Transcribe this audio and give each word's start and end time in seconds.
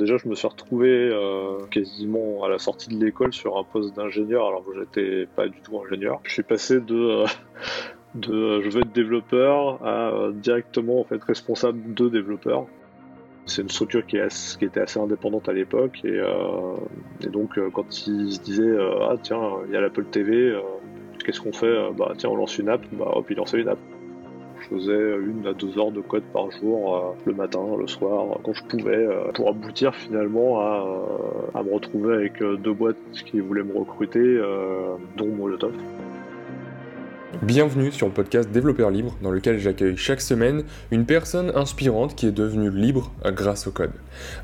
Déjà, 0.00 0.16
je 0.16 0.26
me 0.28 0.34
suis 0.34 0.48
retrouvé 0.48 0.88
euh, 0.88 1.58
quasiment 1.70 2.42
à 2.42 2.48
la 2.48 2.58
sortie 2.58 2.88
de 2.88 3.04
l'école 3.04 3.34
sur 3.34 3.58
un 3.58 3.64
poste 3.64 3.94
d'ingénieur, 3.94 4.46
alors 4.46 4.64
que 4.64 4.72
j'étais 4.74 5.28
pas 5.36 5.46
du 5.46 5.60
tout 5.60 5.78
ingénieur. 5.78 6.20
Je 6.22 6.32
suis 6.32 6.42
passé 6.42 6.80
de, 6.80 6.94
euh, 6.94 7.26
euh, 8.30 8.62
je 8.64 8.70
veux 8.70 8.80
être 8.80 8.92
développeur 8.92 9.84
à 9.86 10.30
directement 10.32 11.00
en 11.00 11.04
fait 11.04 11.22
responsable 11.22 11.92
de 11.92 12.08
développeur. 12.08 12.64
C'est 13.44 13.60
une 13.60 13.68
structure 13.68 14.06
qui, 14.06 14.16
était 14.16 14.80
assez 14.80 14.98
indépendante 14.98 15.50
à 15.50 15.52
l'époque 15.52 16.00
et, 16.04 16.20
et, 17.22 17.28
donc 17.28 17.58
quand 17.72 18.06
ils 18.06 18.32
se 18.32 18.40
disaient 18.40 18.76
ah 19.00 19.16
tiens 19.20 19.40
il 19.66 19.72
y 19.72 19.76
a 19.76 19.80
l'Apple 19.80 20.04
TV, 20.04 20.56
qu'est-ce 21.24 21.40
qu'on 21.40 21.52
fait? 21.52 21.74
Bah 21.96 22.12
tiens 22.16 22.30
on 22.30 22.36
lance 22.36 22.58
une 22.58 22.68
app, 22.68 22.82
bah 22.92 23.10
hop 23.12 23.26
il 23.28 23.36
lançait 23.36 23.60
une 23.60 23.68
app 23.68 23.78
faisais 24.70 25.16
une 25.18 25.46
à 25.46 25.52
deux 25.52 25.78
heures 25.78 25.90
de 25.90 26.00
code 26.00 26.22
par 26.32 26.50
jour, 26.50 26.96
euh, 26.96 27.00
le 27.26 27.34
matin, 27.34 27.60
le 27.78 27.86
soir, 27.86 28.38
quand 28.42 28.52
je 28.52 28.64
pouvais, 28.64 28.96
euh, 28.96 29.32
pour 29.34 29.48
aboutir 29.48 29.94
finalement 29.94 30.60
à, 30.60 30.86
euh, 30.86 31.58
à 31.58 31.62
me 31.62 31.72
retrouver 31.72 32.14
avec 32.14 32.42
deux 32.42 32.72
boîtes 32.72 32.96
qui 33.26 33.40
voulaient 33.40 33.64
me 33.64 33.76
recruter, 33.76 34.40
dont 35.16 35.26
Molotov. 35.26 35.74
Bienvenue 37.42 37.92
sur 37.92 38.08
le 38.08 38.12
podcast 38.12 38.50
Développeur 38.50 38.90
Libre, 38.90 39.16
dans 39.22 39.30
lequel 39.30 39.60
j'accueille 39.60 39.96
chaque 39.96 40.20
semaine 40.20 40.64
une 40.90 41.06
personne 41.06 41.52
inspirante 41.54 42.16
qui 42.16 42.26
est 42.26 42.32
devenue 42.32 42.72
libre 42.72 43.12
grâce 43.24 43.68
au 43.68 43.70
code. 43.70 43.92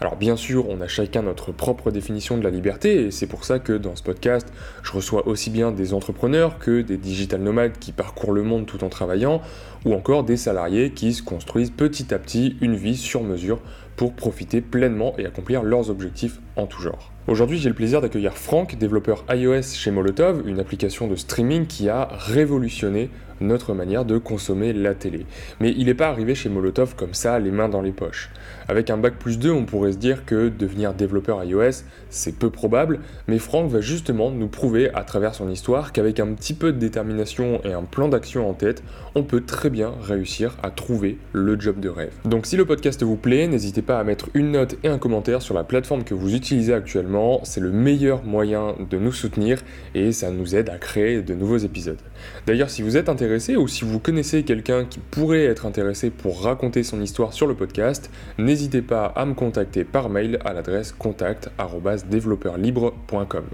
Alors 0.01 0.15
bien 0.15 0.37
sûr, 0.37 0.69
on 0.69 0.81
a 0.81 0.87
chacun 0.87 1.23
notre 1.23 1.51
propre 1.51 1.91
définition 1.91 2.39
de 2.39 2.45
la 2.45 2.51
liberté, 2.51 3.07
et 3.07 3.11
c'est 3.11 3.27
pour 3.27 3.45
ça 3.45 3.59
que 3.59 3.73
dans 3.73 3.97
ce 3.97 4.05
podcast, 4.05 4.47
je 4.85 4.93
reçois 4.93 5.27
aussi 5.27 5.51
bien 5.51 5.73
des 5.73 5.95
entrepreneurs 5.95 6.61
que 6.61 6.81
des 6.81 6.97
digital 6.97 7.41
nomades 7.41 7.77
qui 7.81 7.91
parcourent 7.91 8.33
le 8.33 8.45
monde 8.45 8.67
tout 8.67 8.85
en 8.85 8.89
travaillant, 8.89 9.43
ou 9.85 9.93
encore 9.93 10.23
des 10.23 10.37
salariés 10.37 10.93
qui 10.93 11.13
se 11.13 11.25
construisent 11.25 11.73
petit 11.73 12.15
à 12.15 12.21
petit 12.21 12.57
une 12.61 12.77
vie 12.77 12.97
sur 12.97 13.25
mesure 13.25 13.59
pour 13.97 14.15
profiter 14.15 14.61
pleinement 14.61 15.13
et 15.19 15.27
accomplir 15.27 15.65
leurs 15.65 15.91
objectifs 15.91 16.39
en 16.55 16.67
tout 16.67 16.81
genre. 16.81 17.16
Aujourd'hui, 17.29 17.59
j'ai 17.59 17.69
le 17.69 17.75
plaisir 17.75 18.01
d'accueillir 18.01 18.35
Franck, 18.35 18.77
développeur 18.77 19.25
iOS 19.29 19.75
chez 19.75 19.91
Molotov, 19.91 20.47
une 20.47 20.61
application 20.61 21.09
de 21.09 21.17
streaming 21.17 21.67
qui 21.67 21.89
a 21.89 22.09
révolutionné 22.13 23.11
notre 23.41 23.75
manière 23.75 24.05
de 24.05 24.19
consommer 24.19 24.73
la 24.73 24.95
télé. 24.95 25.27
Mais 25.61 25.75
il 25.77 25.87
n'est 25.87 25.95
pas 25.95 26.09
arrivé 26.09 26.35
chez 26.35 26.49
Molotov 26.49 26.95
comme 26.97 27.15
ça, 27.15 27.39
les 27.39 27.51
mains 27.51 27.69
dans 27.69 27.83
les 27.83 27.93
poches. 27.93 28.31
Avec 28.69 28.91
un 28.91 28.97
bac 28.97 29.15
plus 29.19 29.39
2, 29.39 29.51
on 29.51 29.65
pourrait 29.65 29.93
se 29.93 29.99
dire 29.99 30.25
que 30.25 30.49
devenir 30.49 30.95
développeur 30.95 31.45
iOS, 31.45 31.85
c'est 32.11 32.37
peu 32.39 32.51
probable, 32.51 33.01
mais 33.29 33.39
Franck 33.39 33.71
va 33.71 33.81
justement 33.81 34.31
nous 34.31 34.49
prouver 34.49 34.91
à 34.95 35.05
travers 35.05 35.35
son 35.35 35.49
histoire 35.49 35.93
qu'avec 35.93 36.21
un 36.21 36.33
petit 36.35 36.55
peu 36.55 36.73
de 36.73 36.79
détermination 36.79 37.61
et 37.65 37.73
un 37.73 37.83
plan 37.83 38.09
d'action 38.09 38.49
en 38.49 38.55
tête, 38.55 38.83
on 39.15 39.23
peut 39.23 39.43
très 39.43 39.71
bien 39.71 39.93
réussir 40.03 40.57
à 40.63 40.71
trouver 40.71 41.19
le 41.33 41.59
job 41.59 41.81
de 41.81 41.89
rêve. 41.89 42.13
Donc 42.25 42.47
si 42.47 42.57
le 42.57 42.65
podcast 42.65 43.03
vous 43.03 43.17
plaît, 43.17 43.47
n'hésitez 43.47 43.83
pas 43.83 43.99
à 43.99 44.05
mettre 44.05 44.29
une 44.35 44.53
note 44.53 44.77
et 44.83 44.89
un 44.89 44.99
commentaire 44.99 45.43
sur 45.43 45.55
la 45.55 45.65
plateforme 45.65 46.05
que 46.05 46.15
vous 46.15 46.35
utilisez 46.35 46.75
actuellement, 46.75 47.41
c'est 47.45 47.61
le 47.61 47.71
meilleur 47.71 48.25
moyen 48.25 48.75
de 48.91 48.99
nous 48.99 49.13
soutenir 49.13 49.63
et 49.95 50.13
ça 50.13 50.31
nous 50.31 50.55
aide 50.55 50.71
à 50.71 50.79
créer 50.79 51.23
de 51.23 51.35
nouveaux 51.35 51.59
épisodes. 51.59 51.99
D'ailleurs, 52.47 52.71
si 52.71 52.83
vous 52.83 52.97
êtes 52.97 53.09
intéressé 53.09 53.26
ou 53.57 53.69
si 53.69 53.85
vous 53.85 53.99
connaissez 53.99 54.45
quelqu'un 54.45 54.85
qui 54.85 54.99
pourrait 54.99 55.45
être 55.45 55.65
intéressé 55.67 56.11
pour 56.11 56.43
raconter 56.43 56.85
son 56.85 57.01
histoire 57.01 57.33
sur 57.33 57.47
le 57.47 57.55
podcast, 57.55 58.11
n'hésitez 58.39 58.83
pas 58.83 59.07
à 59.07 59.25
me 59.27 59.35
contacter 59.35 59.85
par 59.85 60.09
mail 60.09 60.39
à 60.45 60.53
l'adresse 60.53 60.93
contact@développeurlibre.com. 60.93 63.45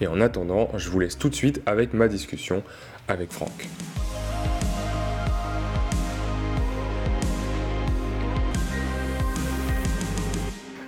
Et 0.00 0.08
en 0.08 0.20
attendant, 0.20 0.70
je 0.76 0.90
vous 0.90 1.00
laisse 1.00 1.16
tout 1.16 1.28
de 1.28 1.34
suite 1.34 1.62
avec 1.64 1.94
ma 1.94 2.08
discussion 2.08 2.64
avec 3.08 3.32
Franck. 3.32 3.68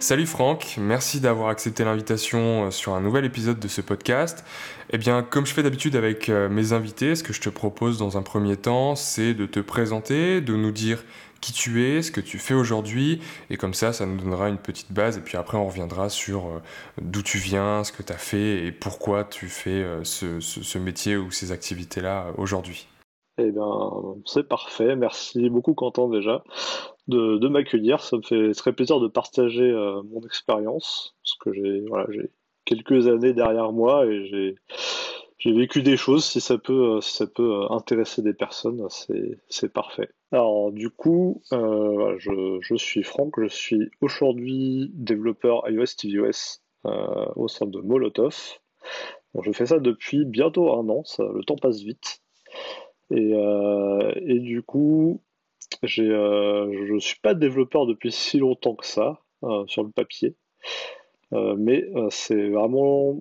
Salut 0.03 0.27
Franck, 0.27 0.79
merci 0.81 1.21
d'avoir 1.21 1.49
accepté 1.49 1.85
l'invitation 1.85 2.65
euh, 2.65 2.71
sur 2.73 2.95
un 2.95 3.01
nouvel 3.01 3.25
épisode 3.25 3.61
de 3.61 3.69
ce 3.69 3.81
podcast. 3.81 4.45
Eh 4.91 4.99
bien, 4.99 5.23
comme 5.23 5.47
je 5.47 5.55
fais 5.55 5.63
d'habitude 5.63 5.95
avec 5.95 6.29
euh, 6.29 6.49
mes 6.49 6.73
invités, 6.73 7.15
ce 7.15 7.23
que 7.23 7.33
je 7.33 7.41
te 7.41 7.49
propose 7.49 7.99
dans 7.99 8.19
un 8.19 8.23
premier 8.23 8.57
temps, 8.57 8.97
c'est 8.97 9.33
de 9.33 9.47
te 9.47 9.61
présenter, 9.61 10.41
de 10.41 10.57
nous 10.57 10.73
dire 10.73 11.05
qui 11.41 11.53
tu 11.53 11.85
es, 11.85 12.03
ce 12.03 12.11
que 12.11 12.21
tu 12.21 12.39
fais 12.39 12.53
aujourd'hui, 12.53 13.21
et 13.49 13.57
comme 13.57 13.75
ça, 13.75 13.93
ça 13.93 14.05
nous 14.05 14.17
donnera 14.17 14.49
une 14.49 14.59
petite 14.59 14.91
base, 14.91 15.19
et 15.19 15.21
puis 15.21 15.39
après, 15.39 15.57
on 15.57 15.69
reviendra 15.69 16.09
sur 16.09 16.47
euh, 16.47 16.61
d'où 17.01 17.23
tu 17.23 17.39
viens, 17.39 17.85
ce 17.85 17.93
que 17.93 18.03
tu 18.03 18.13
as 18.13 18.19
fait, 18.19 18.67
et 18.67 18.73
pourquoi 18.73 19.23
tu 19.23 19.47
fais 19.47 19.87
ce, 20.03 20.79
métier 20.79 21.17
ou 21.17 21.31
ces 21.31 21.53
activités-là 21.53 22.33
aujourd'hui. 22.39 22.89
Eh 23.39 23.53
bien, 23.53 23.71
c'est 24.27 24.49
parfait. 24.49 24.97
Merci 24.97 25.49
beaucoup, 25.49 25.75
Quentin, 25.75 26.09
déjà 26.09 26.43
de, 27.09 27.49
m'accueillir. 27.49 28.01
Ça 28.01 28.17
me 28.17 28.23
fait 28.23 28.53
très 28.53 28.73
plaisir 28.73 29.01
de 29.01 29.09
partager 29.09 29.71
euh, 29.71 30.03
mon 30.05 30.21
expérience, 30.23 31.17
parce 31.23 31.37
que 31.39 31.53
j'ai 31.53 31.81
voilà, 31.89 32.07
quelques 32.65 33.09
années 33.09 33.33
derrière 33.33 33.73
moi 33.73 34.07
et 34.07 34.57
j'ai 35.39 35.53
vécu 35.53 35.83
des 35.83 35.97
choses. 35.97 36.25
Si 36.25 36.41
ça 36.41 36.59
peut, 36.59 36.97
euh, 36.97 37.01
si 37.01 37.17
ça 37.17 37.27
peut 37.27 37.63
euh, 37.63 37.71
intéresser 37.71 38.23
des 38.23 38.35
personnes, 38.35 38.87
c'est 39.49 39.73
parfait. 39.73 40.11
Alors 40.31 40.73
du 40.73 40.91
coup, 40.91 41.43
je, 41.51 42.59
je, 42.61 42.75
suis 42.77 43.03
Franck, 43.03 43.35
je 43.39 43.49
suis 43.49 43.91
aujourd'hui 44.01 44.91
développeur 44.95 45.69
iOS 45.69 45.97
tvOS 45.99 46.61
au 47.37 47.49
sein 47.49 47.67
de 47.67 47.81
Molotov. 47.81 48.37
je 49.41 49.53
fais 49.53 49.67
ça 49.67 49.79
depuis 49.79 50.25
bientôt 50.25 50.73
un 50.73 50.89
an, 50.89 51.05
ça, 51.05 51.25
le 51.33 51.45
temps 51.45 51.57
passe 51.57 51.83
vite. 51.83 52.23
Et, 53.11 53.33
et 54.25 54.39
du 54.39 54.63
coup, 54.63 55.21
euh, 55.99 56.87
je 56.87 56.93
ne 56.93 56.99
suis 56.99 57.21
pas 57.21 57.35
développeur 57.35 57.87
depuis 57.87 58.13
si 58.13 58.39
longtemps 58.39 58.75
que 58.75 58.87
ça 58.87 59.21
euh, 59.45 59.65
sur 59.67 59.83
le 59.83 59.91
papier, 59.91 60.35
euh, 61.33 61.55
mais 61.59 61.89
c'est 62.11 62.49
vraiment 62.49 63.21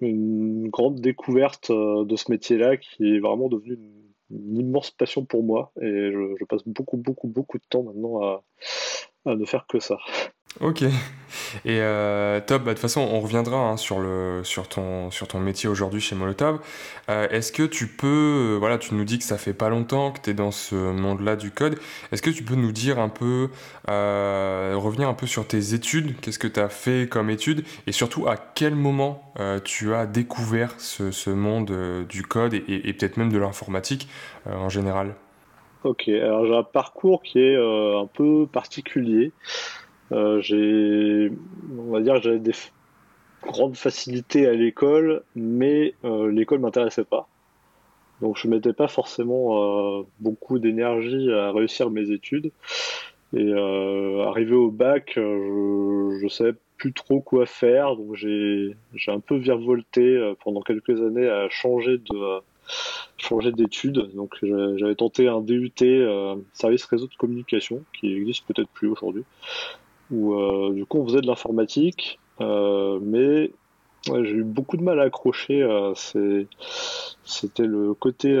une 0.00 0.68
grande 0.68 1.00
découverte 1.00 1.70
de 1.70 2.16
ce 2.16 2.30
métier-là 2.30 2.76
qui 2.76 3.16
est 3.16 3.18
vraiment 3.18 3.48
devenu 3.48 3.78
une, 4.30 4.58
immense 4.58 4.90
passion 4.90 5.24
pour 5.24 5.42
moi. 5.42 5.72
Et 5.80 6.12
je, 6.12 6.44
passe 6.44 6.66
beaucoup 6.66 6.96
beaucoup 6.96 7.28
beaucoup 7.28 7.58
de 7.58 7.64
temps 7.68 7.84
maintenant 7.84 8.22
à 8.22 8.44
ne 9.34 9.44
faire 9.44 9.66
que 9.68 9.80
ça. 9.80 9.96
Ok. 10.60 10.82
Et 10.82 11.80
euh, 11.80 12.40
top, 12.40 12.62
bah, 12.62 12.70
de 12.70 12.76
toute 12.76 12.80
façon, 12.80 13.02
on 13.02 13.20
reviendra 13.20 13.58
hein, 13.58 13.76
sur, 13.76 13.98
le, 13.98 14.40
sur, 14.42 14.68
ton, 14.68 15.10
sur 15.10 15.28
ton 15.28 15.38
métier 15.38 15.68
aujourd'hui 15.68 16.00
chez 16.00 16.14
Molotov. 16.14 16.60
Euh, 17.10 17.28
est-ce 17.28 17.52
que 17.52 17.62
tu 17.62 17.86
peux, 17.88 18.54
euh, 18.54 18.56
voilà, 18.58 18.78
tu 18.78 18.94
nous 18.94 19.04
dis 19.04 19.18
que 19.18 19.24
ça 19.24 19.36
fait 19.36 19.52
pas 19.52 19.68
longtemps 19.68 20.12
que 20.12 20.20
tu 20.20 20.30
es 20.30 20.34
dans 20.34 20.50
ce 20.50 20.74
monde-là 20.74 21.36
du 21.36 21.50
code. 21.50 21.78
Est-ce 22.10 22.22
que 22.22 22.30
tu 22.30 22.42
peux 22.42 22.54
nous 22.54 22.72
dire 22.72 22.98
un 22.98 23.10
peu, 23.10 23.50
revenir 23.86 25.08
un 25.10 25.14
peu 25.14 25.26
sur 25.26 25.46
tes 25.46 25.74
études? 25.74 26.18
Qu'est-ce 26.20 26.38
que 26.38 26.48
tu 26.48 26.60
as 26.60 26.70
fait 26.70 27.06
comme 27.06 27.28
études? 27.28 27.64
Et 27.86 27.92
surtout, 27.92 28.26
à 28.26 28.36
quel 28.36 28.74
moment 28.74 29.30
tu 29.64 29.92
as 29.92 30.06
découvert 30.06 30.72
ce, 30.78 31.10
ce 31.10 31.28
monde 31.28 32.06
du 32.08 32.22
code 32.22 32.54
et, 32.54 32.64
et 32.66 32.92
peut-être 32.94 33.18
même 33.18 33.30
de 33.30 33.38
l'informatique 33.38 34.08
en 34.46 34.70
général? 34.70 35.14
Ok, 35.84 36.08
alors 36.08 36.46
j'ai 36.46 36.54
un 36.54 36.62
parcours 36.62 37.22
qui 37.22 37.38
est 37.38 37.56
un 37.56 38.06
peu 38.06 38.46
particulier. 38.50 39.32
Euh, 40.12 40.40
j'ai, 40.40 41.32
on 41.78 41.92
va 41.92 42.00
dire, 42.00 42.20
j'avais 42.22 42.38
des 42.38 42.52
grandes 43.42 43.76
facilités 43.76 44.46
à 44.46 44.52
l'école, 44.52 45.22
mais 45.34 45.94
euh, 46.04 46.30
l'école 46.30 46.60
m'intéressait 46.60 47.04
pas. 47.04 47.28
Donc 48.20 48.38
je 48.38 48.48
mettais 48.48 48.72
pas 48.72 48.88
forcément 48.88 50.00
euh, 50.00 50.02
beaucoup 50.20 50.58
d'énergie 50.58 51.30
à 51.32 51.52
réussir 51.52 51.90
mes 51.90 52.10
études. 52.10 52.50
Et 53.36 53.52
arrivé 53.52 54.54
au 54.54 54.70
bac, 54.70 55.12
je, 55.16 56.18
je 56.22 56.28
savais 56.28 56.54
plus 56.78 56.92
trop 56.92 57.20
quoi 57.20 57.44
faire, 57.44 57.96
donc 57.96 58.14
j'ai 58.14 58.76
j'ai 58.94 59.10
un 59.10 59.18
peu 59.18 59.36
virevolté 59.36 60.34
pendant 60.44 60.62
quelques 60.62 61.02
années 61.02 61.28
à 61.28 61.48
changer 61.50 61.98
de 61.98 62.40
changer 63.16 63.52
d'études. 63.52 64.10
Donc 64.14 64.38
j'avais 64.76 64.94
tenté 64.94 65.28
un 65.28 65.40
DUT 65.40 65.72
service 66.52 66.84
réseau 66.84 67.06
de 67.06 67.14
communication 67.16 67.82
qui 67.98 68.12
existe 68.12 68.46
peut-être 68.46 68.68
plus 68.68 68.88
aujourd'hui 68.88 69.24
où 70.10 70.34
euh, 70.34 70.72
du 70.72 70.86
coup 70.86 70.98
on 70.98 71.06
faisait 71.06 71.20
de 71.20 71.26
l'informatique, 71.26 72.18
euh, 72.40 72.98
mais 73.02 73.50
j'ai 74.06 74.36
eu 74.36 74.44
beaucoup 74.44 74.76
de 74.76 74.82
mal 74.82 75.00
à 75.00 75.04
accrocher. 75.04 75.62
Euh, 75.62 75.92
c'était 77.24 77.66
le 77.66 77.92
côté 77.94 78.36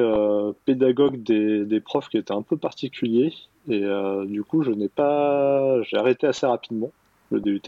pédagogue 0.64 1.22
des, 1.22 1.64
des, 1.64 1.80
profs 1.80 2.08
qui 2.08 2.18
était 2.18 2.32
un 2.32 2.42
peu 2.42 2.56
particulier. 2.56 3.32
Et 3.68 3.82
du 4.26 4.44
coup, 4.44 4.62
je 4.62 4.70
n'ai 4.70 4.88
pas, 4.88 5.82
j'ai 5.82 5.96
arrêté 5.96 6.28
assez 6.28 6.46
rapidement 6.46 6.92
le 7.32 7.40
DUT. 7.40 7.62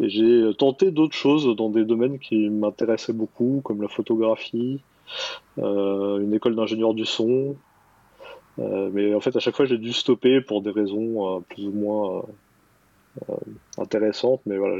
Et 0.00 0.08
j'ai 0.08 0.50
tenté 0.58 0.90
d'autres 0.90 1.14
choses 1.14 1.54
dans 1.54 1.70
des 1.70 1.84
domaines 1.84 2.18
qui 2.18 2.48
m'intéressaient 2.48 3.12
beaucoup, 3.12 3.60
comme 3.62 3.80
la 3.80 3.86
photographie, 3.86 4.80
une 5.56 6.34
école 6.34 6.56
d'ingénieur 6.56 6.94
du 6.94 7.04
son. 7.04 7.56
mais 8.58 9.14
en 9.14 9.20
fait, 9.20 9.36
à 9.36 9.40
chaque 9.40 9.56
fois, 9.56 9.64
j'ai 9.66 9.78
dû 9.78 9.92
stopper 9.92 10.40
pour 10.40 10.62
des 10.62 10.70
raisons 10.70 11.42
plus 11.48 11.66
ou 11.66 11.72
moins 11.72 12.24
euh, 13.30 13.34
intéressante, 13.78 14.40
mais 14.44 14.56
voilà, 14.56 14.76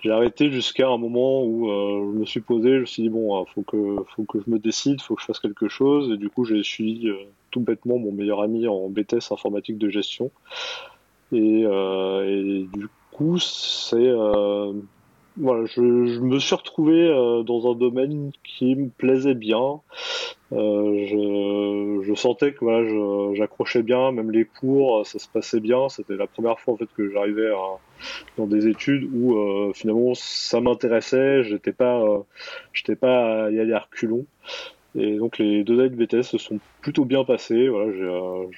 j'ai 0.00 0.10
arrêté 0.10 0.50
jusqu'à 0.50 0.88
un 0.88 0.96
moment 0.96 1.42
où 1.42 1.70
euh, 1.70 2.12
je 2.14 2.18
me 2.18 2.24
suis 2.24 2.40
posé, 2.40 2.76
je 2.76 2.80
me 2.80 2.86
suis 2.86 3.02
dit 3.02 3.08
bon, 3.10 3.38
euh, 3.38 3.44
faut 3.54 3.60
que 3.60 3.96
faut 4.16 4.24
que 4.24 4.38
je 4.40 4.50
me 4.50 4.58
décide, 4.58 5.02
faut 5.02 5.16
que 5.16 5.20
je 5.20 5.26
fasse 5.26 5.38
quelque 5.38 5.68
chose, 5.68 6.10
et 6.12 6.16
du 6.16 6.30
coup 6.30 6.46
j'ai 6.46 6.62
suivi 6.62 7.10
tout 7.50 7.60
bêtement 7.60 7.98
mon 7.98 8.10
meilleur 8.10 8.40
ami 8.40 8.66
en 8.68 8.88
BTS 8.88 9.32
informatique 9.32 9.76
de 9.76 9.90
gestion, 9.90 10.30
et 11.32 11.66
du 12.72 12.88
coup, 13.10 13.38
c'est 13.38 14.12
voilà, 15.36 15.64
je, 15.66 16.06
je, 16.06 16.20
me 16.20 16.38
suis 16.38 16.54
retrouvé 16.54 17.08
dans 17.46 17.70
un 17.70 17.74
domaine 17.74 18.32
qui 18.44 18.74
me 18.74 18.88
plaisait 18.88 19.34
bien. 19.34 19.80
Euh, 20.52 21.06
je, 21.06 22.02
je, 22.06 22.14
sentais 22.14 22.52
que 22.52 22.58
voilà, 22.60 23.34
j'accrochais 23.34 23.82
bien, 23.82 24.12
même 24.12 24.30
les 24.30 24.44
cours, 24.44 25.06
ça 25.06 25.18
se 25.18 25.28
passait 25.28 25.60
bien. 25.60 25.88
C'était 25.88 26.16
la 26.16 26.26
première 26.26 26.60
fois 26.60 26.74
en 26.74 26.76
fait 26.76 26.88
que 26.94 27.10
j'arrivais 27.10 27.50
dans 28.36 28.46
des 28.46 28.66
études 28.68 29.08
où 29.14 29.36
euh, 29.38 29.72
finalement 29.74 30.12
ça 30.14 30.60
m'intéressait. 30.60 31.42
J'étais 31.44 31.72
pas, 31.72 32.02
euh, 32.02 32.18
j'étais 32.74 32.96
pas 32.96 33.46
à 33.46 33.50
y 33.50 33.60
aller 33.60 33.72
à 33.72 33.78
reculons. 33.78 34.26
Et 34.94 35.16
donc 35.16 35.38
les 35.38 35.64
deux 35.64 35.80
années 35.80 35.88
de 35.88 36.04
BTS 36.04 36.22
se 36.22 36.38
sont 36.38 36.58
plutôt 36.82 37.06
bien 37.06 37.24
passées. 37.24 37.68
Voilà, 37.68 37.92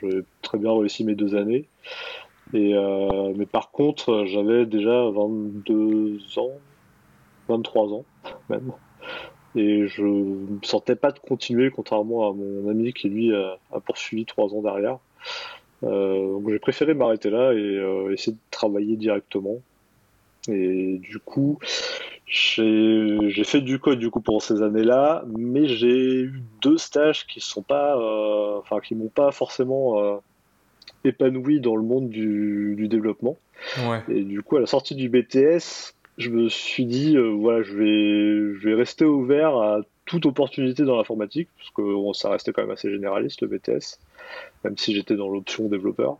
j'ai 0.00 0.22
très 0.42 0.58
bien 0.58 0.72
réussi 0.76 1.04
mes 1.04 1.14
deux 1.14 1.36
années. 1.36 1.66
Et 2.54 2.74
mais 3.36 3.46
par 3.46 3.70
contre, 3.70 4.24
j'avais 4.26 4.64
déjà 4.64 5.10
22 5.10 6.18
ans, 6.38 6.52
23 7.48 7.92
ans 7.92 8.04
même 8.48 8.72
et 9.56 9.86
je 9.86 10.02
me 10.02 10.58
sentais 10.62 10.96
pas 10.96 11.12
de 11.12 11.18
continuer 11.18 11.70
contrairement 11.70 12.28
à 12.28 12.32
mon 12.32 12.68
ami 12.68 12.92
qui 12.92 13.08
lui 13.08 13.34
a, 13.34 13.58
poursuivi 13.84 14.24
trois 14.24 14.52
ans 14.52 14.62
derrière. 14.62 14.98
Euh, 15.84 16.32
donc 16.32 16.50
j'ai 16.50 16.58
préféré 16.58 16.94
m'arrêter 16.94 17.30
là 17.30 17.52
et 17.52 17.56
euh, 17.56 18.12
essayer 18.12 18.32
de 18.32 18.38
travailler 18.50 18.96
directement. 18.96 19.58
Et 20.48 20.98
du 20.98 21.18
coup, 21.20 21.58
j'ai 22.26 23.44
fait 23.44 23.60
du 23.60 23.78
code 23.78 23.98
du 23.98 24.10
coup 24.10 24.20
pendant 24.20 24.40
ces 24.40 24.62
années-là, 24.62 25.24
mais 25.38 25.66
j'ai 25.66 26.22
eu 26.22 26.42
deux 26.60 26.78
stages 26.78 27.26
qui 27.26 27.40
sont 27.40 27.62
pas, 27.62 27.96
euh, 27.96 28.58
enfin 28.58 28.80
qui 28.80 28.94
m'ont 28.94 29.08
pas 29.08 29.30
forcément 29.30 30.02
euh, 30.02 30.16
épanoui 31.04 31.60
dans 31.60 31.76
le 31.76 31.82
monde 31.82 32.08
du, 32.08 32.74
du 32.76 32.88
développement. 32.88 33.36
Ouais. 33.88 34.02
Et 34.08 34.22
du 34.22 34.42
coup, 34.42 34.56
à 34.56 34.60
la 34.60 34.66
sortie 34.66 34.94
du 34.94 35.08
BTS, 35.08 35.94
je 36.18 36.30
me 36.30 36.48
suis 36.48 36.86
dit, 36.86 37.16
euh, 37.16 37.28
voilà, 37.30 37.62
je 37.62 37.74
vais, 37.74 38.58
je 38.58 38.68
vais 38.68 38.74
rester 38.74 39.04
ouvert 39.04 39.56
à 39.56 39.80
toute 40.06 40.26
opportunité 40.26 40.84
dans 40.84 40.96
l'informatique, 40.96 41.48
parce 41.56 41.70
que 41.70 41.82
bon, 41.82 42.12
ça 42.12 42.30
restait 42.30 42.52
quand 42.52 42.62
même 42.62 42.70
assez 42.70 42.90
généraliste 42.90 43.42
le 43.42 43.48
BTS, 43.48 43.98
même 44.64 44.76
si 44.76 44.94
j'étais 44.94 45.16
dans 45.16 45.28
l'option 45.28 45.68
développeur. 45.68 46.18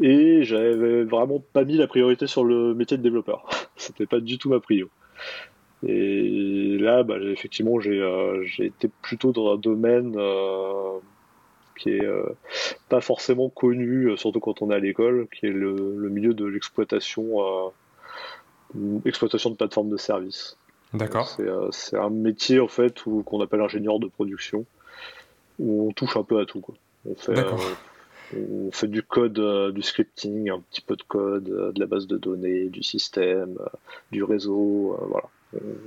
Et 0.00 0.44
j'avais 0.44 1.04
vraiment 1.04 1.42
pas 1.52 1.64
mis 1.64 1.76
la 1.76 1.86
priorité 1.86 2.26
sur 2.26 2.44
le 2.44 2.74
métier 2.74 2.96
de 2.96 3.02
développeur. 3.02 3.48
C'était 3.76 4.06
pas 4.06 4.20
du 4.20 4.38
tout 4.38 4.48
ma 4.48 4.60
prio. 4.60 4.88
Et 5.86 6.76
là, 6.78 7.02
bah, 7.04 7.16
effectivement, 7.20 7.78
j'ai 7.80 8.00
euh, 8.00 8.44
été 8.58 8.88
plutôt 9.02 9.32
dans 9.32 9.54
un 9.54 9.56
domaine 9.56 10.14
euh, 10.16 10.98
qui 11.78 11.90
est 11.90 12.04
euh, 12.04 12.36
pas 12.88 13.00
forcément 13.00 13.48
connu, 13.48 14.16
surtout 14.16 14.40
quand 14.40 14.62
on 14.62 14.70
est 14.70 14.74
à 14.74 14.78
l'école, 14.78 15.28
qui 15.32 15.46
est 15.46 15.52
le, 15.52 15.94
le 15.96 16.08
milieu 16.08 16.34
de 16.34 16.44
l'exploitation 16.44 17.72
exploitation 19.04 19.50
de 19.50 19.56
plateforme 19.56 19.88
de 19.88 19.96
services. 19.96 20.56
D'accord. 20.94 21.36
Euh, 21.40 21.68
c'est 21.70 21.96
un 21.96 22.10
métier 22.10 22.60
en 22.60 22.68
fait 22.68 23.02
qu'on 23.02 23.40
appelle 23.40 23.60
ingénieur 23.60 23.98
de 23.98 24.06
production, 24.06 24.64
où 25.58 25.88
on 25.88 25.92
touche 25.92 26.16
un 26.16 26.22
peu 26.22 26.40
à 26.40 26.46
tout. 26.46 26.60
Quoi. 26.60 26.74
On, 27.08 27.14
fait, 27.14 27.38
euh, 27.38 27.52
on 28.34 28.70
fait 28.72 28.88
du 28.88 29.02
code, 29.02 29.38
euh, 29.38 29.70
du 29.70 29.82
scripting, 29.82 30.50
un 30.50 30.60
petit 30.60 30.80
peu 30.80 30.96
de 30.96 31.02
code, 31.02 31.44
de 31.44 31.78
la 31.78 31.86
base 31.86 32.06
de 32.06 32.16
données, 32.16 32.68
du 32.68 32.82
système, 32.82 33.58
du 34.10 34.22
réseau. 34.22 34.98
voilà. 35.08 35.28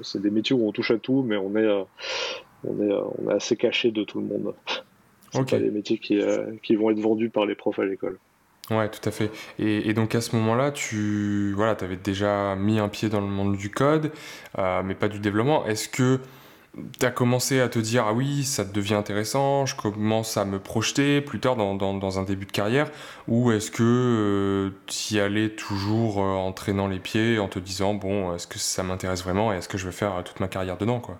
C'est 0.01 0.21
des 0.21 0.31
métiers 0.31 0.55
où 0.55 0.67
on 0.67 0.71
touche 0.71 0.91
à 0.91 0.97
tout, 0.97 1.23
mais 1.23 1.37
on 1.37 1.55
est, 1.55 1.69
on 2.63 2.81
est, 2.81 2.93
on 2.93 3.29
est 3.29 3.33
assez 3.33 3.55
caché 3.55 3.91
de 3.91 4.03
tout 4.03 4.19
le 4.19 4.25
monde. 4.25 4.53
C'est 5.31 5.49
pas 5.49 5.59
des 5.59 5.71
métiers 5.71 5.97
qui, 5.97 6.19
qui 6.61 6.75
vont 6.75 6.89
être 6.91 6.99
vendus 6.99 7.29
par 7.29 7.45
les 7.45 7.55
profs 7.55 7.79
à 7.79 7.85
l'école. 7.85 8.17
Ouais, 8.71 8.89
tout 8.89 9.07
à 9.07 9.11
fait. 9.11 9.31
Et, 9.59 9.93
donc 9.93 10.15
à 10.15 10.21
ce 10.21 10.35
moment-là, 10.35 10.71
tu 10.71 11.53
voilà, 11.55 11.75
avais 11.81 11.97
déjà 11.97 12.55
mis 12.55 12.79
un 12.79 12.87
pied 12.87 13.09
dans 13.09 13.19
le 13.19 13.27
monde 13.27 13.57
du 13.57 13.69
code, 13.69 14.11
euh, 14.57 14.81
mais 14.83 14.95
pas 14.95 15.09
du 15.09 15.19
développement. 15.19 15.65
Est-ce 15.65 15.89
que 15.89 16.19
tu 16.97 17.05
as 17.05 17.11
commencé 17.11 17.59
à 17.59 17.67
te 17.67 17.79
dire, 17.79 18.05
ah 18.07 18.13
oui, 18.13 18.45
ça 18.45 18.63
devient 18.63 18.93
intéressant, 18.93 19.65
je 19.65 19.75
commence 19.75 20.37
à 20.37 20.45
me 20.45 20.57
projeter 20.57 21.19
plus 21.19 21.41
tard 21.41 21.57
dans, 21.57 21.75
dans, 21.75 22.19
un 22.19 22.23
début 22.23 22.45
de 22.45 22.51
carrière, 22.53 22.89
ou 23.27 23.51
est-ce 23.51 23.71
que 23.71 23.83
euh, 23.83 24.69
tu 24.85 25.15
y 25.15 25.19
allais 25.19 25.49
toujours 25.49 26.19
euh, 26.23 26.35
en 26.35 26.53
traînant 26.53 26.87
les 26.87 26.99
pieds, 26.99 27.39
en 27.39 27.49
te 27.49 27.59
disant, 27.59 27.93
bon, 27.93 28.33
est-ce 28.35 28.47
que 28.47 28.57
ça 28.57 28.83
m'intéresse 28.83 29.23
vraiment 29.23 29.51
et 29.51 29.57
est-ce 29.57 29.67
que 29.67 29.77
je 29.77 29.85
vais 29.85 29.91
faire 29.91 30.23
toute 30.23 30.39
ma 30.39 30.47
carrière 30.47 30.77
dedans, 30.77 31.01
quoi? 31.01 31.19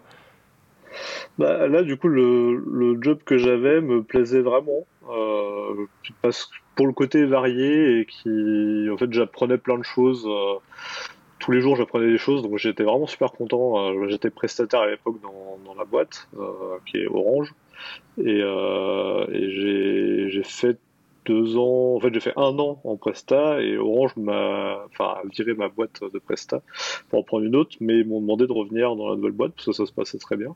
Bah, 1.37 1.67
là, 1.67 1.83
du 1.83 1.97
coup, 1.97 2.07
le, 2.07 2.97
job 3.01 3.19
que 3.25 3.37
j'avais 3.37 3.81
me 3.81 4.03
plaisait 4.03 4.41
vraiment. 4.41 4.85
Euh, 5.09 5.85
parce 6.21 6.49
pour 6.75 6.87
le 6.87 6.93
côté 6.93 7.25
varié 7.25 7.99
et 7.99 8.05
qui, 8.05 8.87
en 8.91 8.97
fait, 8.97 9.11
j'apprenais 9.11 9.57
plein 9.57 9.77
de 9.77 9.83
choses. 9.83 10.25
Euh, 10.27 10.55
tous 11.39 11.51
les 11.51 11.61
jours, 11.61 11.75
j'apprenais 11.75 12.11
des 12.11 12.17
choses, 12.17 12.43
donc 12.43 12.57
j'étais 12.57 12.83
vraiment 12.83 13.07
super 13.07 13.31
content. 13.31 13.89
Euh, 13.89 14.07
j'étais 14.07 14.29
prestataire 14.29 14.81
à 14.81 14.87
l'époque 14.87 15.17
dans, 15.21 15.75
la 15.75 15.85
boîte, 15.85 16.27
qui 16.85 16.97
est 16.97 17.07
Orange, 17.07 17.53
et 18.23 18.43
j'ai 19.31 20.43
fait 20.43 20.77
deux 21.25 21.57
ans, 21.57 21.95
en 21.95 21.99
fait 21.99 22.13
j'ai 22.13 22.19
fait 22.19 22.33
un 22.35 22.57
an 22.59 22.81
en 22.83 22.97
Presta 22.97 23.61
et 23.61 23.77
Orange 23.77 24.15
m'a 24.17 24.85
enfin, 24.85 25.15
viré 25.31 25.53
ma 25.53 25.69
boîte 25.69 26.01
de 26.01 26.19
Presta 26.19 26.61
pour 27.09 27.19
en 27.19 27.23
prendre 27.23 27.45
une 27.45 27.55
autre, 27.55 27.77
mais 27.79 27.99
ils 27.99 28.07
m'ont 28.07 28.21
demandé 28.21 28.47
de 28.47 28.51
revenir 28.51 28.95
dans 28.95 29.09
la 29.09 29.15
nouvelle 29.15 29.31
boîte 29.31 29.53
parce 29.53 29.65
que 29.65 29.71
ça 29.71 29.85
se 29.85 29.91
passait 29.91 30.17
très 30.17 30.37
bien. 30.37 30.55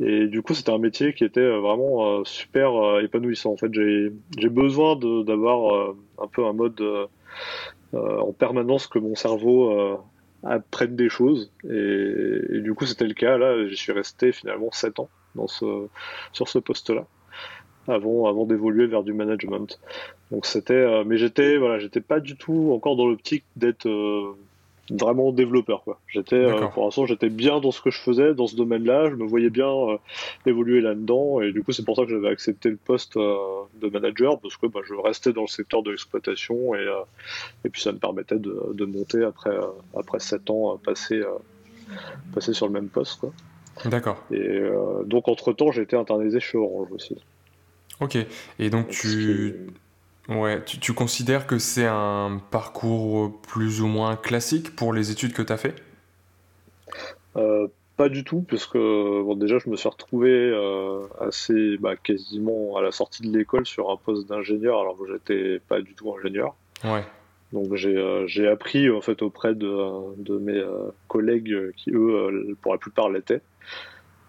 Et 0.00 0.28
du 0.28 0.40
coup, 0.40 0.54
c'était 0.54 0.72
un 0.72 0.78
métier 0.78 1.12
qui 1.12 1.24
était 1.24 1.40
euh, 1.40 1.60
vraiment 1.60 2.20
euh, 2.20 2.24
super 2.24 2.74
euh, 2.74 3.02
épanouissant. 3.02 3.52
En 3.52 3.56
fait, 3.58 3.72
j'ai 3.74 4.48
besoin 4.48 4.96
d'avoir 4.96 5.94
un 6.18 6.26
peu 6.26 6.46
un 6.46 6.54
mode 6.54 6.82
en 7.92 8.32
permanence 8.32 8.86
que 8.86 8.98
mon 8.98 9.14
cerveau 9.14 10.00
apprenne 10.42 10.96
des 10.96 11.10
choses. 11.10 11.52
Et, 11.64 12.60
du 12.60 12.74
coup, 12.74 12.86
c'était 12.86 13.06
le 13.06 13.14
cas. 13.14 13.36
Là, 13.36 13.68
j'y 13.68 13.76
suis 13.76 13.92
resté 13.92 14.32
finalement 14.32 14.70
7 14.72 15.00
ans 15.00 15.10
dans 15.34 15.46
ce, 15.46 15.86
sur 16.32 16.48
ce 16.48 16.58
poste-là. 16.58 17.06
Avant, 17.90 18.26
avant 18.26 18.44
d'évoluer 18.44 18.86
vers 18.86 19.02
du 19.02 19.12
management. 19.12 19.80
Donc 20.30 20.46
c'était, 20.46 21.04
mais 21.04 21.16
j'étais, 21.16 21.56
voilà, 21.56 21.78
j'étais 21.78 22.00
pas 22.00 22.20
du 22.20 22.36
tout 22.36 22.72
encore 22.72 22.96
dans 22.96 23.06
l'optique 23.06 23.44
d'être 23.56 23.88
vraiment 24.90 25.32
développeur 25.32 25.82
quoi. 25.82 25.98
J'étais 26.08 26.36
euh, 26.36 26.66
pour 26.68 26.84
l'instant 26.84 27.06
j'étais 27.06 27.28
bien 27.28 27.60
dans 27.60 27.70
ce 27.70 27.80
que 27.80 27.90
je 27.90 27.98
faisais 27.98 28.34
dans 28.34 28.46
ce 28.46 28.56
domaine-là, 28.56 29.10
je 29.10 29.14
me 29.14 29.24
voyais 29.24 29.50
bien 29.50 29.68
euh, 29.68 29.96
évoluer 30.46 30.80
là-dedans 30.80 31.40
et 31.40 31.52
du 31.52 31.62
coup 31.62 31.72
c'est 31.72 31.84
pour 31.84 31.96
ça 31.96 32.04
que 32.04 32.10
j'avais 32.10 32.28
accepté 32.28 32.70
le 32.70 32.76
poste 32.76 33.16
euh, 33.16 33.36
de 33.80 33.88
manager 33.88 34.38
parce 34.38 34.56
que 34.56 34.66
bah, 34.66 34.80
je 34.86 34.94
restais 34.94 35.32
dans 35.32 35.42
le 35.42 35.48
secteur 35.48 35.82
de 35.82 35.90
l'exploitation 35.90 36.74
et 36.74 36.86
et 37.64 37.68
puis 37.68 37.80
ça 37.80 37.92
me 37.92 37.98
permettait 37.98 38.38
de, 38.38 38.72
de 38.72 38.84
monter 38.84 39.24
après 39.24 39.56
après 39.96 40.20
7 40.20 40.50
ans 40.50 40.78
passer 40.78 41.22
passer 42.34 42.52
sur 42.52 42.66
le 42.66 42.72
même 42.72 42.88
poste 42.88 43.20
quoi. 43.20 43.32
D'accord. 43.84 44.22
Et 44.30 44.60
donc 45.06 45.28
entre-temps, 45.28 45.70
j'ai 45.70 45.82
été 45.82 45.96
internalisé 45.96 46.40
chez 46.40 46.58
Orange 46.58 46.88
aussi. 46.92 47.16
OK. 48.00 48.16
Et 48.58 48.70
donc, 48.70 48.88
tu 48.88 49.66
Ouais, 50.30 50.62
tu, 50.64 50.92
considères 50.92 51.48
que 51.48 51.58
c'est 51.58 51.86
un 51.86 52.40
parcours 52.52 53.40
plus 53.40 53.80
ou 53.80 53.88
moins 53.88 54.14
classique 54.14 54.76
pour 54.76 54.92
les 54.92 55.10
études 55.10 55.32
que 55.32 55.42
tu 55.42 55.52
as 55.52 55.56
fait? 55.56 55.74
Euh, 57.36 57.66
Pas 57.96 58.08
du 58.08 58.22
tout, 58.22 58.42
parce 58.48 58.64
que 58.64 59.22
bon, 59.22 59.34
déjà 59.34 59.58
je 59.58 59.68
me 59.68 59.74
suis 59.74 59.88
retrouvé 59.88 60.30
euh, 60.30 61.00
assez 61.20 61.76
bah, 61.78 61.96
quasiment 61.96 62.76
à 62.76 62.82
la 62.82 62.92
sortie 62.92 63.28
de 63.28 63.36
l'école 63.36 63.66
sur 63.66 63.90
un 63.90 63.96
poste 63.96 64.28
d'ingénieur, 64.28 64.78
alors 64.78 64.96
que 64.96 65.12
j'étais 65.12 65.58
pas 65.68 65.80
du 65.80 65.94
tout 65.94 66.14
ingénieur. 66.16 66.54
Ouais. 66.84 67.02
Donc 67.52 67.74
j'ai 67.74 67.96
euh, 67.96 68.52
appris 68.52 68.88
en 68.88 69.00
fait 69.00 69.22
auprès 69.22 69.56
de, 69.56 70.14
de 70.16 70.38
mes 70.38 70.64
collègues 71.08 71.72
qui 71.76 71.90
eux 71.90 72.56
pour 72.62 72.72
la 72.72 72.78
plupart 72.78 73.10
l'étaient. 73.10 73.42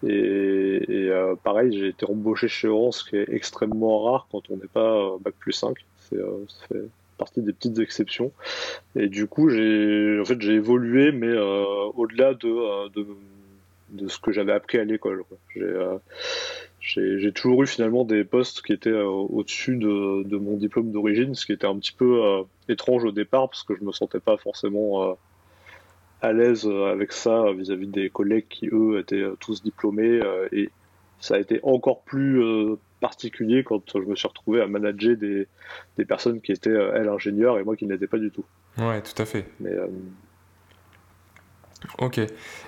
Et, 0.06 1.06
et 1.06 1.12
pareil, 1.42 1.76
j'ai 1.78 1.88
été 1.88 2.06
embauché 2.06 2.48
chez 2.48 2.68
Orange, 2.68 2.94
ce 2.94 3.04
qui 3.04 3.16
est 3.16 3.28
extrêmement 3.28 4.02
rare 4.02 4.26
quand 4.30 4.42
on 4.50 4.56
n'est 4.56 4.66
pas 4.66 5.16
bac 5.20 5.34
plus 5.38 5.52
5. 5.52 5.76
Euh, 6.14 6.44
ça 6.48 6.66
fait 6.68 6.84
partie 7.18 7.42
des 7.42 7.52
petites 7.52 7.78
exceptions. 7.78 8.32
Et 8.96 9.08
du 9.08 9.26
coup, 9.26 9.48
j'ai 9.48 10.18
en 10.20 10.24
fait 10.24 10.40
j'ai 10.40 10.54
évolué, 10.54 11.12
mais 11.12 11.28
euh, 11.28 11.64
au-delà 11.94 12.34
de, 12.34 12.48
euh, 12.48 12.88
de, 13.90 14.08
ce 14.08 14.18
que 14.18 14.32
j'avais 14.32 14.52
appris 14.52 14.78
à 14.78 14.84
l'école. 14.84 15.24
J'ai 16.80 17.32
toujours 17.32 17.62
eu 17.62 17.66
finalement 17.66 18.04
des 18.04 18.24
postes 18.24 18.62
qui 18.62 18.72
étaient 18.72 18.90
au-dessus 18.92 19.76
de, 19.76 20.24
de, 20.24 20.36
mon 20.36 20.56
diplôme 20.56 20.90
d'origine, 20.90 21.34
ce 21.34 21.46
qui 21.46 21.52
était 21.52 21.66
un 21.66 21.78
petit 21.78 21.92
peu 21.92 22.42
étrange 22.68 23.04
au 23.04 23.12
départ 23.12 23.48
parce 23.48 23.62
que 23.62 23.76
je 23.76 23.84
me 23.84 23.92
sentais 23.92 24.18
pas 24.18 24.36
forcément 24.36 25.16
à 26.22 26.32
l'aise 26.32 26.66
avec 26.66 27.12
ça 27.12 27.52
vis-à-vis 27.52 27.86
-vis 27.86 27.90
des 27.90 28.10
collègues 28.10 28.46
qui 28.48 28.68
eux 28.72 28.98
étaient 28.98 29.24
tous 29.40 29.62
diplômés 29.62 30.20
et 30.52 30.70
ça 31.20 31.34
a 31.34 31.38
été 31.38 31.60
encore 31.62 32.02
plus 32.02 32.40
particulier 33.02 33.64
quand 33.64 33.82
je 33.92 34.08
me 34.08 34.14
suis 34.14 34.28
retrouvé 34.28 34.62
à 34.62 34.66
manager 34.66 35.16
des, 35.16 35.46
des 35.98 36.04
personnes 36.06 36.40
qui 36.40 36.52
étaient, 36.52 36.70
euh, 36.70 36.94
elles, 36.94 37.08
ingénieurs 37.08 37.58
et 37.58 37.64
moi 37.64 37.76
qui 37.76 37.84
ne 37.84 37.92
l'étais 37.92 38.06
pas 38.06 38.18
du 38.18 38.30
tout. 38.30 38.44
Ouais, 38.78 39.02
tout 39.02 39.20
à 39.20 39.26
fait. 39.26 39.44
Mais, 39.60 39.72
euh, 39.72 39.88
Ok. 41.98 42.20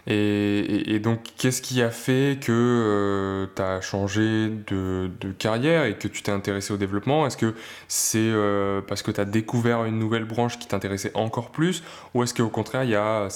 Et, 0.06 0.99
donc, 0.99 1.21
qu'est-ce 1.38 1.62
qui 1.62 1.83
a 1.83 1.90
fait 1.90 2.38
que 2.40 2.52
euh, 2.52 3.47
tu 3.54 3.62
as 3.62 3.80
changé 3.80 4.50
de, 4.66 5.11
carrière 5.38 5.85
et 5.85 5.94
que 5.94 6.09
tu 6.09 6.23
t'es 6.23 6.33
intéressé 6.33 6.73
au 6.73 6.76
développement? 6.76 7.26
Est-ce 7.26 7.37
que 7.37 7.54
c'est 7.88 8.18
euh, 8.18 8.80
parce 8.87 9.02
que 9.02 9.11
tu 9.11 9.21
as 9.21 9.25
découvert 9.25 9.85
une 9.85 9.99
nouvelle 9.99 10.25
branche 10.25 10.59
qui 10.59 10.68
t'intéressait 10.68 11.12
encore 11.14 11.50
plus? 11.50 11.83
Ou 12.14 12.23
est-ce 12.23 12.35
qu'au 12.35 12.49
contraire, 12.49 12.85
y 12.85 12.94
a, 12.94 13.28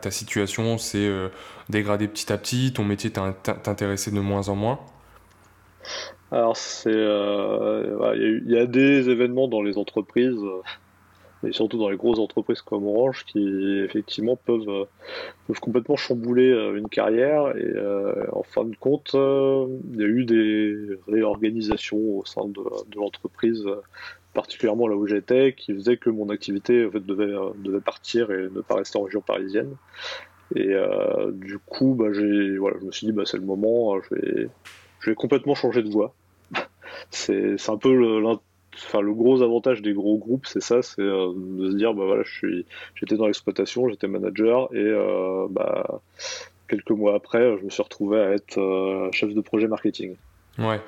ta 0.00 0.10
situation 0.10 0.78
s'est 0.78 0.98
euh, 0.98 1.28
dégradée 1.68 2.08
petit 2.08 2.32
à 2.32 2.38
petit, 2.38 2.72
ton 2.72 2.84
métier 2.84 3.10
t'intéressait 3.10 4.10
de 4.10 4.20
moins 4.20 4.48
en 4.48 4.56
moins? 4.56 4.80
Alors 6.32 6.56
c'est, 6.56 6.90
il 6.90 8.42
y, 8.46 8.58
a 8.58 8.66
des 8.66 9.08
événements 9.08 9.46
dans 9.46 9.62
les 9.62 9.78
entreprises 9.78 10.42
et 11.44 11.52
surtout 11.52 11.78
dans 11.78 11.90
les 11.90 11.96
grosses 11.96 12.18
entreprises 12.18 12.62
comme 12.62 12.86
Orange 12.86 13.24
qui 13.26 13.80
effectivement 13.84 14.36
peuvent, 14.36 14.68
euh, 14.68 14.84
peuvent 15.46 15.60
complètement 15.60 15.96
chambouler 15.96 16.50
euh, 16.50 16.76
une 16.76 16.88
carrière 16.88 17.56
et 17.56 17.72
euh, 17.76 18.24
en 18.32 18.42
fin 18.42 18.64
de 18.64 18.74
compte 18.76 19.10
il 19.14 20.00
y 20.00 20.02
a 20.02 20.06
eu 20.06 20.24
des 20.24 20.98
réorganisations 21.08 22.18
au 22.18 22.24
sein 22.24 22.46
de, 22.46 22.62
l'entreprise 22.96 23.64
particulièrement 24.32 24.88
là 24.88 24.96
où 24.96 25.06
j'étais 25.06 25.54
qui 25.54 25.74
faisait 25.74 25.96
que 25.96 26.10
mon 26.10 26.30
activité 26.30 26.86
en 26.86 26.90
fait, 26.90 27.04
devait, 27.04 27.34
devait 27.58 27.80
partir 27.80 28.30
et 28.30 28.48
ne 28.54 28.60
pas 28.60 28.76
rester 28.76 28.98
en 28.98 29.02
région 29.02 29.20
parisienne. 29.20 29.76
Et 30.54 30.74
du 31.32 31.58
coup 31.58 31.94
bah, 31.94 32.12
j'ai, 32.12 32.56
voilà, 32.56 32.78
je 32.80 32.86
me 32.86 32.92
suis 32.92 33.06
dit 33.06 33.12
bah, 33.12 33.24
c'est 33.26 33.36
le 33.36 33.44
moment 33.44 34.00
je 34.00 34.14
vais, 34.14 34.48
je 35.00 35.10
vais 35.10 35.16
complètement 35.16 35.54
changer 35.54 35.82
de 35.82 35.90
voie. 35.90 36.14
C'est, 37.10 37.58
c'est 37.58 37.70
un 37.70 37.76
peu 37.76 37.92
enfin 38.84 39.00
le 39.00 39.12
gros 39.12 39.42
avantage 39.42 39.82
des 39.82 39.92
gros 39.92 40.18
groupes, 40.18 40.46
c'est 40.46 40.62
ça, 40.62 40.82
c'est 40.82 41.02
euh, 41.02 41.32
de 41.34 41.70
se 41.70 41.76
dire 41.76 41.94
bah 41.94 42.04
voilà, 42.06 42.22
je 42.24 42.32
suis, 42.32 42.66
j'étais 42.94 43.16
dans 43.16 43.26
l'exploitation, 43.26 43.88
j'étais 43.88 44.08
manager 44.08 44.68
et 44.72 44.78
euh, 44.78 45.46
bah 45.50 46.00
quelques 46.68 46.90
mois 46.90 47.14
après, 47.14 47.56
je 47.58 47.64
me 47.64 47.70
suis 47.70 47.82
retrouvé 47.82 48.20
à 48.20 48.32
être 48.32 48.58
euh, 48.58 49.10
chef 49.12 49.32
de 49.32 49.40
projet 49.40 49.68
marketing. 49.68 50.16
Ouais. 50.58 50.80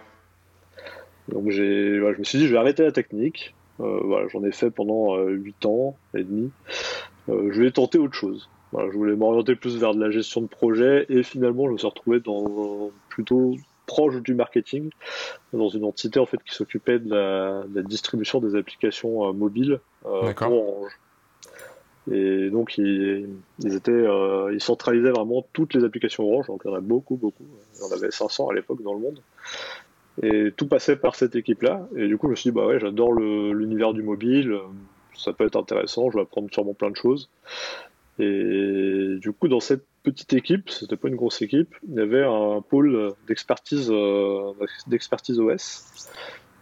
Donc 1.29 1.51
j'ai, 1.51 1.97
je 1.97 2.19
me 2.19 2.25
suis 2.25 2.39
dit 2.39 2.47
je 2.47 2.53
vais 2.53 2.59
arrêter 2.59 2.83
la 2.83 2.93
technique. 2.93 3.55
voilà, 3.79 4.27
j'en 4.29 4.43
ai 4.45 4.53
fait 4.53 4.71
pendant 4.71 5.17
8 5.19 5.67
ans 5.67 5.97
et 6.15 6.25
demi. 6.25 6.51
je 7.29 7.63
vais 7.63 7.71
tenter 7.71 7.99
autre 7.99 8.15
chose. 8.15 8.49
Voilà, 8.73 8.91
je 8.91 8.97
voulais 8.97 9.17
m'orienter 9.17 9.55
plus 9.55 9.79
vers 9.79 9.95
de 9.95 10.01
la 10.01 10.11
gestion 10.11 10.41
de 10.43 10.47
projet 10.47 11.07
et 11.09 11.23
finalement 11.23 11.67
je 11.67 11.73
me 11.73 11.79
suis 11.79 11.87
retrouvé 11.87 12.21
dans 12.21 12.91
plutôt 13.09 13.57
proche 13.89 14.23
du 14.23 14.35
marketing, 14.35 14.91
dans 15.53 15.71
une 15.71 15.85
entité 15.85 16.21
en 16.21 16.27
fait 16.27 16.41
qui 16.45 16.55
s'occupait 16.55 17.01
de, 17.01 17.11
la, 17.11 17.83
distribution 17.83 18.39
des 18.39 18.55
applications 18.55 19.29
euh, 19.29 19.33
mobiles 19.33 19.81
euh, 20.07 20.33
pour 20.35 20.53
Orange. 20.53 20.93
Et 22.11 22.51
donc 22.51 22.79
ils, 22.79 23.27
étaient, 23.65 23.91
euh, 23.91 24.53
ils 24.53 24.63
centralisaient 24.63 25.11
vraiment 25.11 25.45
toutes 25.53 25.75
les 25.75 25.85
applications 25.85 26.25
Orange, 26.25 26.47
donc 26.47 26.63
il 26.65 26.69
y 26.69 26.71
en 26.71 26.77
a 26.77 26.81
beaucoup, 26.81 27.17
beaucoup. 27.17 27.45
Il 27.75 27.81
y 27.81 27.85
en 27.85 27.93
avait 27.97 28.11
500 28.11 28.51
à 28.51 28.55
l'époque 28.55 28.83
dans 28.83 28.95
le 28.95 29.01
monde. 29.01 29.21
Et 30.23 30.53
tout 30.57 30.69
passait 30.69 30.97
par 30.97 31.15
cette 31.15 31.37
équipe-là. 31.37 31.87
Et 31.97 32.09
du 32.09 32.19
coup, 32.19 32.27
je 32.27 32.31
me 32.33 32.37
suis 32.37 32.51
dit, 32.51 32.55
bah 32.55 32.67
ouais, 32.67 32.81
j'adore 32.81 33.13
l'univers 33.13 33.93
du 33.93 34.03
mobile, 34.03 34.59
ça 35.17 35.33
peut 35.33 35.45
être 35.45 35.57
intéressant, 35.57 36.11
je 36.11 36.17
vais 36.17 36.23
apprendre 36.23 36.49
sûrement 36.53 36.75
plein 36.75 36.91
de 36.91 36.97
choses. 36.97 37.31
Et 38.19 39.17
du 39.21 39.33
coup, 39.33 39.47
dans 39.49 39.61
cette 39.61 39.85
petite 40.13 40.33
équipe, 40.33 40.71
c'était 40.71 40.97
pas 40.97 41.09
une 41.09 41.17
grosse 41.17 41.43
équipe, 41.43 41.75
il 41.89 41.95
y 41.95 42.01
avait 42.01 42.25
un 42.25 42.63
pôle 42.63 43.13
d'expertise 43.27 43.91
euh, 43.91 44.53
d'expertise 44.87 45.39
OS 45.41 46.09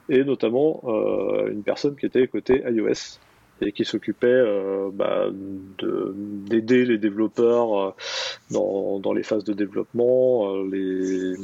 et 0.09 0.25
notamment 0.25 0.83
euh, 0.85 1.51
une 1.51 1.63
personne 1.63 1.97
qui 1.97 2.07
était 2.07 2.27
côté 2.29 2.63
iOS 2.69 3.19
et 3.61 3.73
qui 3.73 3.85
s'occupait 3.85 4.27
euh, 4.27 4.91
bah, 4.93 5.29
d'aider 5.81 6.85
les 6.85 6.99
développeurs 6.99 7.95
dans, 8.51 9.01
dans, 9.01 9.13
les 9.15 9.23
phases 9.23 9.45
de 9.45 9.55
développement, 9.55 10.63
les, 10.65 11.35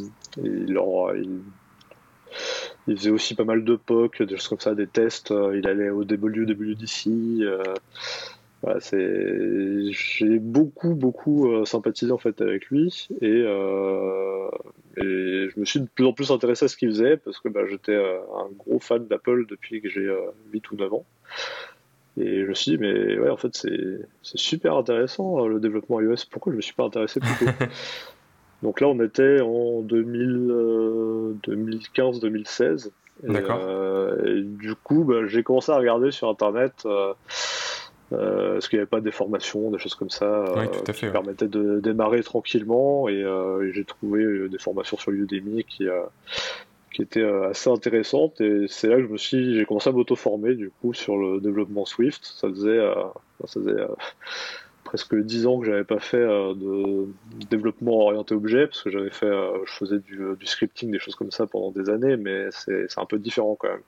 il, 2.87 2.97
faisait 2.97 3.11
aussi 3.11 3.35
pas 3.35 3.44
mal 3.44 3.64
de 3.64 3.76
POC, 3.76 4.23
des 4.23 4.37
choses 4.37 4.49
comme 4.49 4.61
ça, 4.61 4.75
des 4.75 4.87
tests, 4.87 5.32
il 5.54 5.66
allait 5.66 5.88
au 5.88 6.02
WWDC, 6.02 7.09
c'est 8.78 9.90
j'ai 9.90 10.38
beaucoup 10.38 10.95
beaucoup 10.95 11.50
euh, 11.50 11.64
sympathisé 11.64 12.12
en 12.12 12.19
fait 12.19 12.40
avec 12.40 12.66
lui. 12.66 13.09
Et, 13.21 13.42
euh, 13.45 14.49
et 14.97 15.49
je 15.49 15.59
me 15.61 15.64
suis 15.64 15.81
de 15.81 15.88
plus 15.92 16.07
en 16.07 16.12
plus 16.12 16.31
intéressé 16.31 16.66
à 16.66 16.69
ce 16.69 16.76
qu'il 16.76 16.88
faisait 16.88 17.16
parce 17.16 17.40
que 17.40 17.49
bah, 17.49 17.62
j'étais 17.69 17.92
euh, 17.92 18.19
un 18.37 18.49
gros 18.57 18.78
fan 18.78 19.07
d'Apple 19.07 19.47
depuis 19.49 19.81
que 19.81 19.88
j'ai 19.88 20.09
8 20.52 20.71
ou 20.71 20.76
9 20.76 20.95
ans. 20.95 21.04
Et 22.19 22.42
je 22.42 22.47
me 22.47 22.54
suis 22.54 22.73
dit 22.73 22.78
mais 22.78 23.19
ouais 23.19 23.31
en 23.31 23.37
fait 23.37 23.54
c'est 23.54 24.00
c'est 24.23 24.38
super 24.38 24.76
intéressant 24.76 25.47
le 25.49 25.59
développement 25.59 26.00
iOS. 26.00 26.26
Pourquoi 26.31 26.52
je 26.52 26.57
me 26.59 26.62
suis 26.62 26.75
pas 26.75 26.85
intéressé 26.85 27.21
plus 27.21 27.47
tôt? 27.47 27.50
Donc 28.62 28.81
là 28.81 28.87
on 28.87 29.00
était 29.02 29.40
en 29.40 29.81
2000 29.81 31.38
2015 31.42 32.21
2016 32.21 32.92
et, 33.25 33.28
et, 33.28 34.42
du 34.42 34.75
coup 34.76 35.04
bah, 35.04 35.26
j'ai 35.26 35.42
commencé 35.42 35.73
à 35.73 35.76
regarder 35.76 36.12
sur 36.12 36.28
internet 36.28 36.87
euh, 38.12 38.54
parce 38.54 38.69
qu'il 38.69 38.78
n'y 38.78 38.83
avait 38.83 38.88
pas 38.88 39.00
des 39.00 39.12
formations, 39.12 39.71
des 39.71 39.78
choses 39.78 39.95
comme 39.95 40.11
ça, 40.11 40.26
euh, 40.26 40.66
qui 40.66 41.07
permettaient 41.07 41.49
de 41.49 41.81
démarrer 41.81 42.23
tranquillement. 42.23 43.09
Et, 43.09 43.23
euh, 43.23 43.71
j'ai 43.73 43.85
trouvé 43.85 44.49
des 44.49 44.59
formations 44.59 44.97
sur 44.97 45.12
Udemy 45.12 45.64
qui, 45.64 45.87
qui 46.92 47.02
étaient 47.02 47.25
assez 47.25 47.71
intéressantes. 47.71 48.40
Et 48.40 48.66
c'est 48.69 48.88
là 48.88 48.97
que 48.97 49.02
je 49.02 49.09
me 49.09 49.19
suis, 49.19 49.57
j'ai 49.57 49.64
commencé 49.64 49.88
à 49.88 49.92
m'auto-former 49.92 50.54
du 50.54 50.71
coup 50.71 50.95
sur 50.95 51.16
le 51.16 51.40
développement 51.40 51.85
Swift. 51.85 52.25
Ça 52.25 52.49
faisait, 52.49 52.81
ça 53.40 53.61
faisait 53.61 53.87
presque 54.92 55.16
10 55.16 55.46
ans 55.46 55.58
que 55.58 55.64
j'avais 55.64 55.84
pas 55.84 56.00
fait 56.00 56.18
euh, 56.18 56.52
de 56.52 57.08
développement 57.49 57.99
orienté 57.99 58.34
objet 58.34 58.66
parce 58.66 58.82
que 58.82 58.90
j'avais 58.90 59.08
fait 59.08 59.25
euh, 59.25 59.64
je 59.64 59.72
faisais 59.72 59.99
du, 60.00 60.20
du, 60.38 60.44
scripting 60.44 60.90
des 60.90 60.99
choses 60.99 61.14
comme 61.14 61.30
ça 61.30 61.46
pendant 61.46 61.70
des 61.70 61.88
années 61.88 62.18
mais 62.18 62.49
c'est 62.50 62.99
un 62.99 63.06
peu 63.06 63.18
différent 63.18 63.56
quand 63.58 63.68
même. 63.70 63.80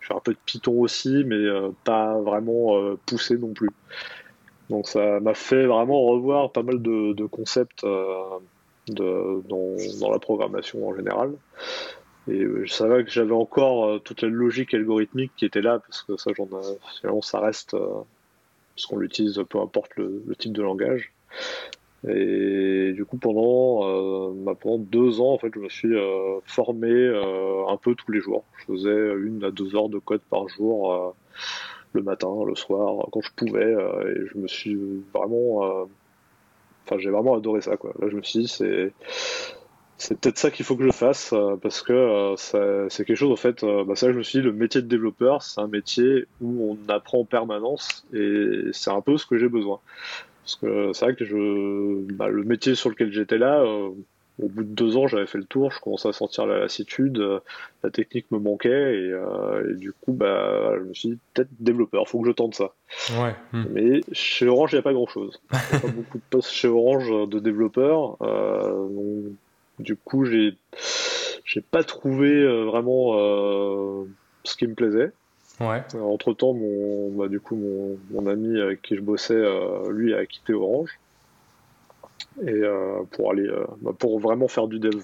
Je 0.00 0.08
fais 0.08 0.14
un 0.14 0.20
peu 0.20 0.32
de 0.32 0.38
Python 0.44 0.72
aussi 0.80 1.22
mais 1.24 1.36
euh, 1.36 1.68
pas 1.84 2.18
vraiment 2.18 2.96
poussé 3.06 3.38
non 3.38 3.52
plus. 3.52 3.70
Donc 4.68 4.88
ça 4.88 5.20
m'a 5.20 5.34
fait 5.34 5.64
vraiment 5.64 6.02
revoir 6.02 6.50
pas 6.50 6.64
mal 6.64 6.82
de, 6.82 7.26
concepts 7.26 7.86
dans, 8.88 9.76
la 10.10 10.18
programmation 10.18 10.88
en 10.88 10.96
général. 10.96 11.34
Et 12.26 12.44
je 12.64 12.72
savais 12.72 13.04
que 13.04 13.10
j'avais 13.10 13.32
encore 13.32 14.02
toute 14.02 14.22
la 14.22 14.28
logique 14.28 14.74
algorithmique 14.74 15.30
qui 15.36 15.44
était 15.44 15.62
là 15.62 15.78
parce 15.78 16.02
que 16.02 16.16
ça 16.16 16.32
j'en 17.04 17.22
ça 17.22 17.38
reste 17.38 17.76
parce 18.78 18.86
qu'on 18.86 18.98
l'utilise 18.98 19.42
peu 19.50 19.58
importe 19.58 19.96
le, 19.96 20.22
type 20.38 20.52
de 20.52 20.62
langage. 20.62 21.12
Et 22.06 22.92
du 22.92 23.04
coup, 23.04 23.16
pendant, 23.16 23.88
euh, 23.88 24.32
bah, 24.32 24.54
deux 24.78 25.20
ans, 25.20 25.32
en 25.32 25.38
fait, 25.38 25.50
je 25.52 25.58
me 25.58 25.68
suis 25.68 25.96
euh, 25.96 26.38
formé 26.44 26.88
euh, 26.88 27.66
un 27.66 27.76
peu 27.76 27.96
tous 27.96 28.12
les 28.12 28.20
jours. 28.20 28.44
Je 28.58 28.66
faisais 28.66 29.14
une 29.16 29.42
à 29.42 29.50
deux 29.50 29.74
heures 29.74 29.88
de 29.88 29.98
code 29.98 30.20
par 30.30 30.48
jour, 30.48 31.16
le 31.92 32.02
matin, 32.02 32.28
le 32.46 32.54
soir, 32.54 33.08
quand 33.10 33.20
je 33.20 33.32
pouvais. 33.34 33.72
et 33.72 34.26
je 34.32 34.38
me 34.38 34.46
suis 34.46 34.78
vraiment, 35.12 35.88
enfin, 36.86 36.98
j'ai 36.98 37.10
vraiment 37.10 37.34
adoré 37.34 37.62
ça. 37.62 37.72
Là, 37.72 38.08
je 38.08 38.14
me 38.14 38.22
suis 38.22 38.42
dit, 38.42 38.48
c'est 38.48 38.92
c'est 39.98 40.18
peut-être 40.18 40.38
ça 40.38 40.50
qu'il 40.52 40.64
faut 40.64 40.76
que 40.76 40.84
je 40.84 40.92
fasse 40.92 41.32
euh, 41.32 41.56
parce 41.60 41.82
que 41.82 41.92
euh, 41.92 42.86
c'est 42.88 43.04
quelque 43.04 43.16
chose 43.16 43.32
en 43.32 43.36
fait 43.36 43.64
euh, 43.64 43.84
bah 43.84 43.96
ça 43.96 44.12
je 44.12 44.16
me 44.16 44.22
suis 44.22 44.38
dit 44.38 44.44
le 44.44 44.52
métier 44.52 44.80
de 44.80 44.86
développeur 44.86 45.42
c'est 45.42 45.60
un 45.60 45.66
métier 45.66 46.26
où 46.40 46.70
on 46.70 46.90
apprend 46.90 47.20
en 47.20 47.24
permanence 47.24 48.06
et 48.14 48.68
c'est 48.72 48.90
un 48.90 49.00
peu 49.00 49.18
ce 49.18 49.26
que 49.26 49.36
j'ai 49.36 49.48
besoin 49.48 49.80
parce 50.44 50.54
que 50.54 50.92
c'est 50.94 51.04
vrai 51.04 51.14
que 51.16 51.24
je 51.24 52.12
bah, 52.12 52.28
le 52.28 52.44
métier 52.44 52.76
sur 52.76 52.90
lequel 52.90 53.12
j'étais 53.12 53.38
là 53.38 53.64
au 53.64 54.48
bout 54.48 54.62
de 54.62 54.72
deux 54.72 54.96
ans 54.96 55.08
j'avais 55.08 55.26
fait 55.26 55.38
le 55.38 55.44
tour 55.44 55.72
je 55.72 55.80
commençais 55.80 56.08
à 56.08 56.12
sentir 56.12 56.46
la 56.46 56.60
lassitude 56.60 57.20
la 57.82 57.90
technique 57.90 58.30
me 58.30 58.38
manquait 58.38 59.00
et, 59.00 59.20
et 59.68 59.74
du 59.74 59.92
coup 59.92 60.12
bah 60.12 60.74
je 60.78 60.84
me 60.84 60.94
suis 60.94 61.08
dit 61.08 61.18
peut-être 61.34 61.50
développeur 61.58 62.06
faut 62.06 62.20
que 62.20 62.28
je 62.28 62.32
tente 62.32 62.54
ça 62.54 62.72
ouais. 63.20 63.34
Hmm. 63.52 63.64
mais 63.72 64.00
chez 64.12 64.46
Orange 64.46 64.72
il 64.72 64.76
n'y 64.76 64.80
a 64.80 64.82
pas 64.82 64.92
grand 64.92 65.08
chose 65.08 65.40
il 65.52 65.58
n'y 65.72 65.76
a 65.78 65.80
pas 65.80 65.88
beaucoup 65.88 66.18
de 66.18 66.22
postes 66.30 66.52
chez 66.52 66.68
Orange 66.68 67.10
de 67.28 67.40
développeurs 67.40 68.16
donc 68.20 69.32
du 69.78 69.96
coup, 69.96 70.24
j'ai 70.24 70.56
j'ai 71.48 71.62
pas 71.62 71.82
trouvé 71.82 72.30
euh, 72.30 72.64
vraiment 72.64 73.14
euh, 73.14 74.04
ce 74.44 74.54
qui 74.56 74.66
me 74.66 74.74
plaisait. 74.74 75.12
Ouais. 75.60 75.82
entre 76.00 76.34
temps, 76.34 76.54
mon, 76.54 77.10
bah, 77.10 77.26
du 77.26 77.40
coup, 77.40 77.56
mon, 77.56 77.98
mon, 78.12 78.30
ami 78.30 78.60
avec 78.60 78.80
qui 78.80 78.94
je 78.94 79.00
bossais, 79.00 79.34
euh, 79.34 79.90
lui 79.90 80.14
a 80.14 80.24
quitté 80.24 80.52
Orange. 80.54 81.00
Et 82.46 82.62
pour 83.10 83.32
aller, 83.32 83.48
bah, 83.80 83.90
pour 83.98 84.20
vraiment 84.20 84.46
faire 84.46 84.68
du 84.68 84.78
dev 84.78 85.02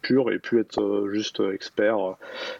pur 0.00 0.32
et 0.32 0.38
plus 0.38 0.60
être 0.60 1.08
juste 1.12 1.42
expert, 1.52 1.98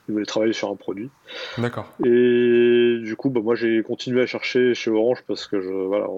il 0.06 0.12
voulait 0.12 0.26
travailler 0.26 0.52
sur 0.52 0.68
un 0.68 0.76
produit. 0.76 1.08
D'accord. 1.56 1.86
Et 2.04 2.98
du 3.02 3.14
coup, 3.16 3.30
bah, 3.30 3.40
moi 3.40 3.54
j'ai 3.54 3.82
continué 3.82 4.20
à 4.20 4.26
chercher 4.26 4.74
chez 4.74 4.90
Orange 4.90 5.22
parce 5.26 5.46
que 5.46 5.62
je, 5.62 5.70
voilà, 5.70 6.08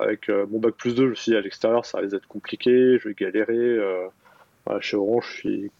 avec 0.00 0.28
mon 0.28 0.58
bac 0.58 0.74
plus 0.74 0.96
2, 0.96 1.04
je 1.04 1.10
me 1.10 1.14
suis 1.14 1.30
dit 1.30 1.38
à 1.38 1.40
l'extérieur 1.40 1.84
ça 1.84 1.98
risque 1.98 2.10
d'être 2.10 2.26
compliqué, 2.26 2.98
je 2.98 3.08
vais 3.08 3.14
galérer 3.14 3.78
chez 4.80 4.96
Orange, 4.96 5.26
je 5.34 5.38
suis, 5.38 5.70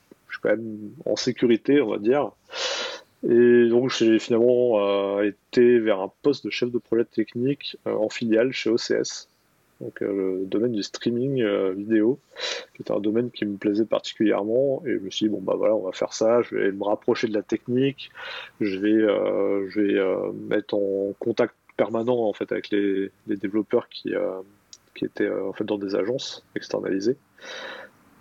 quand 0.42 0.50
même 0.50 0.90
en 1.04 1.16
sécurité, 1.16 1.80
on 1.80 1.90
va 1.90 1.98
dire. 1.98 2.30
Et 3.28 3.68
donc 3.68 3.90
j'ai 3.90 4.18
finalement 4.18 4.80
euh, 4.80 5.22
été 5.22 5.78
vers 5.78 6.00
un 6.00 6.10
poste 6.22 6.44
de 6.44 6.50
chef 6.50 6.70
de 6.70 6.78
projet 6.78 7.04
technique 7.04 7.76
euh, 7.86 7.92
en 7.94 8.08
filiale 8.08 8.50
chez 8.52 8.70
OCS. 8.70 9.28
donc 9.82 10.00
le 10.00 10.44
domaine 10.46 10.72
du 10.72 10.82
streaming 10.82 11.44
vidéo, 11.74 12.18
qui 12.74 12.82
était 12.82 12.92
un 12.92 13.00
domaine 13.00 13.30
qui 13.30 13.44
me 13.44 13.58
plaisait 13.58 13.84
particulièrement. 13.84 14.82
Et 14.86 14.94
je 14.94 14.98
me 14.98 15.10
suis 15.10 15.26
dit, 15.26 15.30
bon, 15.30 15.42
bah 15.42 15.54
voilà, 15.56 15.74
on 15.74 15.82
va 15.82 15.92
faire 15.92 16.14
ça, 16.14 16.40
je 16.42 16.54
vais 16.54 16.72
me 16.72 16.84
rapprocher 16.84 17.28
de 17.28 17.34
la 17.34 17.42
technique, 17.42 18.10
je 18.60 18.78
vais, 18.78 19.00
je 19.68 19.80
vais 19.80 20.32
mettre 20.48 20.74
en 20.74 21.12
contact 21.18 21.54
permanent 21.76 22.26
en 22.26 22.32
fait 22.32 22.50
avec 22.52 22.70
les, 22.70 23.10
les 23.26 23.36
développeurs 23.36 23.88
qui, 23.88 24.12
qui 24.94 25.04
étaient 25.04 25.30
en 25.30 25.52
fait 25.52 25.64
dans 25.64 25.78
des 25.78 25.94
agences 25.94 26.44
externalisées 26.54 27.16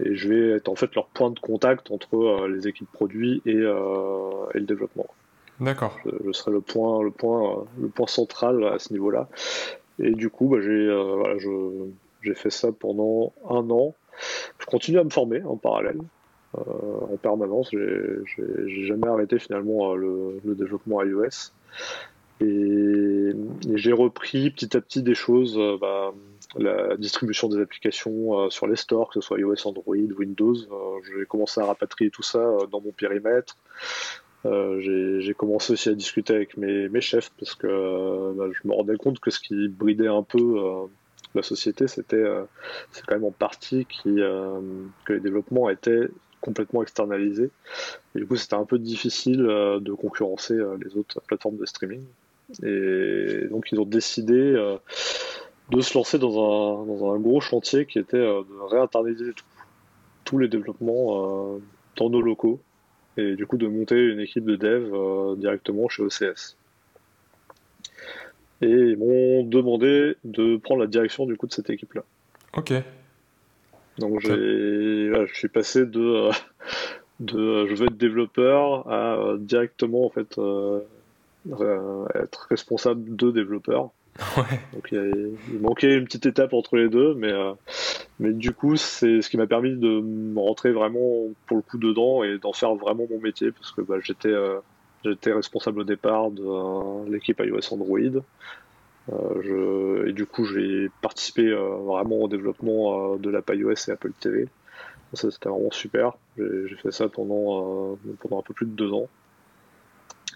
et 0.04 0.16
je 0.16 0.30
vais 0.30 0.50
être 0.58 0.70
en 0.70 0.76
fait 0.76 0.94
leur 0.96 1.08
point 1.08 1.32
de 1.32 1.40
contact 1.40 1.92
entre 1.92 2.16
euh, 2.16 2.48
les 2.48 2.68
équipes 2.68 2.92
produits 2.92 3.42
et, 3.46 3.56
euh, 3.56 4.30
et 4.54 4.60
le 4.60 4.66
développement. 4.66 5.08
D'accord. 5.60 5.98
Je, 6.26 6.32
serai 6.32 6.52
le 6.52 6.62
point, 6.62 7.04
le 7.04 7.12
point, 7.12 7.66
le 7.80 7.90
point 7.90 8.08
central 8.08 8.64
à 8.64 8.80
ce 8.80 8.94
niveau-là. 8.94 9.28
Et 10.00 10.12
du 10.12 10.30
coup, 10.30 10.48
bah, 10.48 10.60
j'ai 10.62 10.70
euh, 10.70 11.16
voilà, 11.18 11.36
j'ai 12.22 12.34
fait 12.34 12.50
ça 12.50 12.72
pendant 12.72 13.34
un 13.50 13.70
an. 13.70 13.94
Je 14.60 14.66
continue 14.66 15.00
à 15.00 15.04
me 15.04 15.10
former 15.10 15.44
en 15.44 15.58
parallèle, 15.58 16.00
en 16.54 17.18
permanence. 17.22 17.72
J'ai 17.72 18.86
jamais 18.86 19.08
arrêté 19.08 19.40
finalement 19.40 19.96
le, 19.96 20.40
le 20.44 20.56
développement 20.56 21.02
iOS. 21.04 21.52
Et, 22.42 22.46
et 22.46 23.78
j'ai 23.78 23.94
repris 23.94 24.50
petit 24.52 24.76
à 24.76 24.82
petit 24.82 25.04
des 25.04 25.16
choses. 25.16 25.58
Bah, 25.80 26.14
la 26.58 26.98
distribution 26.98 27.48
des 27.48 27.62
applications 27.62 28.40
euh, 28.40 28.50
sur 28.50 28.68
les 28.68 28.76
stores, 28.76 29.10
que 29.10 29.16
ce 29.16 29.22
soit 29.22 29.40
iOS, 29.40 29.68
Android, 29.68 29.96
Windows. 29.96 30.56
Euh, 30.56 31.00
j'ai 31.04 31.26
commencé 31.26 31.62
à 31.62 31.66
rapatrier 31.66 32.10
tout 32.10 32.24
ça 32.24 32.40
euh, 32.40 32.66
dans 32.66 32.82
mon 32.82 32.92
périmètre. 32.92 33.56
j'ai 34.46 35.34
commencé 35.38 35.74
aussi 35.74 35.90
à 35.90 35.94
discuter 35.94 36.34
avec 36.34 36.58
mes, 36.58 37.02
chefs 37.02 37.30
parce 37.38 37.56
que 37.56 38.34
bah, 38.34 38.46
je 38.52 38.68
me 38.68 38.74
rendais 38.74 38.98
compte 38.98 39.20
que 39.20 39.32
ce 39.32 39.40
qui 39.40 39.68
bridait 39.68 40.08
un 40.08 40.24
peu 40.24 40.88
la 41.36 41.44
société, 41.44 41.88
c'était 41.88 42.26
c'est 42.92 43.06
quand 43.06 43.16
même 43.16 43.26
en 43.26 43.32
partie 43.32 43.86
que 43.86 45.14
les 45.14 45.20
développements 45.20 45.70
étaient 45.70 46.08
complètement 46.42 46.82
externalisés. 46.82 47.52
Et 48.16 48.20
du 48.20 48.26
coup, 48.26 48.38
c'était 48.38 48.56
un 48.56 48.66
peu 48.66 48.80
difficile 48.80 49.40
de 49.40 49.94
concurrencer 49.94 50.58
les 50.82 50.96
autres 50.96 51.22
plateformes 51.28 51.58
de 51.58 51.66
streaming. 51.66 52.06
Et 52.64 53.46
donc, 53.52 53.72
ils 53.74 53.80
ont 53.80 53.86
décidé 53.86 54.56
de 55.70 55.82
se 55.82 55.98
lancer 55.98 56.18
dans 56.18 56.32
un, 56.32 56.86
dans 56.86 57.14
un 57.14 57.20
gros 57.20 57.42
chantier 57.42 57.86
qui 57.86 58.00
était 58.00 58.18
euh, 58.18 58.42
de 58.42 58.62
réinternaliser 58.70 59.32
tous 60.26 60.38
les 60.38 60.48
développements 60.48 61.56
euh, 61.56 61.60
dans 61.96 62.10
nos 62.10 62.22
locaux 62.22 62.60
et 63.18 63.36
du 63.36 63.46
coup 63.46 63.58
de 63.58 63.68
monter 63.68 63.96
une 63.96 64.20
équipe 64.20 64.46
de 64.46 64.56
dev 64.56 64.94
euh, 64.94 65.36
directement 65.36 65.90
chez 65.90 66.04
OCS. 66.04 66.58
Et 68.62 68.68
ils 68.68 68.98
m'ont 68.98 69.44
demandé 69.44 70.16
de 70.24 70.58
prendre 70.58 70.82
la 70.82 70.88
direction 70.88 71.26
du 71.26 71.38
coup 71.38 71.48
de 71.48 71.54
cette 71.54 71.70
équipe-là. 71.70 72.04
Ok. 72.58 72.74
Donc 74.00 74.20
j'ai, 74.22 74.30
je 74.30 75.34
suis 75.34 75.48
passé 75.50 75.86
de, 75.86 76.30
de 77.20 77.68
je 77.68 77.76
veux 77.76 77.88
être 77.88 77.98
développeur 77.98 78.90
à 78.90 79.36
directement 79.38 80.06
en 80.06 80.10
fait 80.10 80.40
être 82.16 82.48
responsable 82.50 83.16
de 83.16 83.32
Donc 84.74 84.92
il, 84.92 85.38
manquait 85.62 85.96
une 85.96 86.06
petite 86.06 86.26
étape 86.26 86.54
entre 86.54 86.76
les 86.76 86.90
deux, 86.90 87.14
mais, 87.16 87.32
euh, 87.32 87.54
mais 88.20 88.34
du 88.34 88.52
coup 88.52 88.76
c'est 88.76 89.22
ce 89.22 89.30
qui 89.30 89.38
m'a 89.38 89.48
permis 89.48 89.76
de 89.76 90.38
rentrer 90.38 90.72
vraiment 90.72 91.28
pour 91.48 91.58
le 91.58 91.64
coup 91.64 91.78
dedans 91.78 92.24
et 92.24 92.38
d'en 92.38 92.54
faire 92.54 92.76
vraiment 92.76 93.06
mon 93.10 93.20
métier 93.20 93.52
parce 93.52 93.72
que 93.72 93.82
bah, 93.82 93.96
j'étais 94.02 94.30
euh, 94.30 94.60
responsable 95.26 95.82
au 95.82 95.84
départ 95.84 96.32
de 96.32 96.44
euh, 96.44 97.10
l'équipe 97.10 97.40
iOS 97.40 97.74
Android. 97.74 98.22
Et 100.06 100.14
du 100.14 100.28
coup 100.28 100.46
j'ai 100.46 100.90
participé 101.02 101.52
vraiment 101.52 102.18
au 102.18 102.28
développement 102.28 103.16
de 103.16 103.30
l'app 103.32 103.50
iOS 103.52 103.74
et 103.88 103.92
Apple 103.92 104.12
TV. 104.20 104.48
C'était 105.14 105.50
vraiment 105.50 105.72
super. 105.72 106.12
J'ai 106.38 106.76
fait 106.76 106.92
ça 106.92 107.10
pendant, 107.10 107.98
pendant 108.20 108.40
un 108.40 108.44
peu 108.44 108.54
plus 108.54 108.68
de 108.68 108.72
deux 108.72 108.94
ans. 108.94 109.08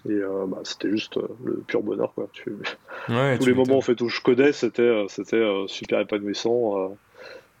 Et 0.08 0.12
euh, 0.12 0.44
bah, 0.46 0.58
c'était 0.64 0.90
juste 0.90 1.16
euh, 1.16 1.28
le 1.44 1.54
pur 1.66 1.82
bonheur. 1.82 2.12
Quoi. 2.14 2.28
Tu... 2.32 2.52
Tous 3.06 3.46
les 3.46 3.54
moments 3.54 3.78
en 3.78 3.80
fait, 3.80 4.00
où 4.00 4.08
je 4.08 4.20
codais, 4.20 4.52
c'était, 4.52 4.82
euh, 4.82 5.08
c'était 5.08 5.42
super 5.66 6.00
épanouissant. 6.00 6.96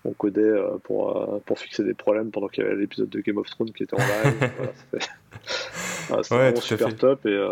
on 0.04 0.12
codait 0.12 0.52
pour, 0.82 1.42
pour 1.46 1.58
fixer 1.58 1.84
des 1.84 1.94
problèmes 1.94 2.30
pendant 2.30 2.48
qu'il 2.48 2.64
y 2.64 2.66
avait 2.66 2.76
l'épisode 2.76 3.08
de 3.08 3.20
Game 3.20 3.38
of 3.38 3.48
Thrones 3.48 3.72
qui 3.72 3.84
était 3.84 3.94
en 3.94 3.98
live. 3.98 4.50
c'était 5.42 6.34
vraiment 6.34 6.60
super 6.60 6.96
top. 6.96 7.26
Et, 7.26 7.48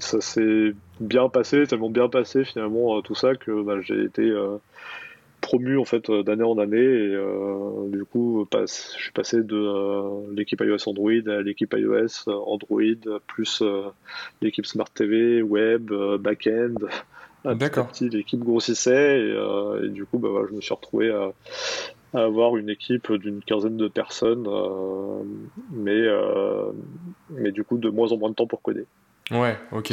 ça 0.00 0.20
s'est 0.20 0.74
bien 1.00 1.30
passé, 1.30 1.66
tellement 1.66 1.88
bien 1.88 2.10
passé 2.10 2.44
finalement 2.44 3.00
tout 3.00 3.14
ça 3.14 3.34
que 3.36 3.62
bah, 3.62 3.80
j'ai 3.80 4.04
été 4.04 4.30
promu 5.48 5.78
en 5.78 5.86
fait 5.86 6.10
euh, 6.10 6.22
d'année 6.22 6.44
en 6.44 6.58
année 6.58 6.76
et 6.76 7.14
euh, 7.14 7.88
du 7.88 8.04
coup 8.04 8.46
passe, 8.50 8.92
je 8.98 9.04
suis 9.04 9.12
passé 9.12 9.42
de 9.42 9.56
euh, 9.56 10.20
l'équipe 10.34 10.60
iOS 10.60 10.86
Android 10.86 11.26
à 11.26 11.40
l'équipe 11.40 11.74
iOS 11.74 12.28
Android 12.28 13.20
plus 13.26 13.62
l'équipe 14.42 14.66
Smart 14.66 14.90
TV, 14.90 15.40
web, 15.40 15.90
backend. 16.20 16.84
D'accord. 17.46 17.88
L'équipe 18.02 18.40
grossissait 18.40 19.20
et, 19.20 19.88
du 19.88 20.04
coup 20.04 20.18
bah, 20.18 20.28
je 20.50 20.54
me 20.54 20.60
suis 20.60 20.74
retrouvé 20.74 21.10
à, 21.10 21.32
avoir 22.12 22.58
une 22.58 22.68
équipe 22.68 23.10
d'une 23.12 23.40
quinzaine 23.40 23.78
de 23.78 23.88
personnes, 23.88 24.46
mais 25.72 26.02
mais 27.30 27.52
du 27.52 27.64
coup 27.64 27.78
de 27.78 27.88
moins 27.88 28.12
en 28.12 28.18
moins 28.18 28.30
de 28.30 28.34
temps 28.34 28.46
pour 28.46 28.60
coder. 28.60 28.84
Ouais, 29.30 29.56
ok. 29.72 29.92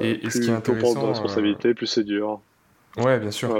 et, 0.00 0.30
ce 0.30 0.40
qui 0.40 0.48
est 0.48 0.52
intéressant, 0.52 1.02
de 1.02 1.08
responsabilité, 1.08 1.74
plus 1.74 1.86
c'est 1.86 2.04
dur. 2.04 2.40
Ouais, 2.96 3.20
bien 3.20 3.30
sûr. 3.30 3.54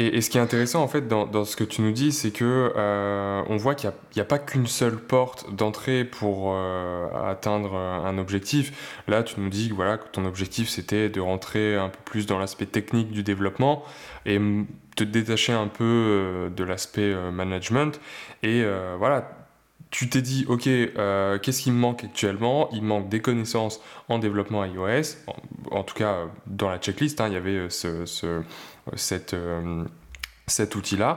Et, 0.00 0.22
ce 0.22 0.30
qui 0.30 0.38
est 0.38 0.40
intéressant 0.40 0.82
en 0.82 0.88
fait 0.88 1.08
dans, 1.08 1.44
ce 1.44 1.56
que 1.56 1.64
tu 1.64 1.82
nous 1.82 1.92
dis, 1.92 2.10
c'est 2.10 2.30
que 2.30 2.72
euh, 2.74 3.42
on 3.48 3.56
voit 3.58 3.74
qu'il 3.74 3.92
n'y 4.16 4.22
a, 4.22 4.24
pas 4.24 4.38
qu'une 4.38 4.66
seule 4.66 4.96
porte 4.96 5.54
d'entrée 5.54 6.04
pour 6.06 6.54
euh, 6.54 7.06
atteindre 7.26 7.74
un 7.74 8.16
objectif. 8.16 9.02
Là, 9.08 9.22
tu 9.22 9.38
nous 9.38 9.50
dis 9.50 9.68
que, 9.68 9.74
voilà, 9.74 9.98
ton 9.98 10.24
objectif 10.24 10.70
c'était 10.70 11.10
de 11.10 11.20
rentrer 11.20 11.76
un 11.76 11.90
peu 11.90 11.98
plus 12.06 12.24
dans 12.24 12.38
l'aspect 12.38 12.64
technique 12.64 13.10
du 13.10 13.22
développement 13.22 13.84
et 14.24 14.40
te 14.96 15.04
détacher 15.04 15.52
un 15.52 15.68
peu 15.68 15.84
euh, 15.84 16.48
de 16.48 16.64
l'aspect 16.64 17.14
management. 17.30 18.00
Et 18.42 18.64
voilà, 18.98 19.36
tu 19.90 20.08
t'es 20.08 20.22
dit, 20.22 20.46
ok, 20.48 20.62
qu'est-ce 20.62 21.60
qui 21.60 21.70
me 21.70 21.78
manque 21.78 22.04
actuellement? 22.04 22.70
Il 22.72 22.84
manque 22.84 23.10
des 23.10 23.20
connaissances 23.20 23.82
en 24.08 24.18
développement 24.18 24.64
iOS, 24.64 25.16
en, 25.70 25.82
tout 25.82 25.94
cas 25.94 26.20
dans 26.46 26.70
la 26.70 26.78
checklist, 26.78 27.20
hein, 27.20 27.26
il 27.28 27.34
y 27.34 27.36
avait 27.36 27.68
ce, 27.68 28.06
euh, 29.34 29.84
cet 30.46 30.74
outil-là. 30.74 31.16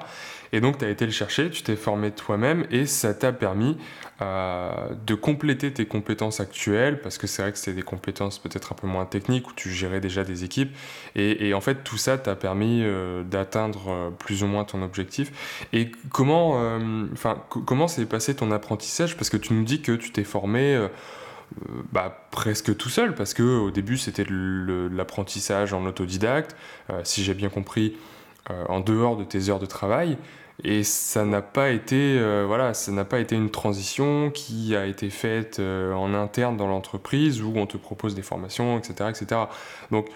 Et 0.52 0.62
donc, 0.62 0.78
tu 0.78 0.86
as 0.86 0.90
été 0.90 1.06
le 1.06 1.12
chercher, 1.12 1.50
tu 1.50 1.64
t'es 1.64 1.76
formé 1.76 2.12
toi-même 2.12 2.68
et 2.70 2.86
ça 2.86 3.16
t'a 3.16 3.32
permis 3.34 3.76
euh, 4.22 4.90
de 5.08 5.16
compléter 5.16 5.74
tes 5.74 5.88
compétences 5.88 6.40
actuelles 6.40 7.02
parce 7.02 7.18
que 7.18 7.26
c'est 7.26 7.42
vrai 7.42 7.52
que 7.52 7.58
c'était 7.58 7.74
des 7.74 7.82
compétences 7.82 8.38
peut-être 8.38 8.72
un 8.72 8.76
peu 8.76 8.86
moins 8.86 9.06
techniques 9.06 9.50
où 9.50 9.54
tu 9.54 9.72
gérais 9.72 10.00
déjà 10.00 10.24
des 10.24 10.44
équipes. 10.44 10.72
Et, 11.16 11.56
en 11.56 11.62
fait, 11.62 11.84
tout 11.84 11.98
ça 11.98 12.20
t'a 12.20 12.36
permis 12.36 12.82
euh, 12.84 13.24
d'atteindre 13.24 14.14
plus 14.20 14.44
ou 14.44 14.48
moins 14.48 14.64
ton 14.64 14.84
objectif. 14.84 15.66
Et 15.74 15.92
comment, 16.12 16.80
comment 17.66 17.88
s'est 17.88 18.06
passé 18.06 18.36
ton 18.36 18.52
apprentissage? 18.52 19.18
Parce 19.18 19.32
que 19.32 19.38
tu 19.38 19.54
nous 19.54 19.64
dis 19.64 19.82
que 19.82 19.94
tu 19.94 20.12
t'es 20.12 20.24
formé. 20.24 20.88
Bah, 21.92 22.28
presque 22.32 22.76
tout 22.76 22.90
seul 22.90 23.14
parce 23.14 23.34
que 23.34 23.44
au 23.44 23.70
début 23.70 23.98
c'était 23.98 24.26
l'apprentissage 24.28 25.74
en 25.74 25.86
autodidacte, 25.86 26.56
euh, 26.90 27.02
si 27.04 27.24
j'ai 27.24 27.34
bien 27.34 27.50
compris, 27.50 27.96
euh, 28.50 28.66
en 28.68 28.80
dehors 28.80 29.18
de 29.18 29.24
tes 29.24 29.50
heures 29.50 29.60
de 29.60 29.66
travail. 29.66 30.18
Et 30.64 30.84
ça 30.84 31.26
n'a 31.26 31.42
pas 31.42 31.70
été, 31.70 32.18
euh, 32.20 32.46
voilà, 32.48 32.74
ça 32.74 32.92
n'a 32.92 33.06
pas 33.06 33.20
été 33.20 33.36
une 33.36 33.50
transition 33.50 34.32
qui 34.32 34.76
a 34.76 34.86
été 34.86 35.10
faite 35.10 35.60
en 35.60 36.14
interne 36.14 36.58
dans 36.58 36.68
l'entreprise 36.68 37.42
où 37.42 37.54
on 37.56 37.66
te 37.66 37.78
propose 37.78 38.16
des 38.16 38.22
formations, 38.22 38.78
etc., 38.78 39.10
etc. 39.10 39.42
Donc, 39.92 40.08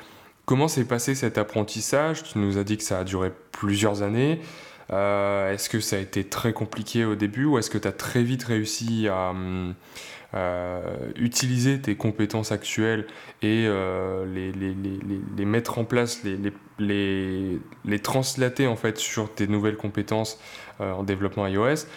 comment 0.45 0.67
s'est 0.67 0.85
passé 0.85 1.15
cet 1.15 1.37
apprentissage? 1.37 2.23
Tu 2.23 2.39
nous 2.39 2.57
as 2.57 2.63
dit 2.63 2.77
que 2.77 2.83
ça 2.83 2.99
a 2.99 3.03
duré 3.03 3.31
plusieurs 3.51 4.03
années. 4.03 4.41
est-ce 4.89 5.69
que 5.69 5.79
ça 5.79 5.97
a 5.97 5.99
été 5.99 6.23
très 6.23 6.53
compliqué 6.53 7.03
au 7.03 7.15
début 7.15 7.45
ou 7.45 7.57
est-ce 7.57 7.69
que 7.69 7.79
tu 7.79 7.87
as 7.87 7.91
très 7.91 8.23
vite 8.23 8.43
réussi 8.43 9.07
à, 9.07 9.31
hum, 9.31 9.73
euh, 10.37 10.79
utiliser 11.15 11.81
tes 11.81 11.95
compétences 11.95 12.51
actuelles 12.51 13.07
et 13.41 13.65
euh, 13.65 14.23
les, 14.55 15.45
mettre 15.45 15.79
en 15.79 15.83
place, 15.83 16.21
les, 16.23 17.59
les, 17.85 17.99
translater 17.99 18.67
en 18.67 18.75
fait 18.75 18.99
sur 18.99 19.33
tes 19.33 19.47
nouvelles 19.47 19.77
compétences 19.77 20.39
euh, 20.79 20.91
en 20.91 21.03
développement 21.03 21.47
iOS. 21.47 21.87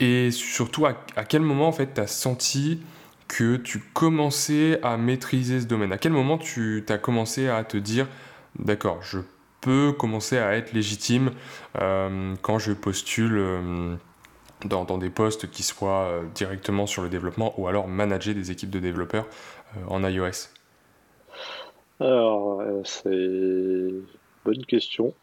Et 0.00 0.30
surtout 0.30 0.84
à, 0.84 0.92
quel 1.24 1.40
moment 1.40 1.68
en 1.68 1.72
fait 1.72 1.94
tu 1.94 2.00
as 2.00 2.06
senti 2.06 2.82
que 3.26 3.56
tu 3.56 3.78
commençais 3.94 4.78
à 4.82 4.98
maîtriser 4.98 5.62
ce 5.62 5.66
domaine? 5.66 5.92
À 5.92 5.98
quel 5.98 6.12
moment 6.12 6.36
tu 6.36 6.84
as 6.90 6.98
commencé 6.98 7.48
à 7.48 7.64
te 7.64 7.78
dire 7.78 8.06
d'accord, 8.58 8.98
je 9.02 9.20
peux 9.62 9.92
commencer 9.92 10.36
à 10.36 10.56
être 10.56 10.72
légitime 10.72 11.30
quand 11.74 12.58
je 12.58 12.72
postule 12.72 13.98
dans, 14.64 14.98
des 14.98 15.10
postes 15.10 15.50
qui 15.50 15.62
soient 15.62 16.08
euh, 16.08 16.22
directement 16.34 16.86
sur 16.86 17.02
le 17.02 17.08
développement 17.08 17.54
ou 17.58 17.68
alors 17.68 17.88
manager 17.88 18.34
des 18.34 18.50
équipes 18.50 18.70
de 18.70 18.80
développeurs 18.80 19.26
euh, 19.76 19.80
en 19.88 20.06
iOS 20.06 20.48
Alors, 22.00 22.60
euh, 22.60 22.82
c'est 22.84 23.90
bonne 24.44 24.64
question. 24.66 25.14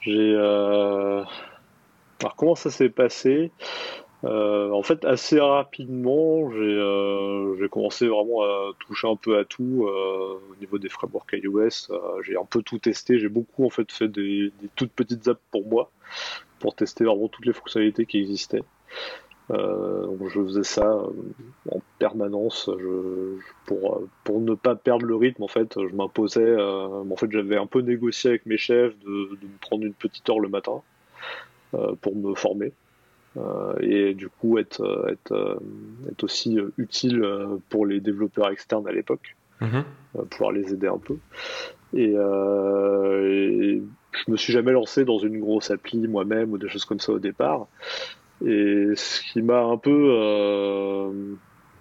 J'ai. 0.00 0.36
Alors, 0.36 1.26
comment 2.36 2.54
ça 2.54 2.70
s'est 2.70 2.90
passé? 2.90 3.50
En 4.22 4.82
fait, 4.82 5.04
assez 5.04 5.38
rapidement, 5.38 6.50
j'ai 6.50 7.68
commencé 7.68 8.08
vraiment 8.08 8.42
à 8.42 8.70
toucher 8.78 9.06
un 9.06 9.16
peu 9.16 9.38
à 9.38 9.44
tout 9.44 9.86
au 9.86 10.56
niveau 10.58 10.78
des 10.78 10.88
frameworks 10.88 11.34
iOS. 11.34 11.92
j'ai 12.22 12.38
un 12.38 12.46
peu 12.46 12.62
tout 12.62 12.78
testé. 12.78 13.18
J'ai 13.18 13.28
beaucoup 13.28 13.66
en 13.66 13.70
fait 13.70 13.92
fait 13.92 14.08
des, 14.08 14.50
toutes 14.76 14.92
petites 14.92 15.28
apps 15.28 15.42
pour 15.50 15.66
moi, 15.66 15.90
pour 16.58 16.74
tester 16.74 17.04
vraiment 17.04 17.28
toutes 17.28 17.46
les 17.46 17.52
fonctionnalités 17.52 18.06
qui 18.06 18.18
existaient. 18.18 18.62
donc 19.50 20.28
je 20.28 20.40
faisais 20.42 20.64
ça 20.64 21.02
en 21.70 21.80
permanence 21.98 22.70
pour, 23.66 24.02
pour 24.24 24.40
ne 24.40 24.54
pas 24.54 24.74
perdre 24.74 25.04
le 25.04 25.16
rythme 25.16 25.42
en 25.42 25.48
fait 25.48 25.74
je 25.76 25.94
m'imposais 25.94 26.56
en 26.56 27.16
fait 27.16 27.30
j'avais 27.30 27.56
un 27.56 27.66
peu 27.66 27.80
négocié 27.80 28.30
avec 28.30 28.46
mes 28.46 28.56
chefs 28.56 28.98
de, 29.00 29.36
de, 29.40 29.46
me 29.46 29.58
prendre 29.60 29.84
une 29.84 29.92
petite 29.92 30.28
heure 30.30 30.40
le 30.40 30.48
matin 30.48 30.80
pour 32.00 32.16
me 32.16 32.34
former 32.34 32.72
euh, 33.36 33.74
et 33.80 34.14
du 34.14 34.28
coup 34.28 34.58
être, 34.58 34.80
euh, 34.82 35.12
être, 35.12 35.32
euh, 35.32 35.56
être 36.10 36.24
aussi 36.24 36.58
utile 36.78 37.26
pour 37.68 37.86
les 37.86 38.00
développeurs 38.00 38.50
externes 38.50 38.86
à 38.86 38.92
l'époque, 38.92 39.36
mhm. 39.60 39.84
pouvoir 40.30 40.52
les 40.52 40.72
aider 40.72 40.86
un 40.86 40.98
peu. 40.98 41.16
Et, 41.94 42.14
et, 42.14 43.82
je 44.14 44.30
me 44.30 44.36
suis 44.36 44.52
jamais 44.52 44.72
lancé 44.72 45.04
dans 45.04 45.18
une 45.18 45.40
grosse 45.40 45.70
appli 45.70 45.98
moi-même 46.08 46.52
ou 46.52 46.58
des 46.58 46.68
choses 46.68 46.84
comme 46.84 47.00
ça 47.00 47.12
au 47.12 47.18
départ. 47.18 47.66
Et 48.44 48.90
ce 48.94 49.20
qui 49.20 49.42
m'a 49.42 49.62
un 49.62 49.76
peu 49.76 51.12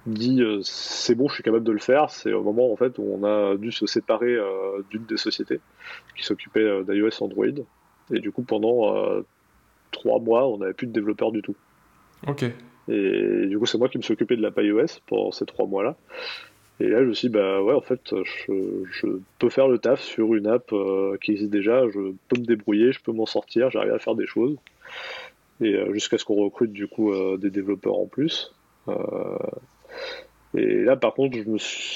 dit 0.05 0.41
c'est 0.63 1.15
bon, 1.15 1.27
je 1.29 1.35
suis 1.35 1.43
capable 1.43 1.63
de 1.63 1.71
le 1.71 1.79
faire, 1.79 2.09
c'est 2.09 2.33
au 2.33 2.43
moment 2.43 2.71
en 2.71 2.75
fait 2.75 2.97
où 2.97 3.03
on 3.03 3.23
a 3.23 3.55
dû 3.55 3.71
se 3.71 3.85
séparer 3.85 4.37
d'une 4.89 5.05
des 5.05 5.17
sociétés 5.17 5.59
qui 6.17 6.23
s'occupait 6.23 6.83
d'iOS 6.83 7.23
Android. 7.23 7.45
Et 8.13 8.19
du 8.19 8.31
coup, 8.31 8.43
pendant 8.43 8.93
trois 9.91 10.19
mois, 10.19 10.47
on 10.47 10.57
n'avait 10.57 10.73
plus 10.73 10.87
de 10.87 10.91
développeurs 10.91 11.31
du 11.31 11.41
tout. 11.41 11.55
Ok. 12.27 12.45
Et 12.89 13.45
du 13.47 13.57
coup, 13.57 13.65
c'est 13.65 13.77
moi 13.77 13.87
qui 13.87 13.97
me 13.97 14.03
suis 14.03 14.13
occupé 14.13 14.35
de 14.35 14.41
la 14.41 14.51
iOS 14.61 14.99
pendant 15.07 15.31
ces 15.31 15.45
trois 15.45 15.65
mois-là. 15.65 15.95
Et 16.79 16.88
là, 16.88 17.01
je 17.01 17.05
me 17.05 17.13
suis 17.13 17.27
dit, 17.27 17.33
bah 17.33 17.62
ouais, 17.62 17.73
en 17.73 17.81
fait, 17.81 18.13
je, 18.13 19.07
peux 19.38 19.49
faire 19.49 19.67
le 19.67 19.77
taf 19.77 20.01
sur 20.01 20.33
une 20.33 20.47
app 20.47 20.73
euh, 20.73 21.17
qui 21.21 21.31
existe 21.31 21.51
déjà, 21.51 21.88
je 21.89 22.13
peux 22.27 22.39
me 22.39 22.45
débrouiller, 22.45 22.91
je 22.91 23.01
peux 23.01 23.12
m'en 23.12 23.27
sortir, 23.27 23.69
j'arrive 23.69 23.93
à 23.93 23.99
faire 23.99 24.15
des 24.15 24.25
choses. 24.25 24.57
Et 25.62 25.75
euh, 25.75 25.93
jusqu'à 25.93 26.17
ce 26.17 26.25
qu'on 26.25 26.36
recrute 26.36 26.73
du 26.73 26.88
coup 26.88 27.13
euh, 27.13 27.38
des 27.38 27.51
développeurs 27.51 27.97
en 27.97 28.07
plus. 28.07 28.53
et 30.55 30.83
là, 30.83 30.95
par 30.95 31.13
contre, 31.13 31.38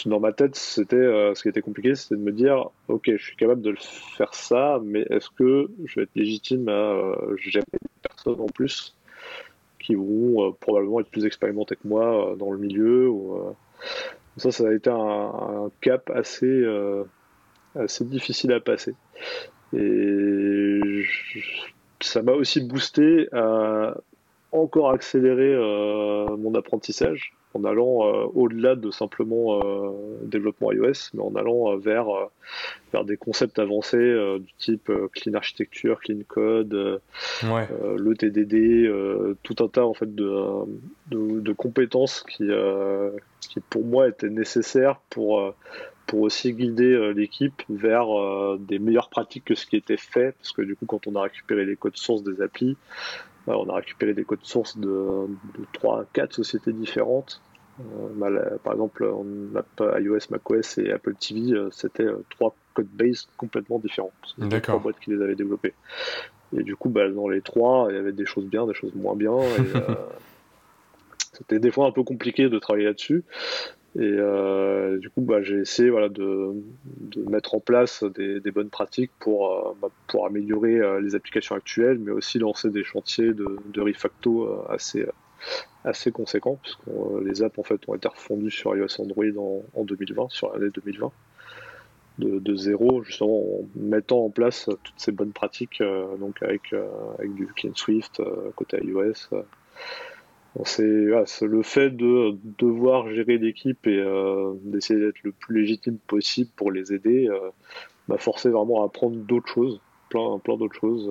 dans 0.05 0.19
ma 0.19 0.31
tête, 0.31 0.55
c'était 0.55 0.95
ce 1.35 1.41
qui 1.41 1.49
était 1.49 1.61
compliqué, 1.61 1.95
c'était 1.95 2.15
de 2.15 2.21
me 2.21 2.31
dire, 2.31 2.69
ok, 2.87 3.11
je 3.17 3.23
suis 3.23 3.35
capable 3.35 3.61
de 3.61 3.75
faire 3.79 4.33
ça, 4.35 4.79
mais 4.83 5.05
est-ce 5.09 5.29
que 5.31 5.69
je 5.85 5.95
vais 5.95 6.03
être 6.03 6.15
légitime 6.15 6.69
à 6.69 7.15
gérer 7.37 7.65
personnes 8.03 8.41
en 8.41 8.47
plus 8.47 8.95
qui 9.79 9.95
vont 9.95 10.53
probablement 10.59 10.99
être 10.99 11.09
plus 11.09 11.25
expérimentés 11.25 11.75
que 11.75 11.87
moi 11.87 12.35
dans 12.37 12.51
le 12.51 12.57
milieu. 12.57 13.09
Ou, 13.09 13.55
euh, 14.37 14.39
ça, 14.39 14.51
ça 14.51 14.67
a 14.67 14.73
été 14.73 14.89
un, 14.89 15.69
cap 15.81 16.09
assez, 16.09 16.63
assez 17.75 18.05
difficile 18.05 18.53
à 18.53 18.59
passer. 18.59 18.95
Et 19.75 21.03
ça 22.01 22.21
m'a 22.21 22.33
aussi 22.33 22.61
boosté 22.61 23.27
à 23.33 23.95
encore 24.57 24.91
accélérer 24.91 25.55
mon 26.37 26.53
apprentissage 26.55 27.33
en 27.57 27.63
allant 27.63 28.05
euh, 28.05 28.25
au-delà 28.33 28.75
de 28.75 28.91
simplement 28.91 29.59
euh, 29.59 29.91
développement 30.23 30.71
iOS, 30.71 31.11
mais 31.13 31.21
en 31.21 31.35
allant 31.35 31.71
euh, 31.71 31.77
vers, 31.77 32.07
vers 32.93 33.03
des 33.03 33.17
concepts 33.17 33.59
avancés 33.59 34.37
du 34.39 34.53
type 34.57 34.91
clean 35.13 35.33
architecture, 35.33 35.99
clean 35.99 36.19
code, 36.27 37.01
le 37.43 38.13
TDD, 38.13 38.91
tout 39.43 39.55
un 39.59 39.67
tas 39.67 39.85
en 39.85 39.93
fait 39.93 40.13
de, 40.13 40.31
de, 41.09 41.53
compétences 41.53 42.23
qui, 42.23 42.49
qui 43.41 43.59
pour 43.69 43.85
moi 43.85 44.07
étaient 44.07 44.29
nécessaires 44.29 44.99
pour 45.09 45.53
pour 46.05 46.21
aussi 46.21 46.53
guider 46.53 47.13
l'équipe 47.13 47.63
vers 47.69 48.07
des 48.59 48.79
meilleures 48.79 49.09
pratiques 49.09 49.45
que 49.45 49.55
ce 49.55 49.65
qui 49.65 49.75
était 49.75 49.97
fait, 49.97 50.31
parce 50.37 50.53
que 50.53 50.61
du 50.61 50.75
coup, 50.75 50.85
quand 50.85 51.05
on 51.07 51.15
a 51.15 51.23
récupéré 51.23 51.65
les 51.65 51.75
codes 51.75 51.97
sources 51.97 52.23
des 52.23 52.41
applis, 52.41 52.77
on 53.55 53.69
a 53.69 53.75
récupéré 53.75 54.13
des 54.13 54.23
codes 54.23 54.43
sources 54.43 54.77
de, 54.77 54.87
de 54.87 55.65
3 55.73 56.01
à 56.01 56.05
4 56.13 56.33
sociétés 56.33 56.73
différentes. 56.73 57.41
Euh, 57.79 58.57
par 58.63 58.73
exemple, 58.73 59.05
en 59.05 59.55
app 59.55 59.99
iOS, 59.99 60.31
macOS 60.31 60.77
et 60.79 60.91
Apple 60.91 61.13
TV, 61.15 61.53
euh, 61.53 61.69
c'était 61.71 62.03
euh, 62.03 62.23
trois 62.29 62.55
codes 62.73 62.87
base 62.87 63.27
complètement 63.37 63.79
différents. 63.79 64.11
C'était 64.39 64.61
trois 64.61 64.79
boîtes 64.79 64.99
qui 64.99 65.11
les 65.11 65.21
avaient 65.21 65.35
développés. 65.35 65.73
Et 66.57 66.63
du 66.63 66.75
coup, 66.75 66.89
bah, 66.89 67.07
dans 67.09 67.27
les 67.27 67.41
trois, 67.41 67.87
il 67.89 67.95
y 67.95 67.99
avait 67.99 68.13
des 68.13 68.25
choses 68.25 68.45
bien, 68.45 68.65
des 68.65 68.73
choses 68.73 68.95
moins 68.95 69.15
bien. 69.15 69.35
c'était 71.33 71.59
des 71.59 71.71
fois 71.71 71.85
un 71.85 71.91
peu 71.91 72.03
compliqué 72.03 72.49
de 72.49 72.57
travailler 72.57 72.85
là-dessus. 72.85 73.23
Et 73.99 74.17
du 74.99 75.09
coup, 75.09 75.21
bah, 75.21 75.41
j'ai 75.41 75.57
essayé 75.57 75.89
de, 75.89 76.53
mettre 77.29 77.55
en 77.55 77.59
place 77.59 78.03
des, 78.03 78.51
bonnes 78.51 78.69
pratiques 78.69 79.11
pour, 79.19 79.75
bah, 79.81 79.89
pour 80.07 80.27
améliorer 80.27 81.01
les 81.01 81.15
applications 81.15 81.55
actuelles, 81.55 81.97
mais 81.97 82.11
aussi 82.11 82.37
lancer 82.37 82.69
des 82.69 82.83
chantiers 82.83 83.33
de, 83.33 83.81
refacto 83.81 84.63
assez, 84.69 85.07
assez 85.83 86.11
conséquent, 86.11 86.59
puisque 86.61 86.87
euh, 86.87 87.23
les 87.23 87.43
apps 87.43 87.57
en 87.57 87.63
fait 87.63 87.79
ont 87.87 87.95
été 87.95 88.07
refondues 88.07 88.51
sur 88.51 88.75
iOS 88.75 89.01
Android 89.01 89.63
en, 89.73 89.83
2020, 89.83 90.29
sur 90.29 90.53
l'année 90.53 90.71
2020, 90.73 91.11
de, 92.19 92.55
zéro, 92.55 93.03
justement 93.03 93.39
en 93.39 93.61
mettant 93.75 94.25
en 94.25 94.29
place 94.29 94.65
toutes 94.65 94.93
ces 94.97 95.11
bonnes 95.11 95.33
pratiques, 95.33 95.81
euh, 95.81 96.17
donc 96.17 96.41
avec, 96.41 96.73
euh, 96.73 96.87
avec 97.17 97.33
du 97.35 97.47
Clean 97.47 97.75
Swift 97.75 98.21
côté 98.55 98.83
iOS. 98.83 99.29
C'est 100.63 100.85
le 100.85 101.61
fait 101.63 101.89
de 101.89 102.37
devoir 102.57 103.09
gérer 103.11 103.37
l'équipe 103.37 103.85
et 103.87 104.03
d'essayer 104.63 104.99
d'être 104.99 105.21
le 105.23 105.31
plus 105.31 105.61
légitime 105.61 105.97
possible 106.07 106.49
pour 106.55 106.71
les 106.71 106.93
aider 106.93 107.29
m'a 108.07 108.17
forcé 108.17 108.49
vraiment 108.49 108.83
à 108.83 108.85
apprendre 108.85 109.17
d'autres 109.17 109.49
choses, 109.49 109.79
plein, 110.09 110.39
plein 110.39 110.57
d'autres 110.57 110.79
choses 110.79 111.09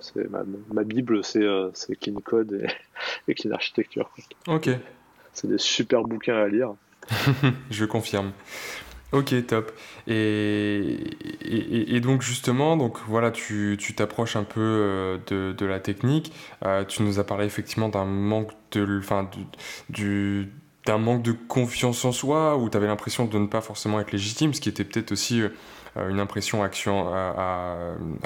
c'est 0.00 0.28
ma, 0.30 0.84
bible, 0.84 1.22
euh, 1.36 1.70
c'est 1.74 1.96
Clean 1.96 2.20
Code 2.20 2.68
et, 3.28 3.34
Clean 3.34 3.52
Architecture. 3.52 4.10
Ok. 4.46 4.70
C'est 5.32 5.48
des 5.48 5.58
super 5.58 6.02
bouquins 6.02 6.36
à 6.36 6.48
lire. 6.48 6.74
Je 7.70 7.84
confirme. 7.84 8.32
Ok, 9.12 9.34
top. 9.46 9.72
Et, 10.06 12.00
donc 12.00 12.22
justement, 12.22 12.78
donc 12.78 12.98
voilà, 13.06 13.30
tu 13.30 13.76
t'approches 13.94 14.36
un 14.36 14.44
peu 14.44 14.60
euh, 14.60 15.18
de, 15.26 15.52
de, 15.52 15.66
la 15.66 15.80
technique. 15.80 16.32
Euh, 16.64 16.84
tu 16.84 17.02
nous 17.02 17.18
as 17.18 17.24
parlé 17.24 17.44
effectivement 17.44 17.90
d'un 17.90 18.06
manque 18.06 18.52
de, 18.72 18.98
enfin, 18.98 19.28
du, 19.90 20.48
d'un 20.86 20.96
manque 20.98 21.22
de 21.22 21.32
confiance 21.32 22.04
en 22.06 22.12
soi, 22.12 22.56
où 22.56 22.70
tu 22.70 22.76
avais 22.76 22.86
l'impression 22.86 23.26
de 23.26 23.38
ne 23.38 23.46
pas 23.46 23.60
forcément 23.60 24.00
être 24.00 24.12
légitime, 24.12 24.54
ce 24.54 24.62
qui 24.62 24.70
était 24.70 24.84
peut-être 24.84 25.12
aussi 25.12 25.42
euh, 25.42 25.50
une 25.96 26.20
impression 26.20 26.62
action, 26.62 27.12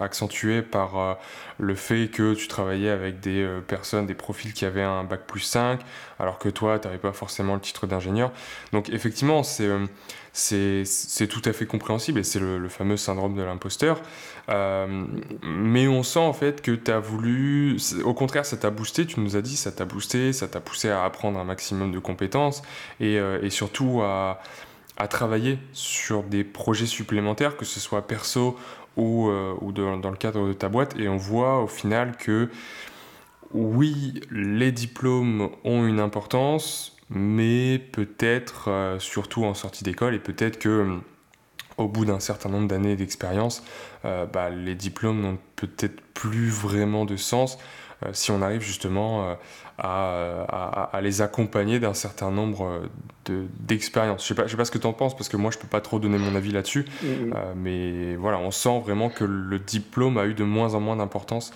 accentuée 0.00 0.62
par 0.62 0.98
euh, 0.98 1.14
le 1.58 1.74
fait 1.74 2.08
que 2.08 2.34
tu 2.34 2.48
travaillais 2.48 2.90
avec 2.90 3.20
des 3.20 3.42
euh, 3.42 3.60
personnes, 3.60 4.06
des 4.06 4.14
profils 4.14 4.52
qui 4.52 4.64
avaient 4.64 4.82
un 4.82 5.04
bac 5.04 5.22
plus 5.26 5.40
5, 5.40 5.80
alors 6.20 6.38
que 6.38 6.48
toi, 6.48 6.78
tu 6.78 6.86
n'avais 6.86 6.98
pas 6.98 7.12
forcément 7.12 7.54
le 7.54 7.60
titre 7.60 7.86
d'ingénieur. 7.86 8.30
Donc 8.72 8.90
effectivement, 8.90 9.42
c'est 9.42 9.68
c'est 10.32 11.26
tout 11.28 11.40
à 11.46 11.54
fait 11.54 11.64
compréhensible 11.64 12.20
et 12.20 12.22
c'est 12.22 12.40
le, 12.40 12.68
fameux 12.68 12.98
syndrome 12.98 13.34
de 13.36 13.42
l'imposteur. 13.42 14.02
mais 14.48 15.88
on 15.88 16.02
sent 16.02 16.18
en 16.18 16.34
fait 16.34 16.60
que 16.60 16.72
tu 16.72 16.90
as 16.90 17.00
voulu, 17.00 17.78
au 18.04 18.12
contraire, 18.12 18.44
ça 18.44 18.58
t'a 18.58 18.68
boosté, 18.68 19.06
tu 19.06 19.18
nous 19.20 19.36
as 19.36 19.40
dit, 19.40 19.56
ça 19.56 19.72
t'a 19.72 19.86
boosté, 19.86 20.34
ça 20.34 20.46
t'a 20.46 20.60
poussé 20.60 20.90
à 20.90 21.04
apprendre 21.04 21.38
un 21.38 21.44
maximum 21.44 21.90
de 21.90 21.98
compétences 21.98 22.60
et, 23.00 23.14
et 23.14 23.48
surtout 23.48 24.02
à, 24.02 24.42
à 24.96 25.08
travailler 25.08 25.58
sur 25.72 26.22
des 26.22 26.44
projets 26.44 26.86
supplémentaires, 26.86 27.56
que 27.56 27.64
ce 27.64 27.80
soit 27.80 28.06
perso 28.06 28.56
ou, 28.96 29.28
euh, 29.28 29.54
ou 29.60 29.72
dans 29.72 30.10
le 30.10 30.16
cadre 30.16 30.48
de 30.48 30.52
ta 30.52 30.68
boîte. 30.68 30.96
Et 30.98 31.08
on 31.08 31.16
voit 31.16 31.62
au 31.62 31.66
final 31.66 32.16
que 32.16 32.48
oui, 33.52 34.20
les 34.30 34.72
diplômes 34.72 35.50
ont 35.64 35.86
une 35.86 36.00
importance, 36.00 36.96
mais 37.10 37.78
peut-être 37.78 38.70
euh, 38.70 38.98
surtout 38.98 39.44
en 39.44 39.54
sortie 39.54 39.84
d'école 39.84 40.14
et 40.14 40.18
peut-être 40.18 40.58
que 40.58 40.68
euh, 40.68 40.96
au 41.76 41.88
bout 41.88 42.06
d'un 42.06 42.20
certain 42.20 42.48
nombre 42.48 42.68
d'années 42.68 42.96
d'expérience, 42.96 43.62
bah, 44.02 44.48
les 44.48 44.74
diplômes 44.74 45.20
n'ont 45.20 45.38
peut-être 45.56 46.00
plus 46.14 46.48
vraiment 46.48 47.04
de 47.04 47.16
sens 47.18 47.58
si 48.12 48.30
on 48.30 48.40
arrive 48.40 48.62
justement 48.62 49.36
à, 49.78 51.00
les 51.02 51.22
accompagner 51.22 51.78
d'un 51.80 51.94
certain 51.94 52.30
nombre 52.30 52.82
d'expériences. 53.60 54.26
je 54.26 54.32
ne 54.32 54.36
sais, 54.36 54.42
pas, 54.42 54.48
sais 54.48 54.56
pas 54.56 54.64
ce 54.64 54.70
que 54.70 54.78
tu 54.78 54.86
en 54.86 54.92
penses, 54.92 55.14
parce 55.14 55.28
que 55.28 55.36
moi, 55.36 55.50
je 55.50 55.58
ne 55.58 55.62
peux 55.62 55.68
pas 55.68 55.80
trop 55.80 55.98
donner 55.98 56.18
mon 56.18 56.34
avis 56.34 56.52
là-dessus. 56.52 56.86
Mm, 57.02 57.06
mm. 57.06 57.32
Euh, 57.34 57.54
mais 57.56 58.16
voilà, 58.16 58.38
on 58.38 58.50
sent 58.50 58.80
vraiment 58.80 59.10
que 59.10 59.24
le 59.24 59.58
diplôme 59.58 60.18
a 60.18 60.26
eu 60.26 60.34
de 60.34 60.44
moins 60.44 60.74
en 60.74 60.80
moins 60.80 60.96
d'importance 60.96 61.52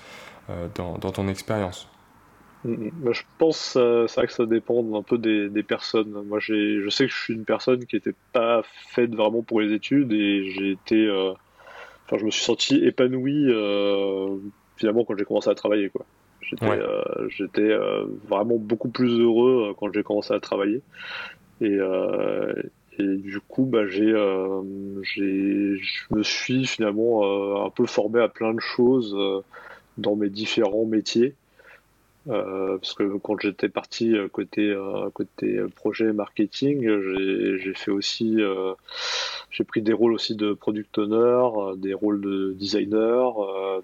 euh, 0.51 0.69
dans, 0.75 0.99
ton 0.99 1.29
expérience. 1.29 1.89
Mm, 2.65 2.91
bah, 2.93 3.13
je 3.13 3.23
pense, 3.39 3.75
euh, 3.77 4.07
c'est 4.07 4.21
vrai 4.21 4.27
que 4.27 4.33
ça 4.33 4.47
dépend 4.47 4.85
un 4.95 5.03
peu 5.03 5.17
des, 5.17 5.49
des 5.49 5.63
personnes. 5.63 6.23
Moi, 6.27 6.39
je 6.41 6.89
sais 6.91 7.07
que 7.07 7.13
je 7.13 7.19
suis 7.19 7.35
une 7.35 7.45
personne 7.45 7.87
qui 7.87 7.97
n'était 7.97 8.15
pas 8.33 8.63
faite 8.91 9.15
vraiment 9.15 9.43
pour 9.43 9.61
les 9.61 9.73
études 9.73 10.13
et 10.13 10.51
j'ai 10.51 10.73
été 10.73 11.11
enfin, 12.07 12.19
je 12.19 12.25
me 12.25 12.31
suis 12.31 12.45
senti 12.45 12.85
épanoui 12.85 13.47
finalement 14.77 15.05
quand 15.05 15.17
j'ai 15.17 15.25
commencé 15.25 15.49
à 15.49 15.55
travailler, 15.55 15.91
quoi. 15.91 16.05
J'étais 17.29 17.75
vraiment 18.29 18.57
beaucoup 18.57 18.89
plus 18.89 19.19
heureux 19.21 19.75
quand 19.79 19.93
j'ai 19.93 20.03
commencé 20.03 20.33
à 20.35 20.41
travailler. 20.41 20.83
Et, 21.61 21.79
et 23.01 23.17
du 23.17 23.41
coup, 23.41 23.65
bah, 23.65 23.87
j'ai, 23.87 24.13
euh, 24.13 24.63
j'ai, 25.03 25.77
je 25.77 26.15
me 26.15 26.23
suis 26.23 26.67
finalement 26.67 27.25
euh, 27.25 27.67
un 27.67 27.71
peu 27.71 27.87
formé 27.87 28.21
à 28.21 28.29
plein 28.29 28.53
de 28.53 28.61
choses 28.61 29.15
euh, 29.17 29.41
dans 29.97 30.17
mes 30.17 30.29
différents 30.29 30.85
métiers. 30.85 31.35
Parce 32.27 32.95
que 32.95 33.17
quand 33.19 33.39
j'étais 33.41 33.69
parti 33.69 34.15
côté 34.33 34.77
côté 35.15 35.61
projet 35.75 36.13
marketing, 36.13 36.89
j'ai, 37.59 37.75
fait 37.75 37.91
aussi, 37.91 38.39
j'ai 39.51 39.65
pris 39.65 39.83
des 39.83 39.93
rôles 39.93 40.13
aussi 40.13 40.37
de 40.37 40.53
product 40.53 40.99
owner, 40.99 41.77
des 41.79 41.95
rôles 41.95 42.21
de 42.21 42.53
designer. 42.53 43.35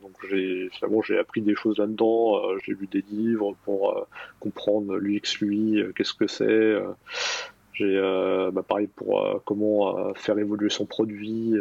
donc 0.02 0.12
j'ai 0.28 0.68
finalement 0.70 1.02
j'ai 1.02 1.18
appris 1.18 1.40
des 1.40 1.54
choses 1.54 1.78
là-dedans. 1.78 2.58
j'ai 2.64 2.72
lu 2.72 2.86
des 2.90 3.04
livres 3.10 3.56
pour 3.64 4.06
comprendre 4.40 4.96
l'UX 4.96 5.40
lui, 5.40 5.82
qu'est-ce 5.94 6.14
que 6.14 6.26
c'est. 6.26 6.76
J'ai 7.76 7.98
euh, 7.98 8.50
bah, 8.50 8.62
pareil 8.62 8.86
pour 8.86 9.20
euh, 9.20 9.38
comment 9.44 9.98
euh, 9.98 10.14
faire 10.14 10.38
évoluer 10.38 10.70
son 10.70 10.86
produit. 10.86 11.54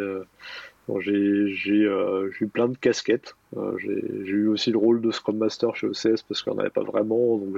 J'ai 1.00 1.12
eu 1.12 2.48
plein 2.52 2.68
de 2.68 2.78
casquettes. 2.78 3.36
j'ai 3.78 3.90
eu 3.90 4.48
aussi 4.48 4.72
le 4.72 4.78
rôle 4.78 5.02
de 5.02 5.12
Scrum 5.12 5.38
Master 5.38 5.76
chez 5.76 5.88
OCS 5.88 6.22
parce 6.28 6.44
qu'on 6.44 6.56
n'avait 6.56 6.70
pas 6.70 6.84
vraiment. 6.84 7.38
Donc 7.38 7.58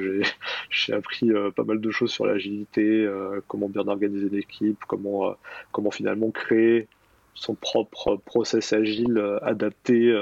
j'ai 0.69 0.93
appris 0.93 1.31
pas 1.55 1.63
mal 1.63 1.81
de 1.81 1.91
choses 1.91 2.11
sur 2.11 2.25
l'agilité, 2.25 3.09
comment 3.47 3.69
bien 3.69 3.87
organiser 3.87 4.29
l'équipe, 4.29 4.79
comment, 4.87 5.35
comment 5.71 5.91
finalement 5.91 6.31
créer 6.31 6.87
son 7.33 7.53
propre 7.53 8.15
process 8.25 8.73
agile 8.73 9.21
adapté 9.41 10.13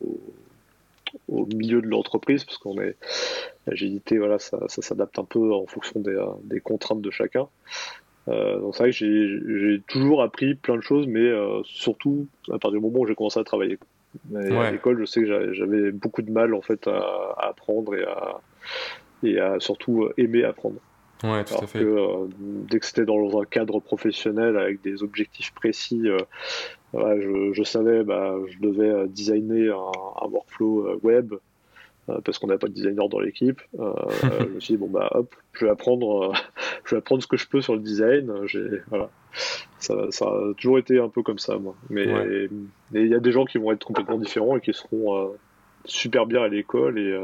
au, 0.00 0.20
au 1.28 1.46
milieu 1.46 1.80
de 1.80 1.86
l'entreprise, 1.86 2.44
parce 2.44 2.58
qu'on 2.58 2.80
est 2.80 2.96
l'agilité, 3.66 4.18
voilà, 4.18 4.38
ça, 4.38 4.58
s'adapte 4.68 5.18
un 5.18 5.24
peu 5.24 5.52
en 5.52 5.66
fonction 5.66 6.00
des, 6.00 6.18
des 6.44 6.60
contraintes 6.60 7.00
de 7.00 7.10
chacun. 7.10 7.48
Euh, 8.28 8.58
donc 8.58 8.74
c'est 8.74 8.82
vrai 8.82 8.90
que 8.90 8.96
j'ai 8.96 9.80
toujours 9.86 10.22
appris 10.22 10.54
plein 10.54 10.76
de 10.76 10.82
choses, 10.82 11.06
mais 11.06 11.20
euh, 11.20 11.62
surtout 11.64 12.26
à 12.48 12.58
partir 12.58 12.72
du 12.72 12.80
moment 12.80 13.00
où 13.00 13.06
j'ai 13.06 13.14
commencé 13.14 13.38
à 13.38 13.44
travailler. 13.44 13.78
À 14.34 14.70
l'école, 14.70 14.98
je 14.98 15.04
sais 15.04 15.20
que 15.22 15.52
j'avais 15.52 15.92
beaucoup 15.92 16.22
de 16.22 16.30
mal 16.30 16.54
en 16.54 16.62
fait 16.62 16.88
à, 16.88 17.34
apprendre 17.38 17.94
et 17.94 18.04
à, 18.04 18.40
et 19.22 19.38
à 19.38 19.60
surtout 19.60 20.08
aimer 20.16 20.44
apprendre. 20.44 20.76
Ouais, 21.22 21.44
tout 21.44 21.54
à 21.54 21.66
fait. 21.66 21.80
Que, 21.80 21.84
euh, 21.84 22.28
dès 22.38 22.78
que 22.78 22.86
c'était 22.86 23.04
dans 23.04 23.40
un 23.40 23.44
cadre 23.44 23.80
professionnel 23.80 24.56
avec 24.56 24.82
des 24.82 25.02
objectifs 25.02 25.52
précis, 25.52 26.08
je, 26.94 27.52
je, 27.52 27.62
savais, 27.62 28.04
bah, 28.04 28.34
je 28.48 28.58
devais 28.58 28.88
euh, 28.88 29.06
designer 29.06 29.78
un, 29.78 30.24
un 30.24 30.28
workflow 30.28 30.86
euh, 30.86 31.00
web 31.02 31.32
euh, 31.32 31.38
parce 32.24 32.38
qu'on 32.38 32.46
n'avait 32.46 32.58
pas 32.58 32.68
de 32.68 32.72
designer 32.72 33.08
dans 33.08 33.20
l'équipe. 33.20 33.60
Euh, 33.78 33.92
je 34.40 34.54
me 34.54 34.60
suis 34.60 34.74
dit 34.74 34.78
bon 34.78 34.88
bah 34.88 35.08
hop, 35.12 35.34
je 35.52 35.64
vais 35.64 35.70
apprendre, 35.70 36.32
je 36.84 36.94
vais 36.94 36.98
apprendre 36.98 37.22
ce 37.22 37.26
que 37.26 37.36
je 37.36 37.48
peux 37.48 37.60
sur 37.60 37.74
le 37.74 37.80
design. 37.80 38.32
Voilà, 38.88 39.10
ça, 39.78 39.94
ça, 40.10 40.26
a 40.26 40.54
toujours 40.56 40.78
été 40.78 40.98
un 40.98 41.08
peu 41.08 41.22
comme 41.22 41.38
ça 41.38 41.58
moi. 41.58 41.74
Mais 41.90 42.06
il 42.92 43.06
y 43.06 43.14
a 43.14 43.20
des 43.20 43.32
gens 43.32 43.44
qui 43.44 43.58
vont 43.58 43.72
être 43.72 43.84
complètement 43.84 44.18
différents 44.18 44.56
et 44.56 44.60
qui 44.60 44.72
seront 44.72 45.32
super 45.84 46.26
bien 46.26 46.42
à 46.42 46.48
l'école 46.48 46.98
et, 46.98 47.16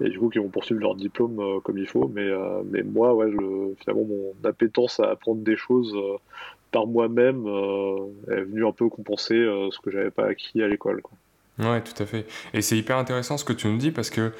et 0.00 0.08
du 0.08 0.18
coup 0.18 0.30
qui 0.30 0.38
vont 0.38 0.48
poursuivre 0.48 0.80
leur 0.80 0.94
diplôme 0.94 1.60
comme 1.62 1.78
il 1.78 1.86
faut. 1.86 2.08
Mais 2.08 2.30
mais 2.70 2.82
moi 2.82 3.14
ouais, 3.14 3.30
je, 3.30 3.74
finalement 3.80 4.04
mon 4.04 4.48
appétence 4.48 5.00
à 5.00 5.10
apprendre 5.10 5.42
des 5.42 5.56
choses 5.56 5.96
par 6.76 6.86
moi-même 6.86 7.46
euh, 7.46 8.06
est 8.30 8.42
venu 8.42 8.66
un 8.66 8.72
peu 8.72 8.88
compenser 8.88 9.34
euh, 9.34 9.70
ce 9.70 9.80
que 9.80 9.90
j'avais 9.90 10.10
pas 10.10 10.26
acquis 10.26 10.62
à 10.62 10.68
l'école. 10.68 11.00
Ouais, 11.58 11.82
tout 11.82 12.02
à 12.02 12.06
fait. 12.06 12.26
Et 12.52 12.60
c'est 12.60 12.76
hyper 12.76 12.98
intéressant 12.98 13.38
ce 13.38 13.44
que 13.44 13.54
tu 13.54 13.66
nous 13.68 13.78
dis 13.78 13.90
parce 13.90 14.10
que 14.10 14.32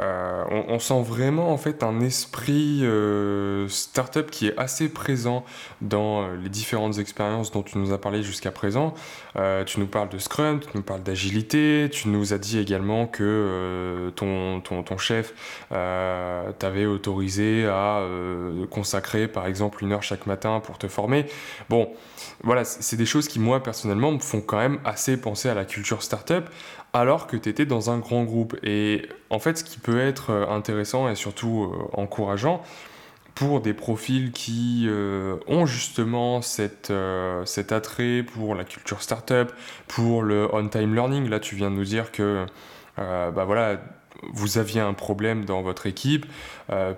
euh, 0.00 0.44
on, 0.50 0.80
sent 0.80 1.02
vraiment 1.02 1.52
en 1.52 1.56
fait 1.56 1.84
un 1.84 2.00
esprit 2.00 2.80
euh, 2.82 3.68
startup 3.68 4.28
qui 4.28 4.48
est 4.48 4.58
assez 4.58 4.88
présent 4.88 5.44
dans 5.82 6.22
euh, 6.22 6.36
les 6.42 6.48
différentes 6.48 6.98
expériences 6.98 7.52
dont 7.52 7.62
tu 7.62 7.78
nous 7.78 7.92
as 7.92 8.00
parlé 8.00 8.24
jusqu'à 8.24 8.50
présent. 8.50 8.94
tu 9.66 9.78
nous 9.78 9.86
parles 9.86 10.08
de 10.08 10.18
Scrum, 10.18 10.58
tu 10.58 10.68
nous 10.74 10.82
parles 10.82 11.02
d'agilité, 11.02 11.88
tu 11.92 12.08
nous 12.08 12.32
as 12.32 12.38
dit 12.38 12.58
également 12.58 13.06
que 13.06 14.12
ton, 14.16 14.60
ton, 14.60 14.82
ton, 14.82 14.98
chef 14.98 15.32
t'avait 16.58 16.86
autorisé 16.86 17.66
à 17.66 18.02
consacrer 18.70 19.28
par 19.28 19.46
exemple 19.46 19.84
une 19.84 19.92
heure 19.92 20.02
chaque 20.02 20.26
matin 20.26 20.60
pour 20.60 20.78
te 20.78 20.88
former. 20.88 21.26
Bon, 21.68 21.92
voilà, 22.42 22.64
c'est 22.64 22.96
des 22.96 23.06
choses 23.06 23.28
qui 23.28 23.38
moi 23.38 23.62
personnellement 23.62 24.12
me 24.12 24.18
font 24.18 24.40
quand 24.40 24.58
même 24.58 24.78
assez 24.84 25.16
penser 25.16 25.48
à 25.48 25.54
la 25.54 25.64
culture 25.64 26.02
startup 26.02 26.48
alors 26.94 27.26
que 27.26 27.36
tu 27.36 27.48
étais 27.50 27.66
dans 27.66 27.90
un 27.90 27.98
grand 27.98 28.24
groupe. 28.24 28.56
Et 28.62 29.08
en 29.28 29.40
fait, 29.40 29.58
ce 29.58 29.64
qui 29.64 29.78
peut 29.78 30.00
être 30.00 30.30
euh, 30.30 30.46
intéressant 30.48 31.08
et 31.08 31.16
surtout 31.16 31.64
euh, 31.74 32.00
encourageant 32.00 32.62
pour 33.34 33.60
des 33.60 33.74
profils 33.74 34.30
qui 34.30 34.84
euh, 34.86 35.36
ont 35.48 35.66
justement 35.66 36.40
cet 36.40 36.92
attrait 37.72 38.22
pour 38.22 38.54
la 38.54 38.62
culture 38.62 39.02
startup, 39.02 39.52
pour 39.88 40.22
le 40.22 40.48
on-time 40.54 40.94
learning. 40.94 41.28
Là, 41.28 41.40
tu 41.40 41.56
viens 41.56 41.70
de 41.70 41.76
nous 41.76 41.84
dire 41.84 42.12
que 42.12 42.46
bah 42.96 43.44
voilà, 43.44 43.80
vous 44.32 44.56
aviez 44.58 44.80
un 44.80 44.94
problème 44.94 45.44
dans 45.44 45.62
votre 45.62 45.86
équipe, 45.86 46.26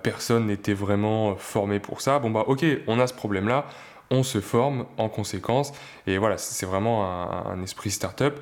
personne 0.03 0.45
n'était 0.45 0.75
vraiment 0.75 1.35
formé 1.37 1.79
pour 1.79 2.01
ça. 2.01 2.19
Bon 2.19 2.29
bah 2.29 2.43
ok, 2.45 2.63
on 2.85 2.99
a 2.99 3.07
ce 3.07 3.15
problème-là, 3.15 3.65
on 4.11 4.21
se 4.21 4.39
forme 4.39 4.85
en 4.99 5.09
conséquence. 5.09 5.73
Et 6.05 6.19
voilà, 6.19 6.37
c'est 6.37 6.67
vraiment 6.67 7.11
un, 7.11 7.51
un 7.51 7.63
esprit 7.63 7.89
startup 7.89 8.39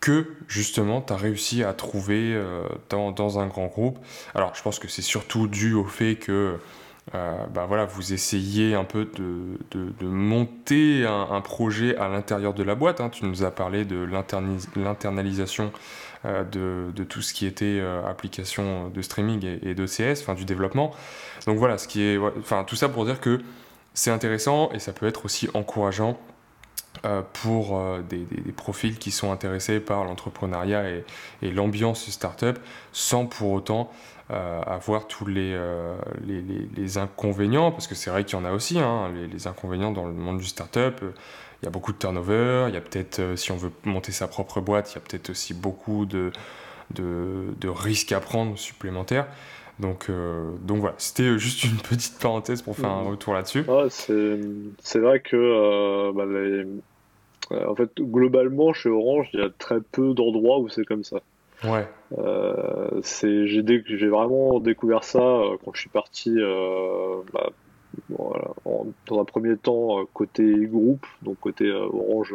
que 0.00 0.26
justement 0.48 1.02
tu 1.02 1.12
as 1.12 1.16
réussi 1.16 1.62
à 1.62 1.72
trouver 1.74 2.32
euh, 2.34 2.62
dans, 2.88 3.38
un 3.38 3.46
grand 3.46 3.66
groupe. 3.66 3.98
Alors 4.34 4.54
je 4.54 4.62
pense 4.62 4.78
que 4.78 4.88
c'est 4.88 5.02
surtout 5.02 5.46
dû 5.46 5.74
au 5.74 5.84
fait 5.84 6.16
que 6.16 6.58
euh, 7.14 7.46
bah 7.52 7.66
voilà, 7.66 7.86
vous 7.86 8.12
essayez 8.12 8.74
un 8.74 8.84
peu 8.84 9.04
de, 9.04 10.06
monter 10.06 11.04
un, 11.06 11.40
projet 11.40 11.96
à 11.96 12.08
l'intérieur 12.08 12.54
de 12.54 12.62
la 12.62 12.74
boîte. 12.74 13.00
Hein. 13.00 13.08
Tu 13.10 13.24
nous 13.24 13.42
as 13.42 13.50
parlé 13.50 13.84
de 13.84 14.06
l'internalisation 14.76 15.72
euh, 16.24 16.44
de, 16.92 17.04
tout 17.04 17.20
ce 17.20 17.34
qui 17.34 17.46
était 17.46 17.82
application 18.06 18.90
de 18.90 19.02
streaming 19.02 19.44
et, 19.44 19.70
et 19.70 19.74
d'OCS, 19.74 20.20
enfin 20.20 20.34
du 20.34 20.44
développement. 20.44 20.92
Donc 21.46 21.58
voilà, 21.58 21.78
ce 21.78 21.88
qui 21.88 22.02
est, 22.02 22.18
enfin 22.38 22.64
tout 22.64 22.76
ça 22.76 22.88
pour 22.88 23.04
dire 23.04 23.20
que 23.20 23.40
c'est 23.94 24.10
intéressant 24.10 24.70
et 24.72 24.78
ça 24.78 24.92
peut 24.92 25.06
être 25.06 25.24
aussi 25.24 25.48
encourageant 25.54 26.18
pour 27.32 27.78
euh, 27.78 28.02
des, 28.02 28.26
profils 28.52 28.98
qui 28.98 29.10
sont 29.10 29.32
intéressés 29.32 29.80
par 29.80 30.04
l'entrepreneuriat 30.04 30.84
et, 31.42 31.50
l'ambiance 31.50 32.10
startup 32.10 32.58
sans 32.92 33.26
pour 33.26 33.52
autant 33.52 33.90
euh, 34.30 34.60
avoir 34.62 35.06
tous 35.06 35.26
les, 35.26 35.56
inconvénients, 36.98 37.72
parce 37.72 37.86
que 37.86 37.94
c'est 37.94 38.10
vrai 38.10 38.24
qu'il 38.24 38.38
y 38.38 38.42
en 38.42 38.44
a 38.44 38.52
aussi, 38.52 38.78
hein, 38.78 39.10
les, 39.32 39.46
inconvénients 39.46 39.92
dans 39.92 40.06
le 40.06 40.12
monde 40.12 40.38
du 40.38 40.46
startup. 40.46 41.02
Il 41.62 41.66
y 41.66 41.68
a 41.68 41.70
beaucoup 41.70 41.92
de 41.92 41.98
turnover, 41.98 42.66
il 42.68 42.74
y 42.74 42.78
a 42.78 42.80
peut-être, 42.80 43.36
si 43.36 43.52
on 43.52 43.56
veut 43.56 43.72
monter 43.84 44.12
sa 44.12 44.28
propre 44.28 44.60
boîte, 44.60 44.92
il 44.92 44.94
y 44.94 44.98
a 44.98 45.00
peut-être 45.00 45.30
aussi 45.30 45.52
beaucoup 45.54 46.06
de 46.06 46.32
risques 47.64 48.12
à 48.12 48.20
prendre 48.20 48.58
supplémentaires. 48.58 49.26
Donc, 49.80 50.10
euh, 50.10 50.50
donc 50.62 50.78
voilà, 50.78 50.94
c'était 50.98 51.38
juste 51.38 51.64
une 51.64 51.76
petite 51.88 52.18
parenthèse 52.20 52.62
pour 52.62 52.76
faire 52.76 52.90
un 52.90 53.02
mhm. 53.02 53.10
retour 53.10 53.34
là-dessus. 53.34 53.64
c'est 53.88 54.98
vrai 54.98 55.20
que 55.20 55.36
euh, 55.36 56.12
bah, 56.12 56.24
euh, 56.26 57.66
en 57.66 57.74
fait, 57.74 57.90
globalement, 57.98 58.72
chez 58.72 58.90
Orange, 58.90 59.30
il 59.32 59.40
y 59.40 59.42
a 59.42 59.50
très 59.50 59.80
peu 59.80 60.14
d'endroits 60.14 60.58
où 60.58 60.68
c'est 60.68 60.84
comme 60.84 61.04
ça. 61.04 61.18
Ouais. 61.64 61.86
j'ai 63.22 64.08
vraiment 64.08 64.60
découvert 64.60 65.04
ça 65.04 65.18
quand 65.62 65.72
je 65.74 65.80
suis 65.80 65.90
parti 65.90 66.34
bah, 67.34 67.50
dans 68.08 69.20
un 69.20 69.24
premier 69.24 69.56
temps 69.56 70.04
côté 70.14 70.54
groupe, 70.66 71.06
donc 71.22 71.38
côté 71.40 71.70
Orange, 71.70 72.34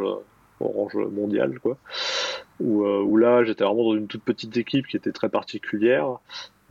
Orange 0.60 0.96
mondial, 0.96 1.60
quoi. 1.60 1.78
Où, 2.60 2.86
où 2.86 3.18
là, 3.18 3.44
j'étais 3.44 3.64
vraiment 3.66 3.84
dans 3.84 3.96
une 3.96 4.08
toute 4.08 4.24
petite 4.24 4.56
équipe 4.56 4.88
qui 4.88 4.96
était 4.96 5.12
très 5.12 5.30
particulière 5.30 6.20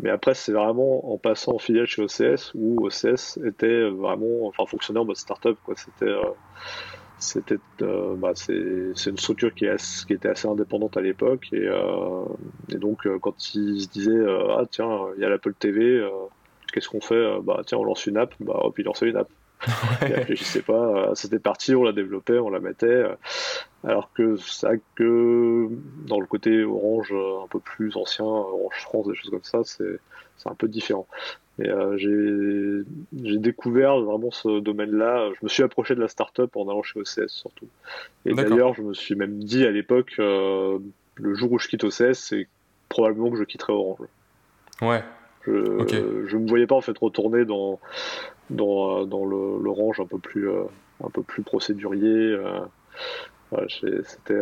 mais 0.00 0.10
après, 0.10 0.34
c'est 0.34 0.52
vraiment 0.52 1.12
en 1.12 1.18
passant 1.18 1.54
en 1.54 1.58
filiale 1.58 1.86
chez 1.86 2.02
OCS 2.02 2.52
où 2.54 2.84
OCS 2.84 3.38
était 3.44 3.88
vraiment, 3.90 4.46
enfin, 4.46 4.66
fonctionnait 4.66 5.00
en 5.00 5.04
mode 5.04 5.16
startup, 5.16 5.56
quoi. 5.64 5.74
C'était, 5.76 6.10
euh, 6.10 6.22
c'était, 7.18 7.58
euh, 7.82 8.16
bah, 8.16 8.32
c'est, 8.34 8.52
une 8.52 9.18
structure 9.18 9.54
qui, 9.54 9.66
est, 9.66 10.04
qui 10.06 10.12
était 10.12 10.28
assez 10.28 10.48
indépendante 10.48 10.96
à 10.96 11.00
l'époque 11.00 11.48
et, 11.52 11.66
euh, 11.66 12.24
et 12.70 12.76
donc 12.76 13.06
quand 13.20 13.54
ils 13.54 13.82
se 13.82 13.88
disaient, 13.88 14.26
ah 14.50 14.64
tiens, 14.68 14.90
il 15.16 15.22
y 15.22 15.24
a 15.24 15.28
l'Apple 15.28 15.54
TV, 15.54 16.06
qu'est-ce 16.72 16.88
qu'on 16.88 17.00
fait? 17.00 17.38
Bah 17.42 17.62
tiens, 17.64 17.78
on 17.78 17.84
lance 17.84 18.06
une 18.06 18.16
app, 18.16 18.34
bah 18.40 18.58
hop, 18.64 18.78
ils 18.78 18.84
lançaient 18.84 19.08
une 19.08 19.16
app. 19.16 19.28
Ouais. 20.02 20.36
sais 20.36 20.60
pas, 20.60 21.12
c'était 21.14 21.38
parti, 21.38 21.74
on 21.74 21.84
la 21.84 21.92
développait, 21.92 22.38
on 22.38 22.50
la 22.50 22.60
mettait. 22.60 23.04
Alors 23.86 24.10
que 24.14 24.36
ça 24.36 24.72
que 24.94 25.68
dans 26.06 26.18
le 26.18 26.26
côté 26.26 26.64
Orange 26.64 27.12
un 27.12 27.46
peu 27.48 27.60
plus 27.60 27.96
ancien, 27.96 28.24
Orange 28.24 28.80
France, 28.80 29.08
des 29.08 29.14
choses 29.14 29.30
comme 29.30 29.44
ça, 29.44 29.60
c'est 29.64 29.98
un 30.48 30.54
peu 30.54 30.68
différent. 30.68 31.06
Et 31.58 31.68
j'ai 31.96 33.38
découvert 33.38 34.00
vraiment 34.00 34.30
ce 34.30 34.60
domaine-là. 34.60 35.30
Je 35.38 35.44
me 35.44 35.48
suis 35.48 35.62
approché 35.62 35.94
de 35.94 36.00
la 36.00 36.08
startup 36.08 36.56
en 36.56 36.68
allant 36.68 36.82
chez 36.82 36.98
OCS 36.98 37.28
surtout. 37.28 37.68
Et 38.24 38.34
d'ailleurs, 38.34 38.74
je 38.74 38.82
me 38.82 38.94
suis 38.94 39.14
même 39.14 39.38
dit 39.38 39.64
à 39.66 39.70
l'époque, 39.70 40.14
le 40.18 41.34
jour 41.34 41.52
où 41.52 41.58
je 41.58 41.68
quitte 41.68 41.84
OCS, 41.84 42.14
c'est 42.14 42.48
probablement 42.88 43.30
que 43.30 43.36
je 43.36 43.44
quitterai 43.44 43.72
Orange. 43.72 44.06
Ouais. 44.80 45.04
Je 45.46 45.52
ne 45.52 46.42
me 46.42 46.48
voyais 46.48 46.66
pas 46.66 46.74
en 46.74 46.80
fait 46.80 46.96
retourner 46.96 47.44
dans, 47.44 47.78
dans, 48.48 49.04
dans 49.04 49.26
l'Orange 49.26 50.00
un 50.00 50.06
peu 50.06 50.18
plus 50.18 50.48
un 51.02 51.10
peu 51.10 51.22
plus 51.22 51.42
procédurier. 51.42 52.36
C'était 53.68 54.40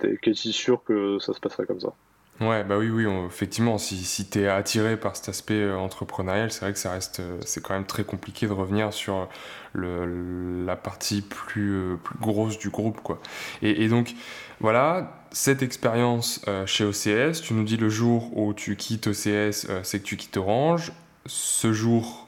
c'était 0.00 0.16
quasi 0.18 0.52
sûr 0.52 0.82
que 0.84 1.18
ça 1.18 1.32
se 1.32 1.40
passerait 1.40 1.66
comme 1.66 1.80
ça. 1.80 1.92
Ouais, 2.40 2.62
bah 2.62 2.78
oui, 2.78 2.88
oui, 2.88 3.04
effectivement, 3.26 3.78
si, 3.78 3.96
si 3.96 4.30
tu 4.30 4.42
es 4.42 4.46
attiré 4.46 4.96
par 4.96 5.16
cet 5.16 5.28
aspect 5.28 5.54
euh, 5.54 5.76
entrepreneurial, 5.76 6.52
c'est 6.52 6.60
vrai 6.60 6.72
que 6.72 6.78
ça 6.78 6.92
reste, 6.92 7.18
euh, 7.18 7.36
c'est 7.44 7.60
quand 7.60 7.74
même 7.74 7.84
très 7.84 8.04
compliqué 8.04 8.46
de 8.46 8.52
revenir 8.52 8.92
sur 8.92 9.28
le, 9.72 10.64
la 10.64 10.76
partie 10.76 11.20
plus, 11.20 11.72
euh, 11.72 11.96
plus 11.96 12.16
grosse 12.20 12.56
du 12.56 12.70
groupe, 12.70 13.00
quoi. 13.02 13.18
Et 13.60 13.88
donc, 13.88 14.14
voilà, 14.60 15.24
cette 15.32 15.62
expérience 15.62 16.44
chez 16.66 16.84
OCS, 16.84 17.42
tu 17.42 17.54
nous 17.54 17.64
dis 17.64 17.76
le 17.76 17.88
jour 17.88 18.36
où 18.36 18.54
tu 18.54 18.76
quittes 18.76 19.08
OCS, 19.08 19.66
c'est 19.82 19.98
que 19.98 20.04
tu 20.04 20.16
quittes 20.16 20.36
Orange. 20.36 20.92
Ce 21.26 21.72
jour, 21.72 22.27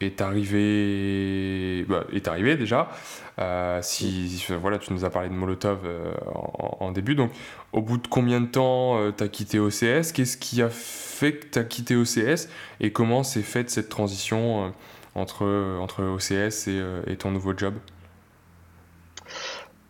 est 0.00 0.20
arrivé, 0.20 1.84
bah, 1.88 2.04
est 2.12 2.28
arrivé 2.28 2.56
déjà. 2.56 2.90
Euh, 3.38 3.80
si, 3.82 4.44
voilà, 4.60 4.78
tu 4.78 4.92
nous 4.92 5.04
as 5.04 5.10
parlé 5.10 5.28
de 5.28 5.34
Molotov 5.34 5.80
euh, 5.84 6.12
en, 6.24 6.92
début. 6.92 7.14
Donc, 7.14 7.30
au 7.72 7.80
bout 7.80 7.98
de 7.98 8.06
combien 8.06 8.40
de 8.40 8.46
temps 8.46 8.98
euh, 8.98 9.12
tu 9.16 9.24
as 9.24 9.28
quitté 9.28 9.58
OCS 9.58 10.12
Qu'est-ce 10.12 10.36
qui 10.36 10.62
a 10.62 10.68
fait 10.68 11.34
que 11.34 11.46
tu 11.46 11.58
as 11.58 11.64
quitté 11.64 11.96
OCS 11.96 12.48
Et 12.80 12.92
comment 12.92 13.22
s'est 13.22 13.42
faite 13.42 13.70
cette 13.70 13.88
transition 13.88 14.72
entre, 15.14 15.44
entre 15.80 16.02
OCS 16.02 16.68
et, 16.68 16.82
et, 17.06 17.16
ton 17.16 17.30
nouveau 17.30 17.56
job? 17.56 17.74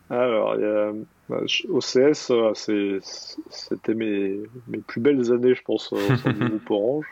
Alors, 0.09 0.55
bah, 1.29 1.41
OCS, 1.69 2.31
c'était 3.49 3.95
mes, 3.95 4.39
mes, 4.67 4.77
plus 4.77 5.01
belles 5.01 5.31
années, 5.31 5.55
je 5.55 5.63
pense, 5.63 5.91
au 5.91 5.97
sein 5.97 6.33
du 6.33 6.45
groupe 6.49 6.69
Orange. 6.69 7.05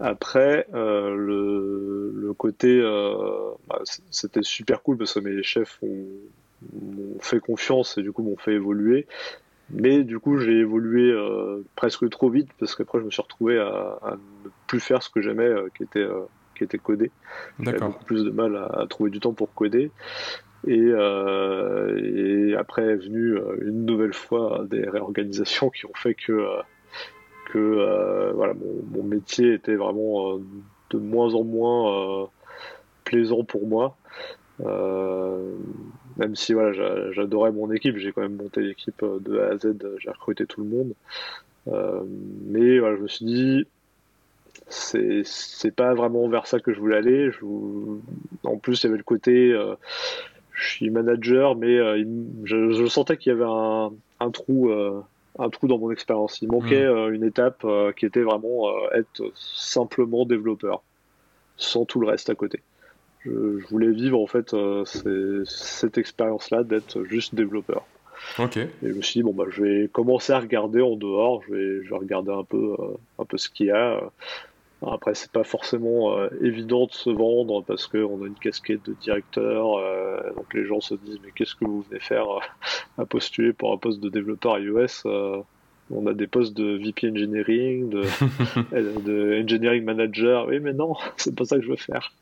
Après, 0.00 0.66
euh, 0.74 1.14
le, 1.16 2.12
le, 2.14 2.32
côté, 2.32 2.80
euh, 2.80 3.50
bah, 3.68 3.80
c'était 4.10 4.42
super 4.42 4.82
cool 4.82 4.96
parce 4.96 5.14
que 5.14 5.20
mes 5.20 5.42
chefs 5.42 5.80
m'ont 5.82 7.18
fait 7.20 7.40
confiance 7.40 7.98
et 7.98 8.02
du 8.02 8.12
coup 8.12 8.22
m'ont 8.22 8.36
fait 8.36 8.52
évoluer. 8.52 9.06
Mais 9.70 10.02
du 10.02 10.18
coup, 10.18 10.38
j'ai 10.38 10.58
évolué 10.58 11.10
euh, 11.10 11.62
presque 11.76 12.08
trop 12.08 12.30
vite 12.30 12.48
parce 12.58 12.74
qu'après, 12.74 13.00
je 13.00 13.04
me 13.04 13.10
suis 13.10 13.22
retrouvé 13.22 13.58
à, 13.58 13.98
à 14.02 14.12
ne 14.12 14.50
plus 14.66 14.80
faire 14.80 15.02
ce 15.02 15.10
que 15.10 15.20
j'aimais, 15.20 15.44
euh, 15.44 15.68
qui 15.76 15.82
était 15.82 15.98
euh, 16.00 16.22
qui 16.56 16.64
était 16.64 16.78
coder. 16.78 17.10
J'avais 17.60 17.78
beaucoup 17.78 18.04
plus 18.04 18.24
de 18.24 18.30
mal 18.30 18.56
à, 18.56 18.64
à, 18.80 18.86
trouver 18.86 19.10
du 19.10 19.20
temps 19.20 19.34
pour 19.34 19.52
coder. 19.54 19.90
Et, 20.66 20.76
et 20.76 22.56
après 22.56 22.82
est 22.82 22.96
venue 22.96 23.38
une 23.60 23.84
nouvelle 23.84 24.12
fois 24.12 24.64
des 24.68 24.88
réorganisations 24.88 25.70
qui 25.74 25.86
ont 25.86 25.94
fait 25.94 26.14
que 26.14 26.32
que 27.48 27.58
euh, 27.58 28.32
voilà, 28.34 28.54
mon, 28.54 29.02
métier 29.02 29.54
était 29.54 29.74
vraiment 29.74 30.34
euh, 30.34 30.38
de 30.90 30.98
moins 30.98 31.34
en 31.34 31.44
moins 31.44 32.22
euh, 32.22 32.26
plaisant 33.04 33.42
pour 33.42 33.66
moi. 33.66 33.96
même 36.18 36.34
si 36.34 36.52
voilà, 36.52 36.72
j'adorais 37.12 37.52
mon 37.52 37.72
équipe, 37.72 37.96
j'ai 37.96 38.12
quand 38.12 38.22
même 38.22 38.36
monté 38.36 38.60
l'équipe 38.60 39.02
de 39.02 39.38
A 39.38 39.52
à 39.52 39.58
Z, 39.58 39.76
j'ai 39.98 40.10
recruté 40.10 40.46
tout 40.46 40.62
le 40.62 40.68
monde. 40.68 40.92
mais 42.46 42.78
voilà, 42.78 42.96
je 42.96 43.02
me 43.02 43.08
suis 43.08 43.24
dit, 43.24 43.66
c'est 44.68 45.74
pas 45.74 45.94
vraiment 45.94 46.28
vers 46.28 46.46
ça 46.46 46.60
que 46.60 46.72
je 46.74 46.80
voulais 46.80 46.96
aller. 46.96 47.30
En 48.44 48.58
plus, 48.58 48.82
il 48.82 48.86
y 48.86 48.88
avait 48.88 48.98
le 48.98 49.04
côté, 49.04 49.56
je 50.52 50.68
suis 50.68 50.90
manager, 50.90 51.56
mais 51.56 51.78
je, 52.44 52.86
sentais 52.88 53.16
qu'il 53.16 53.32
y 53.32 53.34
avait 53.34 53.90
un 54.20 54.30
trou 54.30 54.70
un 55.38 55.50
trou 55.50 55.68
dans 55.68 55.78
mon 55.78 55.90
expérience. 55.90 56.40
Il 56.42 56.48
manquait 56.48 56.84
hmm. 56.84 56.96
euh, 56.96 57.14
une 57.14 57.24
étape 57.24 57.62
euh, 57.64 57.92
qui 57.92 58.06
était 58.06 58.22
vraiment 58.22 58.68
euh, 58.68 58.98
être 58.98 59.22
simplement 59.34 60.24
développeur, 60.24 60.82
sans 61.56 61.84
tout 61.84 62.00
le 62.00 62.08
reste 62.08 62.30
à 62.30 62.34
côté. 62.34 62.62
Je, 63.24 63.30
voulais 63.68 63.90
vivre 63.90 64.18
en 64.18 64.26
fait 64.26 64.54
cette 64.84 65.98
expérience-là 65.98 66.62
d'être 66.62 67.04
juste 67.04 67.34
développeur. 67.34 67.84
Ok. 68.38 68.56
Et 68.56 68.68
je 68.82 68.92
me 68.92 69.02
suis 69.02 69.20
dit 69.20 69.22
bon 69.22 69.32
bah 69.32 69.44
je 69.50 69.62
vais 69.62 69.88
commencer 69.88 70.32
à 70.32 70.38
regarder 70.38 70.80
en 70.80 70.96
dehors, 70.96 71.42
je 71.46 71.52
vais, 71.52 71.84
je 71.84 71.90
vais 71.90 71.96
regarder 71.96 72.32
un 72.32 72.44
peu 72.44 72.74
un 73.18 73.24
peu 73.24 73.36
ce 73.36 73.48
qu'il 73.50 73.66
y 73.66 73.70
a. 73.70 74.00
Après, 74.86 75.14
c'est 75.14 75.32
pas 75.32 75.42
forcément 75.42 76.16
évident 76.40 76.86
de 76.86 76.92
se 76.92 77.10
vendre 77.10 77.64
parce 77.64 77.88
qu'on 77.88 78.22
a 78.22 78.26
une 78.26 78.38
casquette 78.38 78.84
de 78.84 78.94
directeur, 78.94 79.76
donc 80.36 80.54
les 80.54 80.64
gens 80.66 80.80
se 80.80 80.94
disent 80.94 81.18
mais 81.24 81.32
qu'est-ce 81.34 81.56
que 81.56 81.64
vous 81.64 81.82
venez 81.82 81.98
faire 81.98 82.26
à 82.96 83.04
postuler 83.04 83.52
pour 83.52 83.72
un 83.72 83.76
poste 83.76 84.00
de 84.00 84.08
développeur 84.08 84.58
iOS 84.58 85.06
euh, 85.06 85.42
on 85.90 86.06
a 86.06 86.12
des 86.12 86.26
postes 86.26 86.54
de 86.54 86.76
VP 86.76 87.10
Engineering, 87.10 87.88
de, 87.88 88.02
de 89.00 89.42
Engineering 89.42 89.84
Manager. 89.84 90.46
Oui, 90.46 90.60
mais 90.60 90.74
non, 90.74 90.94
c'est 91.16 91.34
pas 91.34 91.44
ça 91.44 91.56
que 91.56 91.62
je 91.62 91.70
veux 91.70 91.76
faire. 91.76 92.12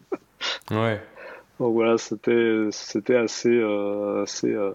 Ouais. 0.71 1.01
Donc 1.59 1.73
voilà, 1.73 1.97
c'était 1.97 2.69
c'était 2.71 3.17
assez 3.17 3.49
euh, 3.49 4.23
assez 4.23 4.53
euh, 4.53 4.73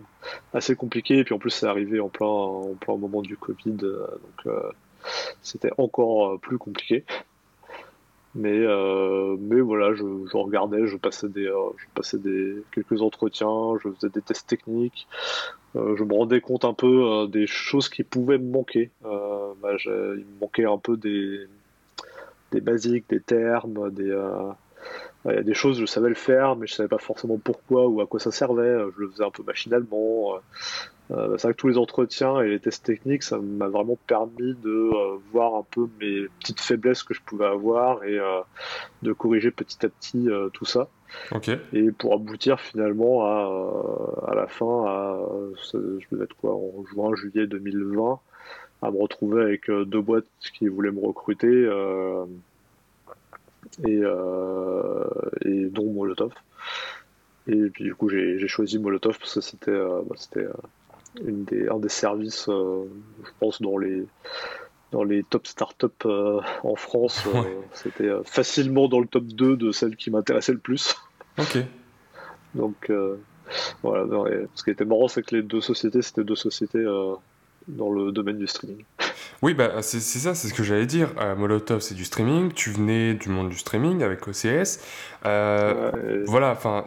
assez 0.54 0.76
compliqué. 0.76 1.20
Et 1.20 1.24
puis 1.24 1.34
en 1.34 1.38
plus, 1.40 1.52
c'est 1.52 1.68
arrivé 1.68 2.00
en 2.00 2.10
plein 2.10 2.28
en 2.28 2.74
plein 2.74 2.98
moment 2.98 3.22
du 3.22 3.38
Covid, 3.38 3.74
donc 3.74 4.54
c'était 5.42 5.72
encore 5.78 6.40
plus 6.40 6.58
compliqué. 6.58 7.06
Mais 8.34 8.66
mais 9.40 9.60
voilà, 9.60 9.94
je, 9.94 10.04
regardais, 10.38 10.88
je 10.88 10.96
passais 10.98 11.28
des 11.28 11.46
je 11.46 11.86
passais 11.94 12.18
des 12.18 12.64
quelques 12.74 13.02
entretiens, 13.02 13.78
je 13.84 13.90
faisais 13.90 14.10
des 14.10 14.22
tests 14.22 14.48
techniques. 14.48 15.08
Euh, 15.76 15.96
je 15.96 16.04
me 16.04 16.14
rendais 16.14 16.42
compte 16.42 16.66
un 16.66 16.74
peu 16.74 17.06
euh, 17.06 17.28
des 17.28 17.48
choses 17.48 17.88
qui 17.88 18.04
pouvaient 18.04 18.38
me 18.38 18.52
manquer. 18.52 18.92
Euh, 19.06 19.54
bah, 19.62 19.72
il 19.86 20.26
me 20.26 20.40
manquait 20.42 20.66
un 20.66 20.78
peu 20.78 20.98
des, 20.98 21.48
des 22.52 22.62
basiques, 22.62 23.10
des 23.10 23.22
termes, 23.22 23.90
des, 23.92 24.14
des 25.44 25.54
choses, 25.54 25.80
je 25.80 25.86
savais 25.86 26.10
le 26.10 26.16
faire, 26.16 26.56
mais 26.56 26.68
je 26.68 26.74
savais 26.74 26.90
pas 26.90 26.98
forcément 26.98 27.38
pourquoi 27.38 27.88
ou 27.88 28.02
à 28.02 28.08
quoi 28.08 28.20
ça 28.20 28.32
servait. 28.32 28.78
Je 28.96 29.02
le 29.02 29.10
faisais 29.10 29.24
un 29.24 29.32
peu 29.32 29.44
machinalement. 29.44 30.36
Euh, 31.12 31.38
c'est 31.38 31.48
vrai 31.48 31.54
que 31.54 31.58
tous 31.58 31.68
les 31.68 31.78
entretiens 31.78 32.42
et 32.42 32.50
les 32.50 32.60
tests 32.60 32.86
techniques, 32.86 33.24
ça 33.24 33.38
m'a 33.38 33.68
vraiment 33.68 33.98
permis 34.08 34.54
de 34.64 34.90
voir 35.32 35.56
un 35.56 35.66
peu 35.70 35.88
mes 36.00 36.28
petites 36.40 36.60
faiblesses 36.60 37.04
que 37.04 37.14
je 37.14 37.22
pouvais 37.22 37.46
avoir 37.46 38.04
et 38.04 38.20
de 39.02 39.14
corriger 39.14 39.52
petit 39.52 39.86
à 39.86 39.90
petit 39.90 40.28
tout 40.54 40.66
ça. 40.66 40.88
Et 41.74 41.92
pour 41.92 42.14
aboutir 42.14 42.60
finalement 42.60 43.26
à, 43.26 44.32
à 44.32 44.36
la 44.36 44.48
fin, 44.48 44.86
à, 44.86 45.20
je 45.74 46.06
devais 46.12 46.24
être 46.24 46.36
quoi, 46.36 46.56
en 46.56 46.86
juin, 46.86 47.14
juillet 47.16 47.48
2020, 47.48 48.20
à 48.82 48.92
me 48.92 48.98
retrouver 48.98 49.44
avec 49.44 49.70
euh, 49.70 49.86
deux 49.86 50.02
boîtes 50.02 50.26
qui 50.54 50.68
voulaient 50.68 50.92
me 50.92 51.06
recruter, 51.06 51.48
euh, 51.48 52.26
et, 53.86 54.00
euh, 54.04 55.06
et 55.46 55.66
dont 55.66 55.92
Molotov. 55.92 56.34
Et 57.48 57.70
puis 57.70 57.86
du 57.86 57.96
coup 57.96 58.10
j'ai 58.10 58.48
choisi 58.48 58.78
Molotov 58.78 59.18
parce 59.18 59.34
que 59.36 59.42
c'était 59.42 59.72
euh, 59.72 60.02
bah, 60.08 60.16
euh, 60.38 60.52
une 61.26 61.44
des, 61.44 61.68
un 61.68 61.80
des 61.80 61.90
services, 61.90 62.46
je 62.48 63.32
pense, 63.40 63.62
dans 63.62 63.78
les 63.78 64.06
dans 64.92 65.04
les 65.04 65.24
top 65.24 65.48
startups 65.48 65.88
euh, 66.06 66.42
en 66.64 66.76
France. 66.76 67.24
Euh, 67.34 67.44
c'était 67.74 68.10
euh, 68.10 68.24
facilement 68.24 68.88
dans 68.88 69.00
le 69.00 69.08
top 69.08 69.26
2 69.26 69.58
de 69.58 69.72
celles 69.72 69.96
qui 69.96 70.12
m'intéressaient 70.12 70.54
le 70.54 70.60
plus. 70.60 70.96
Ok. 71.40 71.60
Donc, 72.54 72.92
voilà. 73.82 74.06
ce 74.56 74.64
qui 74.64 74.70
était 74.70 74.84
marrant, 74.84 75.08
c'est 75.08 75.24
que 75.24 75.36
les 75.36 75.42
deux 75.42 75.62
sociétés, 75.62 76.02
c'était 76.02 76.26
deux 76.26 76.36
sociétés 76.36 76.84
dans 77.70 77.92
le 77.92 78.12
domaine 78.12 78.38
du 78.38 78.48
streaming. 78.48 78.84
Oui, 79.42 79.54
bah, 79.54 79.82
c'est 79.82 80.00
ça, 80.00 80.36
c'est 80.36 80.48
ce 80.48 80.54
que 80.54 80.64
j'allais 80.64 80.86
dire. 80.86 81.10
Molotov, 81.38 81.82
c'est 81.82 81.96
du 81.96 82.06
streaming. 82.06 82.52
Tu 82.54 82.72
venais 82.72 83.14
du 83.14 83.30
monde 83.30 83.50
du 83.50 83.58
streaming 83.58 84.04
avec 84.04 84.28
OCS. 84.28 84.80
Voilà, 85.24 86.52
enfin, 86.52 86.86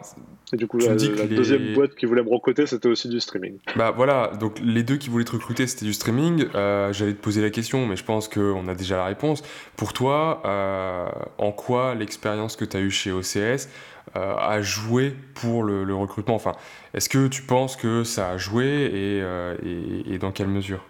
et 0.53 0.57
du 0.57 0.67
coup, 0.67 0.77
la, 0.77 0.95
deuxième 0.95 1.73
boîte 1.73 1.95
qui 1.95 2.05
voulait 2.05 2.21
me 2.21 2.29
recruter, 2.29 2.67
c'était 2.67 2.87
aussi 2.87 3.09
du 3.09 3.19
streaming. 3.19 3.57
Bah 3.75 3.91
voilà, 3.95 4.31
donc 4.39 4.59
les 4.63 4.83
deux 4.83 4.97
qui 4.97 5.09
voulaient 5.09 5.25
te 5.25 5.31
recruter, 5.31 5.65
c'était 5.65 5.85
du 5.85 5.93
streaming. 5.93 6.45
Euh, 6.53 6.93
j'allais 6.93 7.13
te 7.13 7.21
poser 7.21 7.41
la 7.41 7.49
question, 7.49 7.87
mais 7.87 7.95
je 7.95 8.03
pense 8.03 8.27
qu'on 8.27 8.67
a 8.67 8.75
déjà 8.75 8.97
la 8.97 9.05
réponse. 9.05 9.43
Pour 9.75 9.93
toi, 9.93 10.43
euh, 10.45 11.07
en 11.39 11.51
quoi 11.51 11.95
l'expérience 11.95 12.55
que 12.55 12.65
tu 12.65 12.77
as 12.77 12.79
eue 12.79 12.91
chez 12.91 13.11
OCS 13.11 13.69
euh, 14.15 14.35
a 14.37 14.61
joué 14.61 15.15
pour 15.33 15.63
le, 15.63 15.95
recrutement? 15.95 16.35
Enfin, 16.35 16.53
est-ce 16.93 17.09
que 17.09 17.27
tu 17.27 17.41
penses 17.41 17.75
que 17.75 18.03
ça 18.03 18.29
a 18.29 18.37
joué 18.37 18.65
et, 18.65 19.19
et, 19.67 20.13
et 20.13 20.17
dans 20.19 20.31
quelle 20.31 20.47
mesure? 20.47 20.85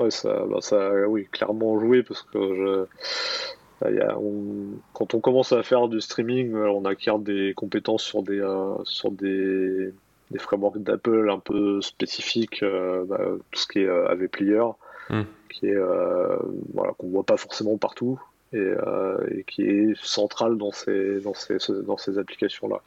Ouais, 0.00 0.10
ça, 0.10 0.46
bah 0.46 0.60
ça 0.60 0.88
a 0.88 1.06
oui, 1.06 1.26
clairement 1.30 1.78
joué 1.78 2.02
parce 2.02 2.22
que 2.22 2.38
je 2.38 2.86
quand 4.92 5.14
on 5.14 5.20
commence 5.20 5.52
à 5.52 5.62
faire 5.62 5.88
du 5.88 6.00
streaming, 6.00 6.54
euh, 6.54 6.68
on 6.70 6.84
acquiert 6.84 7.18
des 7.18 7.54
compétences 7.54 8.02
sur 8.02 8.22
des, 8.22 8.40
euh, 8.40 8.74
sur 8.84 9.10
des, 9.10 9.92
des 10.30 10.38
frameworks 10.38 10.82
d'Apple 10.82 11.30
un 11.30 11.38
peu 11.38 11.80
spécifiques, 11.80 12.62
euh, 12.62 13.04
bah, 13.04 13.20
tout 13.50 13.60
ce 13.60 13.66
qui 13.66 13.80
est 13.80 13.88
AV 13.88 14.28
Player, 14.28 14.64
qui 15.48 15.66
est 15.66 15.78
voilà 16.74 16.92
qu'on 16.98 17.08
voit 17.08 17.24
pas 17.24 17.36
forcément 17.36 17.76
partout. 17.78 18.20
et, 18.52 18.74
qui 19.46 19.62
est 19.62 19.94
central 20.02 20.56
dans 20.58 20.72
ces, 20.72 21.20
dans 21.20 21.34
ces, 21.34 21.58
dans 21.84 21.96
ces 21.96 22.18
applications-là. 22.18 22.82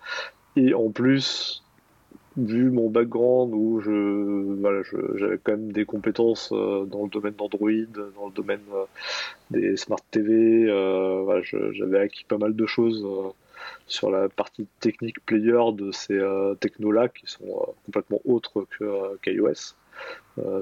Et 0.55 0.74
en 0.74 0.89
plus, 0.89 1.62
vu 2.38 2.71
mon 2.71 2.89
background 2.89 3.53
où 3.53 3.79
je 3.81 4.55
voilà 4.59 4.81
j'avais 5.15 5.38
quand 5.38 5.53
même 5.53 5.71
des 5.71 5.86
compétences 5.86 6.49
dans 6.51 7.03
le 7.03 7.09
domaine 7.09 7.34
d'Android 7.34 7.69
dans 8.15 8.27
le 8.27 8.34
domaine 8.34 8.61
des 9.51 9.77
smart 9.77 9.99
TV 10.11 10.65
voilà, 11.23 11.41
j'avais 11.43 11.99
acquis 11.99 12.25
pas 12.25 12.38
mal 12.38 12.55
de 12.55 12.65
choses 12.65 13.05
sur 13.88 14.09
la 14.09 14.29
partie 14.29 14.67
technique 14.79 15.23
player 15.25 15.61
de 15.73 15.91
ces 15.91 16.17
euh, 16.17 16.55
technos-là 16.55 17.09
qui 17.09 17.27
sont 17.27 17.45
euh, 17.45 17.71
complètement 17.86 18.21
autres 18.25 18.65
euh, 18.81 19.17
qu'iOS. 19.21 19.75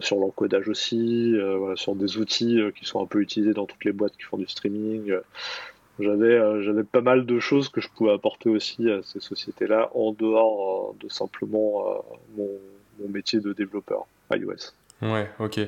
sur 0.01 0.17
l'encodage 0.17 0.67
aussi, 0.67 1.34
sur 1.76 1.95
des 1.95 2.17
outils 2.17 2.59
qui 2.76 2.86
sont 2.86 3.01
un 3.01 3.05
peu 3.05 3.22
utilisés 3.22 3.53
dans 3.53 3.65
toutes 3.65 3.86
les 3.86 3.93
boîtes 3.93 4.17
qui 4.17 4.24
font 4.24 4.38
du 4.38 4.47
streaming. 4.47 5.13
J'avais, 6.02 6.64
j'avais 6.64 6.84
pas 6.84 7.02
mal 7.02 7.26
de 7.26 7.39
choses 7.39 7.70
que 7.70 7.82
je 7.82 7.89
pouvais 7.89 8.12
apporter 8.12 8.49
aussi 8.49 8.89
à 8.89 9.02
ces 9.04 9.20
sociétés-là 9.20 9.89
en 9.93 10.12
dehors 10.12 10.95
de 10.99 11.10
simplement 11.10 12.04
mon, 12.38 12.49
métier 13.10 13.39
de 13.39 13.54
développeur 13.54 14.06
iOS. 14.32 14.74
Ouais, 15.02 15.28
ok. 15.39 15.60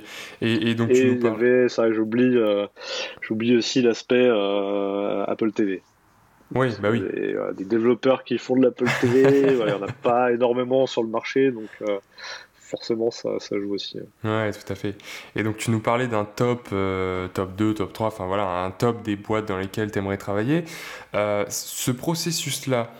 Et, 0.41 0.75
donc 0.75 0.91
tu 0.91 1.15
nous 1.15 1.69
ça, 1.69 1.91
j'oublie, 1.91 2.37
j'oublie 3.21 3.55
aussi 3.55 3.81
l'aspect 3.81 4.29
Apple 5.27 5.51
TV. 5.51 5.81
Oui, 6.55 6.69
bah 6.81 6.89
oui. 6.91 6.99
Des, 6.99 7.35
des, 7.55 7.65
développeurs 7.65 8.23
qui 8.23 8.37
font 8.37 8.55
de 8.55 8.63
l'Apple 8.63 8.85
TV, 9.01 9.53
il 9.53 9.65
n'y 9.65 9.71
en 9.71 9.81
a 9.81 9.91
pas 9.91 10.31
énormément 10.31 10.85
sur 10.85 11.01
le 11.01 11.09
marché, 11.09 11.51
donc 11.51 11.69
euh, 11.81 11.99
forcément 12.73 13.11
ça, 13.11 13.29
ça, 13.39 13.59
joue 13.59 13.75
aussi. 13.75 13.99
Ouais, 14.23 14.51
tout 14.51 14.73
à 14.73 14.75
fait. 14.75 14.95
Et 15.35 15.43
donc 15.43 15.57
tu 15.57 15.69
nous 15.69 15.79
parlais 15.79 16.07
d'un 16.07 16.25
top, 16.25 16.69
euh, 16.73 17.27
top 17.27 17.55
2, 17.55 17.75
top 17.75 17.93
3, 17.93 18.07
enfin 18.07 18.25
voilà, 18.25 18.63
un 18.63 18.71
top 18.71 19.03
des 19.03 19.15
boîtes 19.15 19.47
dans 19.47 19.57
lesquelles 19.57 19.91
tu 19.91 19.99
aimerais 19.99 20.17
travailler. 20.17 20.65
Euh, 21.13 21.45
ce 21.49 21.91
processus-là, 21.91 22.91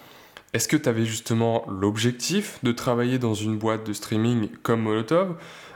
est-ce 0.54 0.68
que 0.68 0.78
tu 0.78 0.88
avais 0.88 1.06
justement 1.06 1.66
l'objectif 1.68 2.60
de 2.62 2.72
travailler 2.72 3.18
dans 3.18 3.34
une 3.34 3.58
boîte 3.58 3.84
de 3.84 3.94
streaming 3.94 4.50
comme 4.62 4.82
Molotov? 4.82 5.36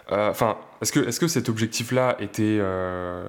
Enfin, 0.10 0.58
est-ce 0.82 0.92
que, 0.92 1.00
est 1.00 1.20
que 1.20 1.28
cet 1.28 1.50
objectif-là 1.50 2.16
était, 2.20 2.58
euh, 2.60 3.28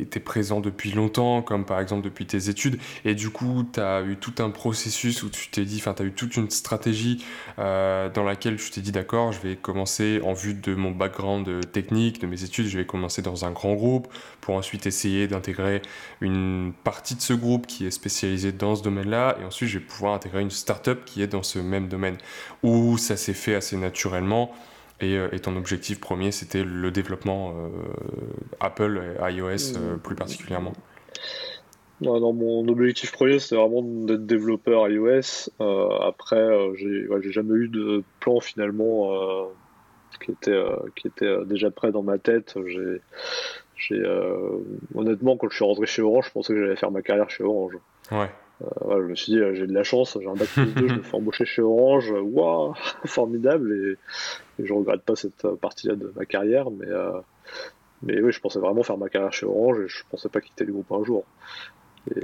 était 0.00 0.20
présent 0.20 0.60
depuis 0.60 0.92
longtemps, 0.92 1.42
comme 1.42 1.64
par 1.64 1.80
exemple 1.80 2.02
depuis 2.02 2.26
tes 2.26 2.48
études, 2.48 2.78
et 3.04 3.14
du 3.14 3.30
coup, 3.30 3.64
tu 3.72 3.80
as 3.80 4.02
eu 4.02 4.16
tout 4.16 4.34
un 4.38 4.50
processus 4.50 5.22
où 5.22 5.30
tu 5.30 5.50
t'es 5.50 5.64
dit, 5.64 5.78
enfin, 5.78 5.94
tu 5.94 6.02
as 6.02 6.06
eu 6.06 6.12
toute 6.12 6.36
une 6.36 6.48
stratégie 6.48 7.24
euh, 7.58 8.08
dans 8.10 8.22
laquelle 8.22 8.56
tu 8.56 8.70
t'es 8.70 8.80
dit, 8.80 8.92
d'accord, 8.92 9.32
je 9.32 9.40
vais 9.40 9.56
commencer 9.56 10.20
en 10.24 10.32
vue 10.32 10.54
de 10.54 10.74
mon 10.74 10.92
background 10.92 11.70
technique, 11.72 12.20
de 12.20 12.26
mes 12.28 12.44
études, 12.44 12.66
je 12.66 12.78
vais 12.78 12.86
commencer 12.86 13.20
dans 13.20 13.44
un 13.44 13.50
grand 13.50 13.74
groupe 13.74 14.06
pour 14.40 14.54
ensuite 14.54 14.86
essayer 14.86 15.26
d'intégrer 15.26 15.82
une 16.20 16.72
partie 16.84 17.16
de 17.16 17.20
ce 17.20 17.32
groupe 17.32 17.66
qui 17.66 17.84
est 17.84 17.90
spécialisée 17.90 18.52
dans 18.52 18.76
ce 18.76 18.82
domaine-là, 18.82 19.36
et 19.42 19.44
ensuite 19.44 19.68
je 19.68 19.78
vais 19.78 19.84
pouvoir 19.84 20.14
intégrer 20.14 20.40
une 20.40 20.50
startup 20.50 21.04
qui 21.04 21.20
est 21.20 21.26
dans 21.26 21.42
ce 21.42 21.58
même 21.58 21.88
domaine, 21.88 22.16
où 22.62 22.96
ça 22.96 23.16
s'est 23.16 23.34
fait 23.34 23.56
assez 23.56 23.76
naturellement. 23.76 24.54
Euh, 25.02 25.28
et, 25.32 25.40
ton 25.40 25.56
objectif 25.56 26.00
premier, 26.00 26.32
c'était 26.32 26.64
le 26.64 26.90
développement 26.90 27.54
euh, 27.54 27.68
Apple 28.60 29.02
et 29.20 29.34
iOS 29.34 29.76
euh, 29.76 29.96
plus 29.96 30.14
particulièrement 30.14 30.72
non, 32.02 32.34
mon 32.34 32.68
objectif 32.68 33.10
premier, 33.10 33.38
c'était 33.38 33.56
vraiment 33.56 33.80
d'être 33.80 34.26
développeur 34.26 34.86
iOS. 34.86 35.48
après, 36.02 36.46
j'ai 36.74 37.32
jamais 37.32 37.54
eu 37.54 37.68
de 37.68 38.04
plan 38.20 38.38
finalement 38.40 39.48
qui 40.22 40.32
était, 40.32 40.62
qui 40.94 41.08
était 41.08 41.46
déjà 41.46 41.70
prêt 41.70 41.92
dans 41.92 42.02
ma 42.02 42.18
tête. 42.18 42.54
J'ai, 43.76 44.02
honnêtement, 44.94 45.38
quand 45.38 45.48
je 45.48 45.56
suis 45.56 45.64
rentré 45.64 45.86
chez 45.86 46.02
Orange, 46.02 46.26
je 46.26 46.32
pensais 46.32 46.52
que 46.52 46.60
j'allais 46.60 46.76
faire 46.76 46.90
ma 46.90 47.00
carrière 47.00 47.30
chez 47.30 47.44
Orange. 47.44 47.78
Ouais. 48.12 48.28
Euh, 48.62 49.02
je 49.02 49.06
me 49.08 49.14
suis 49.14 49.32
dit, 49.32 49.38
euh, 49.38 49.54
j'ai 49.54 49.66
de 49.66 49.74
la 49.74 49.82
chance, 49.82 50.16
j'ai 50.20 50.28
un 50.28 50.34
bac 50.34 50.48
plus 50.48 50.72
2, 50.72 50.88
je 50.88 50.94
me 50.94 51.02
fais 51.02 51.16
embaucher 51.16 51.44
chez 51.44 51.62
Orange, 51.62 52.10
waouh, 52.10 52.74
formidable, 53.04 53.72
et, 53.72 54.64
je 54.64 54.72
regrette 54.72 55.02
pas 55.02 55.16
cette 55.16 55.44
euh, 55.44 55.56
partie-là 55.56 55.94
de 55.94 56.12
ma 56.16 56.24
carrière, 56.24 56.70
mais, 56.70 56.86
mais 58.02 58.20
oui, 58.20 58.32
je 58.32 58.40
pensais 58.40 58.58
vraiment 58.58 58.82
faire 58.82 58.98
ma 58.98 59.08
carrière 59.08 59.32
chez 59.32 59.46
Orange, 59.46 59.80
et 59.80 59.88
je 59.88 60.02
pensais 60.10 60.28
pas 60.28 60.40
quitter 60.40 60.64
le 60.64 60.72
groupe 60.72 60.90
un 60.92 61.04
jour. 61.04 61.24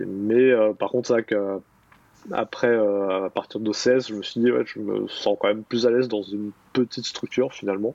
mais 0.07 0.53
par 0.79 0.91
contre, 0.91 1.09
c'est 1.09 1.13
vrai 1.15 1.25
qu'après, 1.25 2.75
à 2.75 3.31
partir 3.31 3.61
de 3.61 3.73
16, 3.73 4.09
je 4.09 4.15
me 4.15 4.23
suis 4.23 4.41
dit, 4.41 4.51
ouais, 4.51 4.65
je 4.65 4.79
me 4.79 5.09
sens 5.09 5.37
quand 5.39 5.49
même 5.49 5.65
plus 5.65 5.87
à 5.87 5.91
l'aise 5.91 6.09
dans 6.09 6.23
une 6.23 6.53
petite 6.73 7.05
structure 7.05 7.53
finalement, 7.53 7.95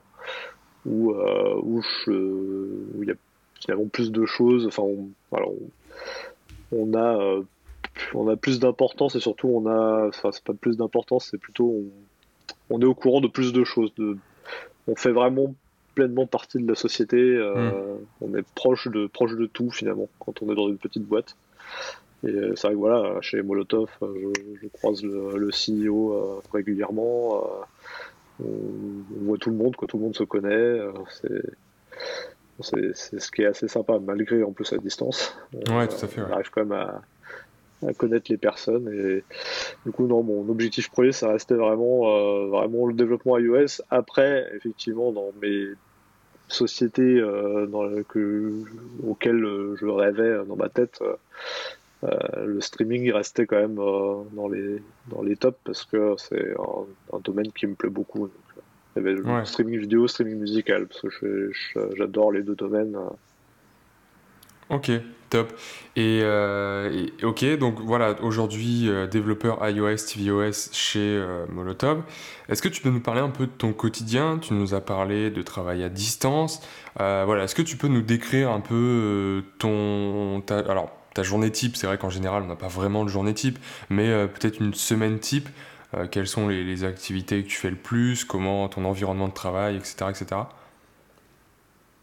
où 0.86 1.12
où 1.12 1.82
il 2.06 3.08
y 3.08 3.10
a 3.10 3.16
finalement 3.60 3.88
plus 3.88 4.12
de 4.12 4.24
choses, 4.26 4.64
enfin, 4.68 4.84
on, 4.84 5.08
voilà, 5.32 5.46
on 6.70 6.94
a 6.94 7.42
on 8.14 8.28
a 8.28 8.36
plus 8.36 8.60
d'importance 8.60 9.14
et 9.14 9.20
surtout 9.20 9.48
on 9.48 9.66
a, 9.66 10.08
enfin 10.08 10.30
c'est 10.32 10.44
pas 10.44 10.54
plus 10.54 10.76
d'importance, 10.76 11.28
c'est 11.30 11.38
plutôt 11.38 11.84
on, 12.70 12.80
est 12.80 12.84
au 12.84 12.94
courant 12.94 13.20
de 13.20 13.28
plus 13.28 13.52
de 13.52 13.64
choses. 13.64 13.92
De, 13.96 14.16
on 14.86 14.94
fait 14.94 15.12
vraiment 15.12 15.54
pleinement 15.94 16.26
partie 16.26 16.58
de 16.58 16.68
la 16.68 16.74
société. 16.74 17.16
Euh. 17.16 17.96
On 18.20 18.34
est 18.34 18.46
proche 18.54 18.88
de 18.88 19.06
proche 19.06 19.34
de 19.34 19.46
tout 19.46 19.70
finalement 19.70 20.08
quand 20.18 20.42
on 20.42 20.52
est 20.52 20.54
dans 20.54 20.68
une 20.68 20.78
petite 20.78 21.04
boîte. 21.04 21.36
Et 22.24 22.28
euh, 22.28 22.56
c'est 22.56 22.66
vrai 22.68 22.74
que 22.74 22.80
voilà, 22.80 23.20
chez 23.20 23.42
Molotov, 23.42 23.90
euh, 24.02 24.32
je, 24.60 24.68
croise 24.68 25.02
le, 25.02 25.50
CEO 25.50 26.42
régulièrement. 26.52 27.44
On, 28.40 29.24
voit 29.24 29.38
tout 29.38 29.50
le 29.50 29.56
monde, 29.56 29.74
quoi, 29.76 29.88
tout 29.88 29.98
le 29.98 30.04
monde 30.04 30.16
se 30.16 30.24
connaît. 30.24 30.78
c'est 31.10 31.42
c'est 32.60 33.20
ce 33.20 33.30
qui 33.30 33.42
est 33.42 33.46
assez 33.46 33.68
sympa, 33.68 33.98
malgré 34.00 34.42
en 34.42 34.52
plus 34.52 34.72
la 34.72 34.78
distance. 34.78 35.36
Ouais, 35.70 35.86
tout 35.86 36.04
à 36.04 36.08
fait. 36.08 36.20
On 36.20 36.32
arrive 36.32 36.50
quand 36.50 36.64
même 36.64 36.72
à, 36.72 37.02
à 37.86 37.92
connaître 37.92 38.30
les 38.30 38.36
personnes. 38.36 38.88
Et 38.88 39.24
du 39.86 39.92
coup 39.92 40.06
non 40.06 40.22
mon 40.22 40.48
objectif 40.48 40.90
premier 40.90 41.12
ça 41.12 41.28
restait 41.28 41.54
vraiment 41.54 42.10
euh, 42.10 42.46
vraiment 42.48 42.86
le 42.86 42.94
développement 42.94 43.38
iOS. 43.38 43.82
Après 43.90 44.50
effectivement 44.54 45.12
dans 45.12 45.32
mes 45.40 45.68
sociétés 46.48 47.20
euh, 47.20 47.66
dans 47.66 48.02
que, 48.04 48.52
auxquelles 49.06 49.44
je 49.80 49.86
rêvais 49.86 50.44
dans 50.46 50.56
ma 50.56 50.68
tête 50.68 51.02
euh, 52.04 52.46
le 52.46 52.60
streaming 52.60 53.10
restait 53.12 53.46
quand 53.46 53.58
même 53.58 53.74
dans 53.74 54.48
les 54.48 54.80
dans 55.08 55.22
les 55.22 55.36
tops 55.36 55.58
parce 55.64 55.84
que 55.84 56.14
c'est 56.16 56.54
un, 57.12 57.18
domaine 57.20 57.50
qui 57.52 57.66
me 57.66 57.74
plaît 57.74 57.90
beaucoup. 57.90 58.28
Il 58.96 59.02
y 59.02 59.06
avait 59.06 59.14
le 59.14 59.44
streaming 59.44 59.80
vidéo 59.80 60.06
streaming 60.08 60.38
musical 60.38 60.86
parce 60.86 61.02
que 61.18 61.50
j'adore 61.96 62.32
les 62.32 62.42
deux 62.42 62.54
domaines 62.54 62.96
Ok, 64.70 64.90
top. 65.30 65.52
Euh, 65.98 67.06
et, 67.20 67.24
ok, 67.24 67.58
donc 67.58 67.80
voilà, 67.80 68.14
aujourd'hui, 68.22 68.88
euh, 68.88 69.06
développeur 69.06 69.66
iOS, 69.68 69.96
tvOS 69.96 70.70
chez 70.72 71.00
euh, 71.00 71.46
Molotov. 71.48 72.02
Est-ce 72.48 72.62
que 72.62 72.68
tu 72.68 72.82
peux 72.82 72.90
nous 72.90 73.00
parler 73.00 73.20
un 73.20 73.30
peu 73.30 73.46
de 73.46 73.52
ton 73.52 73.72
quotidien? 73.72 74.38
Tu 74.38 74.54
nous 74.54 74.74
as 74.74 74.80
parlé 74.80 75.30
de 75.30 75.42
travail 75.42 75.82
à 75.84 75.88
distance. 75.88 76.60
voilà, 76.96 77.44
est-ce 77.44 77.54
que 77.54 77.62
tu 77.62 77.76
peux 77.76 77.88
nous 77.88 78.02
décrire 78.02 78.50
un 78.50 78.60
peu 78.60 79.42
ton. 79.58 80.42
Ta, 80.46 80.58
alors, 80.58 80.90
ta 81.14 81.22
journée 81.22 81.50
type, 81.50 81.76
c'est 81.76 81.86
vrai 81.86 81.98
qu'en 81.98 82.10
général, 82.10 82.42
on 82.42 82.46
n'a 82.46 82.56
pas 82.56 82.68
vraiment 82.68 83.04
de 83.04 83.10
journée 83.10 83.34
type, 83.34 83.58
mais 83.90 84.26
peut-être 84.28 84.60
une 84.60 84.74
semaine 84.74 85.18
type. 85.18 85.48
quelles 86.10 86.28
sont 86.28 86.48
les, 86.48 86.64
les, 86.64 86.84
activités 86.84 87.42
que 87.42 87.48
tu 87.48 87.56
fais 87.56 87.70
le 87.70 87.76
plus? 87.76 88.24
Comment 88.24 88.68
ton 88.68 88.84
environnement 88.84 89.28
de 89.28 89.34
travail, 89.34 89.76
etc. 89.76 90.06
etc. 90.10 90.42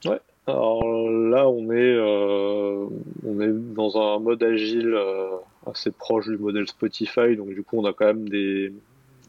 Ouais. 0.05 0.19
Alors 0.47 1.09
là, 1.09 1.49
on 1.49 1.71
est, 1.71 1.95
euh, 1.95 2.87
on 3.25 3.41
est 3.41 3.51
dans 3.51 3.97
un 3.97 4.19
mode 4.19 4.43
agile 4.43 4.93
euh, 4.93 5.37
assez 5.65 5.89
proche 5.89 6.27
du 6.27 6.37
modèle 6.37 6.67
Spotify, 6.67 7.35
donc 7.35 7.49
du 7.49 7.63
coup, 7.63 7.79
on 7.79 7.85
a 7.85 7.93
quand 7.93 8.05
même 8.05 8.29
des, 8.29 8.71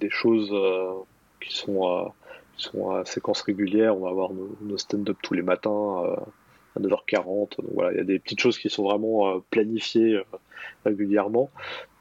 des 0.01 0.11
choses 0.11 0.51
euh, 0.53 0.93
qui, 1.41 1.57
sont, 1.57 2.13
qui 2.57 2.65
sont 2.65 2.91
à 2.91 3.07
séquence 3.07 3.41
régulière. 3.43 3.97
On 3.97 4.01
va 4.01 4.11
avoir 4.11 4.31
nos, 4.61 4.77
stand-up 4.77 5.17
tous 5.23 5.33
les 5.33 5.41
matins 5.41 6.03
à 6.77 6.81
9h40. 6.81 7.57
Donc 7.63 7.71
voilà, 7.73 7.93
il 7.93 7.97
y 7.97 8.01
a 8.01 8.05
des 8.05 8.19
petites 8.19 8.41
choses 8.41 8.59
qui 8.59 8.69
sont 8.69 8.85
vraiment 8.85 9.41
planifiées 9.51 10.21
régulièrement, 10.85 11.51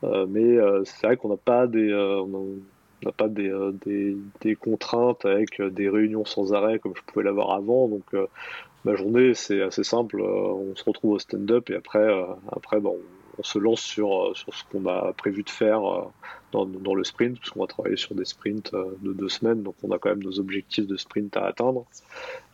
mais 0.04 0.58
c'est 0.84 1.08
vrai 1.08 1.16
qu'on 1.16 1.30
n'a 1.30 1.38
pas 1.38 1.68
des 1.68 1.90
n'a 3.04 3.12
pas 3.12 3.28
des, 3.28 3.54
des, 3.86 4.18
des, 4.42 4.56
contraintes 4.56 5.26
avec 5.26 5.62
des 5.62 5.90
réunions 5.90 6.26
sans 6.26 6.54
arrêt 6.54 6.80
comme 6.80 6.94
je 6.96 7.02
pouvais 7.04 7.24
l'avoir 7.24 7.52
avant. 7.52 7.88
Donc 7.88 8.14
ma 8.86 8.96
journée, 8.96 9.34
c'est 9.34 9.62
assez 9.62 9.84
simple. 9.84 10.22
Euh, 10.22 10.72
on 10.72 10.76
se 10.76 10.84
retrouve 10.84 11.12
au 11.12 11.20
stand-up 11.20 11.70
et 11.70 11.76
après, 11.76 12.00
euh, 12.00 12.26
après 12.52 12.80
bon, 12.80 12.98
on, 13.38 13.44
se 13.44 13.60
lance 13.60 13.82
sur, 13.82 14.28
euh, 14.28 14.34
sur 14.36 14.54
ce 14.54 14.64
qu'on 14.72 14.86
a 14.86 15.12
prévu 15.14 15.44
de 15.44 15.50
faire 15.50 15.82
dans, 16.52 16.66
dans 16.66 16.96
le 16.96 17.04
sprint, 17.04 17.38
puisqu'on 17.40 17.62
va 17.62 17.68
travailler 17.68 17.98
sur 17.98 18.16
des 18.16 18.26
sprints 18.26 18.74
de 18.74 19.12
deux 19.12 19.28
semaines, 19.28 19.64
donc 19.64 19.76
on 19.84 19.92
a 19.92 19.98
quand 19.98 20.10
même 20.10 20.24
nos 20.24 20.40
objectifs 20.40 20.88
de 20.88 20.96
sprint 20.96 21.36
à 21.36 21.46
atteindre. 21.46 21.86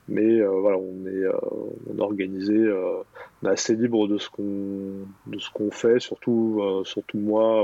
Mais 0.07 0.41
voilà, 0.41 0.77
on 0.77 1.05
est, 1.05 1.27
on 1.87 1.97
est 1.97 2.01
organisé, 2.01 2.73
on 3.43 3.47
est 3.47 3.51
assez 3.51 3.75
libre 3.75 4.07
de 4.07 4.17
ce 4.17 4.29
qu'on 4.29 5.05
de 5.27 5.39
ce 5.39 5.49
qu'on 5.51 5.69
fait, 5.69 5.99
surtout 5.99 6.81
surtout 6.83 7.19
moi 7.19 7.63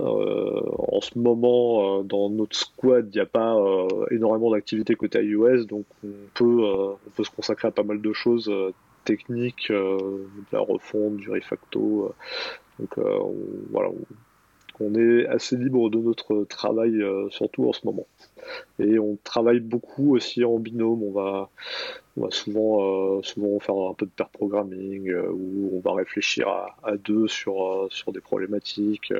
en 0.00 1.00
ce 1.00 1.18
moment, 1.18 2.00
euh, 2.00 2.02
dans 2.02 2.30
notre 2.30 2.56
squad, 2.56 3.08
il 3.12 3.16
n'y 3.16 3.22
a 3.22 3.26
pas 3.26 3.56
euh, 3.56 3.88
énormément 4.10 4.50
d'activités 4.50 4.94
côté 4.94 5.22
iOS, 5.22 5.64
donc 5.64 5.84
on 6.04 6.08
peut, 6.34 6.64
on 7.18 7.22
se 7.22 7.30
consacrer 7.30 7.68
à 7.68 7.70
pas 7.70 7.82
mal 7.82 8.00
de 8.00 8.12
choses 8.12 8.52
technique, 9.04 9.70
de 9.70 10.26
la 10.52 10.60
refonte, 10.60 11.16
du 11.16 11.30
refacto. 11.30 12.12
donc 12.78 12.98
voilà, 13.70 13.90
on 14.80 14.94
est 14.94 15.26
assez 15.26 15.56
libre 15.56 15.90
de 15.90 15.98
notre 15.98 16.44
travail, 16.44 17.02
euh, 17.02 17.28
surtout 17.30 17.68
en 17.68 17.72
ce 17.72 17.84
moment. 17.84 18.06
Et 18.78 18.98
on 18.98 19.18
travaille 19.22 19.60
beaucoup 19.60 20.16
aussi 20.16 20.42
en 20.42 20.58
binôme. 20.58 21.02
On 21.02 21.12
va, 21.12 21.50
on 22.16 22.30
souvent, 22.30 23.18
euh, 23.18 23.58
faire 23.60 23.74
un 23.74 23.94
peu 23.94 24.06
de 24.06 24.10
pair 24.10 24.30
programming 24.30 25.10
euh, 25.10 25.30
où 25.30 25.70
on 25.74 25.80
va 25.80 25.94
réfléchir 25.94 26.48
à, 26.48 26.96
deux 26.96 27.28
sur 27.28 27.88
des 28.12 28.20
problématiques. 28.20 29.12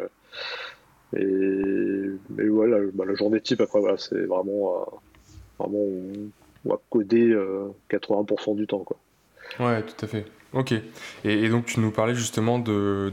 Et, 1.16 2.48
voilà, 2.48 2.78
bah, 2.94 3.04
la 3.06 3.14
journée 3.14 3.40
type 3.40 3.60
après, 3.60 3.80
voilà, 3.80 3.98
c'est 3.98 4.24
vraiment, 4.26 4.86
vraiment 5.58 5.78
on, 5.78 6.30
va 6.64 6.78
coder 6.90 7.36
80% 7.90 8.56
du 8.56 8.66
temps. 8.66 8.84
Quoi. 8.84 8.96
Ouais, 9.58 9.82
tout 9.82 10.04
à 10.04 10.08
fait. 10.08 10.26
Ok. 10.52 10.74
Et, 11.24 11.48
donc 11.48 11.66
tu 11.66 11.78
nous 11.78 11.92
parlais 11.92 12.14
justement 12.14 12.58
de, 12.58 13.12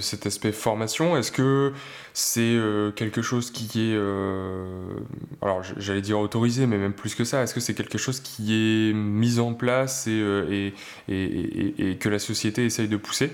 cet 0.00 0.26
aspect 0.26 0.52
formation. 0.52 1.16
Est-ce 1.16 1.30
que 1.30 1.72
c'est 2.14 2.40
euh, 2.40 2.90
quelque 2.92 3.20
chose 3.20 3.50
qui 3.50 3.66
est, 3.90 3.94
euh, 3.94 4.94
alors 5.42 5.62
j'allais 5.76 6.00
dire 6.00 6.18
autorisé, 6.18 6.66
mais 6.66 6.78
même 6.78 6.94
plus 6.94 7.14
que 7.14 7.24
ça, 7.24 7.42
est-ce 7.42 7.54
que 7.54 7.60
c'est 7.60 7.74
quelque 7.74 7.98
chose 7.98 8.20
qui 8.20 8.54
est 8.54 8.92
mis 8.94 9.38
en 9.38 9.52
place 9.52 10.06
euh, 10.08 10.70
et 11.08 11.96
que 11.96 12.08
la 12.08 12.18
société 12.18 12.64
essaye 12.64 12.88
de 12.88 12.96
pousser? 12.96 13.30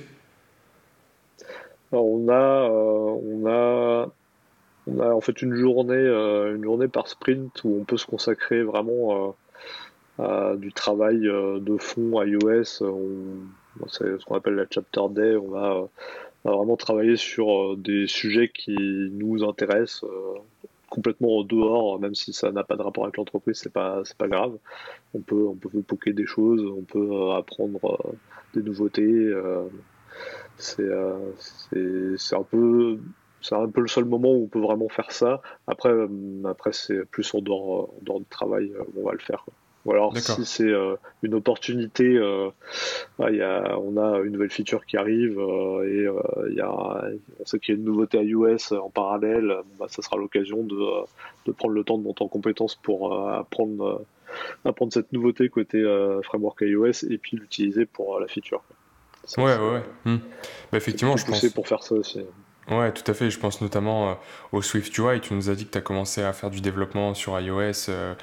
Alors 1.92 2.06
on 2.06 2.28
a, 2.28 2.68
on 2.70 3.46
a, 5.00 5.12
en 5.12 5.20
fait 5.20 5.42
une 5.42 5.54
journée, 5.54 5.94
une 5.94 6.64
journée 6.64 6.88
par 6.88 7.08
sprint 7.08 7.64
où 7.64 7.78
on 7.80 7.84
peut 7.84 7.96
se 7.96 8.06
consacrer 8.06 8.62
vraiment 8.62 9.34
du 10.56 10.72
travail 10.72 11.28
euh, 11.28 11.60
de 11.60 11.76
fond 11.76 12.22
iOS. 12.22 12.64
C'est 13.86 14.18
ce 14.18 14.24
qu'on 14.24 14.34
appelle 14.34 14.54
la 14.54 14.66
chapter 14.68 15.02
day. 15.10 15.36
On 15.36 15.48
va, 15.48 15.88
vraiment 16.44 16.76
travailler 16.76 17.16
sur 17.16 17.50
euh, 17.50 17.76
des 17.76 18.06
sujets 18.06 18.48
qui 18.48 18.74
nous 19.12 19.44
intéressent 19.44 20.04
euh, 20.04 20.38
complètement 20.88 21.28
au 21.28 21.44
dehors, 21.44 22.00
même 22.00 22.14
si 22.14 22.32
ça 22.32 22.50
n'a 22.50 22.64
pas 22.64 22.76
de 22.76 22.82
rapport 22.82 23.04
avec 23.04 23.18
l'entreprise, 23.18 23.58
c'est 23.58 23.72
pas 23.72 24.00
c'est 24.04 24.16
pas 24.16 24.28
grave. 24.28 24.56
On 25.14 25.20
peut 25.20 25.46
on 25.46 25.54
peut 25.54 25.68
poker 25.82 26.14
des 26.14 26.26
choses, 26.26 26.64
on 26.64 26.82
peut 26.82 27.32
apprendre 27.32 27.98
des 28.54 28.62
nouveautés. 28.62 29.30
C'est 30.56 30.88
c'est 32.16 32.36
un 32.36 32.42
peu 32.42 32.98
c'est 33.40 33.54
un 33.54 33.68
peu 33.68 33.80
le 33.80 33.88
seul 33.88 34.04
moment 34.04 34.32
où 34.32 34.44
on 34.44 34.48
peut 34.48 34.60
vraiment 34.60 34.88
faire 34.88 35.12
ça. 35.12 35.40
Après 35.66 35.92
après 36.44 36.72
c'est 36.72 37.04
plus 37.04 37.32
en 37.34 37.40
dehors, 37.40 37.90
en 37.90 38.02
dehors 38.02 38.20
du 38.20 38.26
travail, 38.26 38.72
on 38.96 39.04
va 39.04 39.12
le 39.12 39.18
faire. 39.18 39.44
Quoi. 39.44 39.54
Ou 39.84 39.92
alors 39.92 40.16
si 40.16 40.44
c'est 40.44 40.68
euh, 40.68 40.96
une 41.22 41.34
opportunité, 41.34 42.04
euh, 42.04 42.50
y 43.20 43.40
a, 43.40 43.78
on 43.78 43.96
a 43.96 44.18
une 44.18 44.32
nouvelle 44.32 44.50
feature 44.50 44.84
qui 44.84 44.96
arrive 44.96 45.38
euh, 45.38 45.82
et 45.84 46.06
euh, 46.06 46.52
y 46.52 46.60
a, 46.60 47.04
on 47.40 47.46
sait 47.46 47.58
qu'il 47.58 47.74
y 47.74 47.78
a 47.78 47.80
une 47.80 47.86
nouveauté 47.86 48.18
iOS 48.22 48.74
en 48.74 48.90
parallèle, 48.90 49.54
bah, 49.78 49.86
ça 49.88 50.02
sera 50.02 50.16
l'occasion 50.16 50.62
de, 50.62 50.76
de, 51.46 51.52
prendre 51.52 51.74
le 51.74 51.84
temps 51.84 51.96
de 51.96 52.02
monter 52.02 52.22
en 52.22 52.28
compétence 52.28 52.74
pour 52.74 53.18
apprendre, 53.30 54.04
apprendre 54.64 54.92
cette 54.92 55.12
nouveauté 55.12 55.48
côté 55.48 55.82
framework 56.24 56.60
iOS 56.60 57.04
et 57.08 57.16
puis 57.16 57.36
l'utiliser 57.36 57.86
pour 57.86 58.20
la 58.20 58.26
feature. 58.26 58.62
Ouais, 59.36 59.56
ouais, 59.56 59.70
ouais. 59.70 59.82
Hmm. 60.04 60.18
Bah, 60.72 60.78
effectivement, 60.78 61.16
je 61.16 61.26
pense. 61.26 61.44
pour 61.50 61.68
faire 61.68 61.82
ça 61.82 61.94
aussi. 61.94 62.20
Ouais, 62.70 62.92
tout 62.92 63.10
à 63.10 63.14
fait. 63.14 63.30
Je 63.30 63.38
pense 63.38 63.62
notamment 63.62 64.10
euh, 64.10 64.14
au 64.52 64.60
Swift 64.60 64.96
UI. 64.98 65.20
Tu 65.22 65.32
nous 65.32 65.48
as 65.48 65.54
dit 65.54 65.64
que 65.64 65.70
tu 65.70 65.78
as 65.78 65.80
commencé 65.80 66.22
à 66.22 66.34
faire 66.34 66.50
du 66.50 66.60
développement 66.60 67.14
sur 67.14 67.38
iOS 67.40 67.88
euh, 67.88 68.14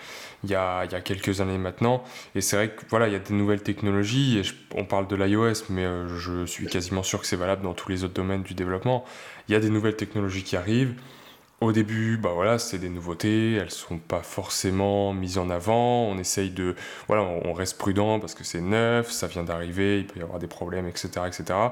il, 0.43 0.51
y 0.51 0.55
a, 0.55 0.85
y 0.85 0.93
a 0.93 1.01
quelques 1.01 1.41
années 1.41 1.57
maintenant. 1.57 2.03
Et 2.35 2.41
c'est 2.41 2.55
vrai 2.55 2.69
que 2.69 2.83
voilà, 2.89 3.07
il 3.07 3.13
y 3.13 3.15
a 3.15 3.19
des 3.19 3.33
nouvelles 3.33 3.63
technologies. 3.63 4.37
Et 4.37 4.43
on 4.75 4.85
parle 4.85 5.07
de 5.07 5.15
l'iOS, 5.15 5.63
mais 5.69 5.83
euh, 5.83 6.07
je 6.19 6.45
suis 6.45 6.67
quasiment 6.67 7.01
sûr 7.01 7.19
que 7.21 7.25
c'est 7.25 7.35
valable 7.35 7.63
dans 7.63 7.73
tous 7.73 7.89
les 7.89 8.03
autres 8.03 8.13
domaines 8.13 8.43
du 8.43 8.53
développement. 8.53 9.03
Il 9.49 9.53
y 9.53 9.55
a 9.55 9.59
des 9.59 9.71
nouvelles 9.71 9.95
technologies 9.95 10.43
qui 10.43 10.55
arrivent. 10.55 10.93
Au 11.61 11.71
début, 11.71 12.17
bah 12.17 12.31
voilà, 12.33 12.59
c'est 12.59 12.77
des 12.77 12.89
nouveautés, 12.89 13.53
elles 13.53 13.71
sont 13.71 13.97
pas 13.97 14.21
forcément 14.21 15.13
mises 15.13 15.37
en 15.37 15.49
avant. 15.49 16.03
On 16.03 16.17
essaye 16.17 16.49
de, 16.49 16.75
voilà, 17.07 17.23
on 17.23 17.53
reste 17.53 17.77
prudent 17.77 18.19
parce 18.19 18.35
que 18.35 18.43
c'est 18.43 18.61
neuf, 18.61 19.09
ça 19.11 19.27
vient 19.27 19.43
d'arriver, 19.43 19.99
il 19.99 20.07
peut 20.07 20.19
y 20.19 20.23
avoir 20.23 20.39
des 20.39 20.47
problèmes, 20.47 20.87
etc., 20.87 21.21
etc 21.27 21.69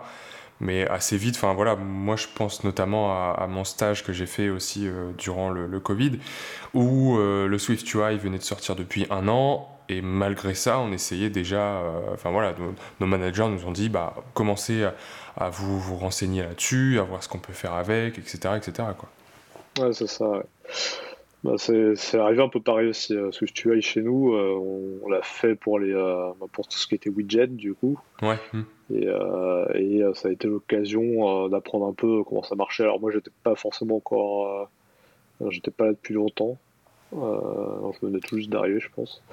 mais 0.60 0.88
assez 0.88 1.18
vite. 1.18 1.36
Enfin 1.36 1.54
voilà, 1.54 1.76
moi 1.76 2.16
je 2.16 2.28
pense 2.34 2.64
notamment 2.64 3.34
à, 3.36 3.46
mon 3.48 3.64
stage 3.64 4.04
que 4.04 4.14
j'ai 4.14 4.26
fait 4.26 4.50
aussi 4.50 4.88
euh, 4.88 5.12
durant 5.18 5.50
le, 5.50 5.80
Covid, 5.80 6.20
où 6.74 7.18
euh, 7.18 7.48
le 7.48 7.58
Swift 7.60 7.92
UI 7.94 8.18
venait 8.18 8.38
de 8.38 8.44
sortir 8.44 8.76
depuis 8.76 9.06
un 9.10 9.28
an. 9.28 9.70
Et 9.90 10.02
malgré 10.02 10.54
ça, 10.54 10.80
on 10.80 10.94
essayait 10.94 11.30
déjà, 11.30 11.58
euh, 11.58 12.14
enfin 12.14 12.32
voilà, 12.32 12.56
nos, 13.02 13.08
managers 13.08 13.48
nous 13.50 13.66
ont 13.66 13.72
dit, 13.72 13.90
bah, 13.90 14.16
commencez 14.34 14.88
à, 15.36 15.50
vous, 15.50 15.80
vous 15.80 15.98
renseigner 15.98 16.42
là-dessus, 16.42 17.00
à 17.00 17.04
voir 17.04 17.22
ce 17.22 17.28
qu'on 17.28 17.40
peut 17.40 17.54
faire 17.54 17.74
avec, 17.74 18.18
etc. 18.18 18.56
etc. 18.56 18.88
Ouais, 19.80 19.94
c'est 19.94 20.08
ça. 20.08 20.44
Bah, 21.44 21.56
c'est 21.58 22.18
arrivé 22.18 22.42
un 22.42 22.48
peu 22.48 22.62
pareil 22.62 22.88
aussi. 22.88 23.14
Euh, 23.16 23.32
Swift 23.32 23.66
UI 23.66 23.82
chez 23.82 24.02
nous, 24.02 24.34
euh, 24.34 24.98
on, 25.04 25.10
l'a 25.10 25.22
fait 25.22 25.56
pour, 25.56 25.78
les, 25.78 25.92
euh, 25.94 26.32
bah, 26.40 26.46
pour 26.52 26.68
tout 26.68 26.78
ce 26.78 26.88
qui 26.88 26.96
était 26.96 27.10
widget 27.10 27.48
du 27.48 27.74
coup. 27.74 28.00
Ouais. 28.22 28.38
Hmm. 28.54 28.64
Et, 28.94 29.08
et 29.76 30.04
ça 30.14 30.30
a 30.30 30.32
été 30.32 30.48
l'occasion 30.48 31.50
d'apprendre 31.50 31.88
un 31.88 31.94
peu 31.94 32.24
comment 32.24 32.44
ça 32.44 32.56
marchait. 32.56 32.84
Alors 32.84 33.00
moi, 33.00 33.12
j'étais 33.12 33.32
pas 33.44 33.56
forcément 33.56 33.96
encore, 33.96 34.70
j'étais 35.50 35.72
pas 35.72 35.86
là 35.86 35.92
depuis 35.94 36.14
longtemps. 36.14 36.58
je 37.12 38.06
venais 38.06 38.20
tout 38.20 38.38
juste 38.38 38.52
d'arriver, 38.52 38.80
je 38.80 38.90
pense. 38.94 39.24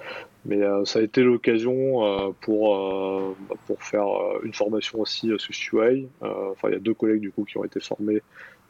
Mais 0.46 0.60
ça 0.86 1.00
a 1.00 1.02
été 1.02 1.22
l'occasion 1.22 2.32
pour, 2.40 3.34
bah, 3.50 3.56
pour 3.66 3.82
faire 3.82 4.06
une 4.44 4.54
formation 4.54 5.00
aussi 5.00 5.30
Swift 5.36 5.72
UI. 5.72 6.08
Enfin, 6.22 6.68
il 6.68 6.72
y 6.72 6.76
a 6.76 6.80
deux 6.80 6.94
collègues 6.94 7.20
du 7.20 7.32
coup 7.32 7.44
qui 7.44 7.58
ont 7.58 7.64
été 7.64 7.80
formés 7.80 8.22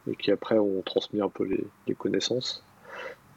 et 0.08 0.16
qui 0.16 0.30
après 0.30 0.58
ont 0.58 0.82
transmis 0.82 1.20
un 1.20 1.28
peu 1.28 1.44
les, 1.44 1.64
les 1.86 1.94
connaissances. 1.94 2.64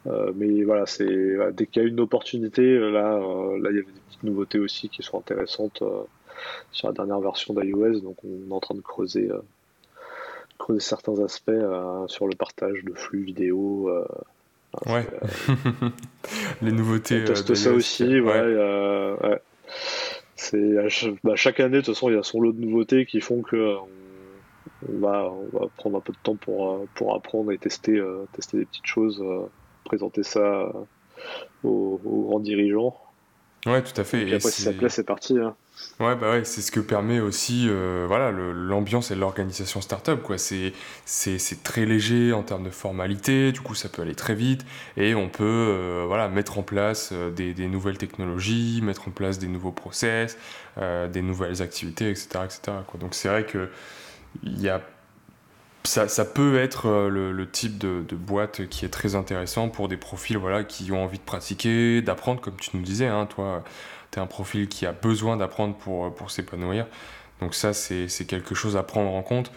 Euh, 0.06 0.32
mais 0.34 0.62
voilà, 0.64 0.86
c'est 0.86 1.36
dès 1.52 1.66
qu'il 1.66 1.82
y 1.82 1.84
a 1.84 1.88
une 1.88 2.00
opportunité, 2.00 2.62
euh, 2.62 2.90
là, 2.90 3.14
euh, 3.14 3.58
là, 3.58 3.70
il 3.70 3.76
y 3.76 3.78
avait 3.78 3.92
des 3.92 4.00
petites 4.08 4.22
nouveautés 4.22 4.58
aussi 4.58 4.88
qui 4.88 5.02
sont 5.02 5.18
intéressantes 5.18 5.82
sur 6.72 6.88
la 6.88 6.94
dernière 6.94 7.20
version 7.20 7.54
d'iOS. 7.54 8.00
Donc, 8.00 8.16
on 8.24 8.50
est 8.50 8.52
en 8.52 8.60
train 8.60 8.74
de 8.74 8.82
creuser, 8.82 9.30
creuser 10.58 10.80
certains 10.80 11.18
aspects 11.24 11.50
sur 12.06 12.26
le 12.26 12.36
partage 12.36 12.84
de 12.84 12.92
flux 12.92 13.24
vidéo. 13.24 13.90
ouais. 14.86 15.06
Les 16.62 16.72
nouveautés. 16.72 17.22
On 17.22 17.26
teste 17.26 17.54
ça 17.54 17.72
aussi, 17.72 18.20
ouais. 18.20 18.40
ouais. 18.40 19.40
C'est 20.36 20.74
bah, 21.22 21.36
chaque 21.36 21.60
année, 21.60 21.78
de 21.78 21.82
toute 21.82 21.94
façon, 21.94 22.10
il 22.10 22.16
y 22.16 22.18
a 22.18 22.22
son 22.22 22.40
lot 22.40 22.52
de 22.52 22.60
nouveautés 22.60 23.06
qui 23.06 23.20
font 23.20 23.40
que 23.40 23.76
on 23.76 23.88
va, 24.88 25.30
on 25.30 25.58
va 25.58 25.66
prendre 25.76 25.98
un 25.98 26.00
peu 26.00 26.12
de 26.12 26.18
temps 26.22 26.36
pour, 26.36 26.86
pour 26.94 27.14
apprendre 27.14 27.52
et 27.52 27.58
tester, 27.58 28.02
tester 28.32 28.58
des 28.58 28.64
petites 28.64 28.86
choses 28.86 29.22
présenter 29.84 30.22
ça 30.22 30.40
euh, 30.40 30.72
aux, 31.62 32.00
grands 32.04 32.40
dirigeants. 32.40 32.96
Ouais, 33.66 33.82
tout 33.82 33.98
à 33.98 34.04
fait. 34.04 34.28
Et, 34.28 34.34
après, 34.34 34.50
si 34.50 34.62
ça 34.62 34.72
plaît, 34.72 34.90
c'est 34.90 35.04
parti. 35.04 35.38
Hein. 35.38 35.54
Ouais, 35.98 36.14
bah 36.16 36.32
ouais, 36.32 36.44
c'est 36.44 36.60
ce 36.60 36.70
que 36.70 36.80
permet 36.80 37.18
aussi 37.18 37.66
euh, 37.68 38.04
voilà, 38.06 38.30
l'ambiance 38.30 39.10
et 39.10 39.14
l'organisation 39.14 39.80
startup. 39.80 40.22
Quoi. 40.22 40.36
C'est, 40.36 40.72
c'est, 41.06 41.62
très 41.62 41.86
léger 41.86 42.32
en 42.32 42.42
termes 42.42 42.64
de 42.64 42.70
formalité, 42.70 43.52
du 43.52 43.60
coup 43.60 43.74
ça 43.74 43.88
peut 43.88 44.02
aller 44.02 44.14
très 44.14 44.34
vite 44.34 44.64
et 44.96 45.14
on 45.14 45.28
peut 45.28 45.42
euh, 45.44 46.04
voilà, 46.06 46.28
mettre 46.28 46.58
en 46.58 46.62
place 46.62 47.12
des, 47.34 47.54
des, 47.54 47.66
nouvelles 47.66 47.98
technologies, 47.98 48.80
mettre 48.82 49.08
en 49.08 49.10
place 49.10 49.38
des 49.38 49.48
nouveaux 49.48 49.72
process, 49.72 50.38
des 50.76 51.22
nouvelles 51.22 51.60
activités, 51.60 52.10
etc. 52.10 52.28
etc. 52.44 52.60
Quoi. 52.86 53.00
Donc 53.00 53.14
c'est 53.14 53.28
vrai 53.28 53.44
qu'il 53.44 53.68
y 54.42 54.68
a 54.68 54.80
ça, 55.86 56.08
ça, 56.08 56.24
peut 56.24 56.58
être 56.58 56.86
euh, 56.86 57.10
le, 57.30 57.50
type 57.50 57.76
de, 57.76 58.16
boîte 58.16 58.68
qui 58.68 58.86
est 58.86 58.88
très 58.88 59.14
intéressant 59.16 59.68
pour 59.68 59.88
des 59.88 59.98
profils 59.98 60.38
voilà, 60.38 60.64
qui 60.64 60.90
ont 60.92 61.04
envie 61.04 61.18
de 61.18 61.24
pratiquer, 61.24 62.00
d'apprendre, 62.00 62.40
comme 62.40 62.56
tu 62.56 62.70
nous 62.74 62.82
disais. 62.82 63.06
Hein, 63.06 63.26
toi, 63.26 63.62
tu 64.10 64.18
es 64.18 64.22
un 64.22 64.26
profil 64.26 64.68
qui 64.68 64.86
a 64.86 64.92
besoin 64.92 65.36
d'apprendre 65.36 65.76
pour, 65.76 66.14
pour 66.14 66.30
s'épanouir. 66.30 66.86
Donc 67.40 67.54
ça, 67.54 67.74
c'est 67.74 68.08
quelque 68.26 68.54
chose 68.54 68.76
à 68.76 68.82
prendre 68.82 69.12
en 69.12 69.22
compte. 69.22 69.52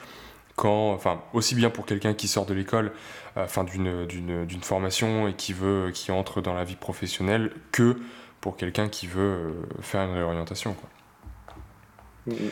Quand, 0.57 0.91
enfin, 0.91 1.21
aussi 1.33 1.55
bien 1.55 1.69
pour 1.69 1.85
quelqu'un 1.85 2.13
qui 2.13 2.27
sort 2.27 2.45
de 2.45 2.53
l'école, 2.53 2.91
euh, 3.37 4.05
d'une 4.05 4.63
formation 4.63 5.27
et 5.27 5.33
qui 5.33 5.53
veut, 5.53 5.91
qui 5.93 6.11
entre 6.11 6.41
dans 6.41 6.55
la 6.55 6.63
vie 6.63 6.75
professionnelle, 6.75 7.51
que 7.71 7.97
pour 8.41 8.57
quelqu'un 8.57 8.89
qui 8.89 9.07
veut 9.07 9.21
euh, 9.21 9.51
faire 9.81 10.01
une 10.01 10.13
réorientation. 10.13 10.73
Quoi. 10.73 12.35
Mm, 12.35 12.49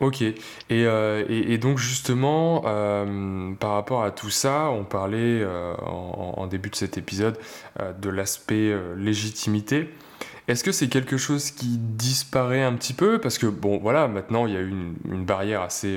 Ok. 0.00 0.24
Euh, 0.70 1.24
et, 1.28 1.52
et, 1.52 1.58
donc 1.58 1.78
justement, 1.78 2.62
euh, 2.66 3.52
par 3.54 3.72
rapport 3.72 4.02
à 4.02 4.10
tout 4.10 4.30
ça, 4.30 4.70
on 4.70 4.84
parlait 4.84 5.42
euh, 5.42 5.74
en, 5.76 6.46
début 6.46 6.70
de 6.70 6.74
cet 6.74 6.96
épisode 6.96 7.38
de 8.00 8.08
l'aspect 8.08 8.74
légitimité. 8.96 9.90
Est-ce 10.48 10.64
que 10.64 10.72
c'est 10.72 10.88
quelque 10.88 11.16
chose 11.16 11.50
qui 11.52 11.76
disparaît 11.78 12.62
un 12.62 12.72
petit 12.72 12.94
peu? 12.94 13.20
Parce 13.20 13.38
que, 13.38 13.46
bon, 13.46 13.78
voilà, 13.78 14.08
maintenant, 14.08 14.46
il 14.46 14.54
y 14.54 14.56
a 14.56 14.60
une, 14.60 14.94
une 15.04 15.24
barrière 15.24 15.60
assez... 15.60 15.96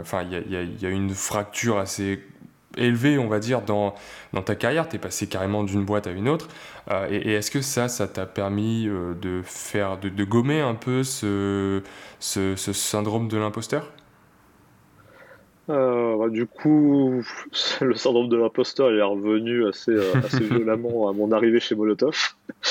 Enfin, 0.00 0.22
il 0.22 0.52
y 0.52 0.56
a, 0.56 0.62
y 0.62 0.92
une 0.92 1.10
fracture 1.10 1.78
assez 1.78 2.22
élevé, 2.76 3.18
on 3.18 3.28
va 3.28 3.38
dire, 3.38 3.62
dans, 3.62 3.94
dans 4.32 4.42
ta 4.42 4.54
carrière. 4.54 4.88
Tu 4.88 4.96
es 4.96 4.98
passé 4.98 5.26
carrément 5.26 5.64
d'une 5.64 5.84
boîte 5.84 6.06
à 6.06 6.10
une 6.10 6.28
autre. 6.28 6.48
et, 7.10 7.32
est-ce 7.32 7.50
que 7.50 7.60
ça, 7.60 7.88
ça 7.88 8.08
t'a 8.08 8.26
permis 8.26 8.86
de 8.86 9.42
faire, 9.44 9.98
de, 9.98 10.24
gommer 10.24 10.60
un 10.60 10.74
peu 10.74 11.02
ce, 11.02 11.82
syndrome 12.20 13.28
de 13.28 13.38
l'imposteur? 13.38 13.90
Euh, 15.70 16.16
bah, 16.16 16.28
du 16.28 16.46
coup, 16.46 17.22
le 17.80 17.94
syndrome 17.94 18.28
de 18.28 18.36
l'imposteur 18.36 18.92
est 18.92 19.02
revenu 19.02 19.68
assez, 19.68 19.92
euh, 19.92 20.14
assez 20.24 20.44
violemment 20.44 21.08
à 21.08 21.12
mon 21.12 21.30
arrivée 21.30 21.60
chez 21.60 21.74
Molotov, 21.76 22.16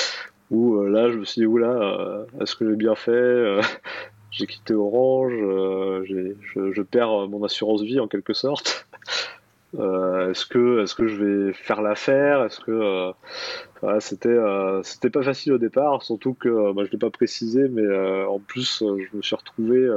où 0.50 0.76
euh, 0.76 0.90
là, 0.90 1.10
je 1.10 1.16
me 1.16 1.24
suis 1.24 1.40
dit, 1.40 1.46
oula, 1.46 2.26
est-ce 2.40 2.54
que 2.56 2.68
j'ai 2.68 2.76
bien 2.76 2.94
fait 2.94 3.60
J'ai 4.30 4.46
quitté 4.46 4.74
Orange, 4.74 5.32
je, 6.04 6.82
perds 6.82 7.28
mon 7.28 7.42
assurance 7.42 7.82
vie 7.82 7.98
en 7.98 8.06
quelque 8.06 8.32
sorte. 8.32 8.86
Est-ce 9.74 10.46
que, 10.46 10.82
est-ce 10.82 10.94
que 10.94 11.06
je 11.06 11.24
vais 11.24 11.52
faire 11.52 11.82
l'affaire? 11.82 12.44
Est-ce 12.44 12.60
que 12.60 13.12
voilà, 13.80 14.00
c'était, 14.00 14.38
c'était 14.82 15.10
pas 15.10 15.22
facile 15.22 15.52
au 15.52 15.58
départ, 15.58 16.02
surtout 16.02 16.34
que 16.34 16.72
bah, 16.72 16.82
je 16.84 16.90
l'ai 16.90 16.98
pas 16.98 17.10
précisé, 17.10 17.68
mais 17.68 17.86
en 18.26 18.38
plus, 18.38 18.82
je 18.82 19.16
me 19.16 19.22
suis 19.22 19.36
retrouvé 19.36 19.88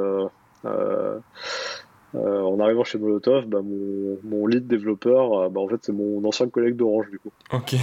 euh, 2.15 2.41
en 2.41 2.59
arrivant 2.59 2.83
chez 2.83 2.99
Molotov, 2.99 3.47
bah, 3.47 3.61
mon, 3.63 4.45
lead 4.45 4.67
développeur, 4.67 5.33
euh, 5.33 5.49
bah, 5.49 5.61
en 5.61 5.67
fait, 5.67 5.79
c'est 5.81 5.91
mon 5.91 6.23
ancien 6.25 6.47
collègue 6.47 6.75
d'Orange, 6.75 7.09
du 7.09 7.17
coup. 7.17 7.31
Ok. 7.51 7.75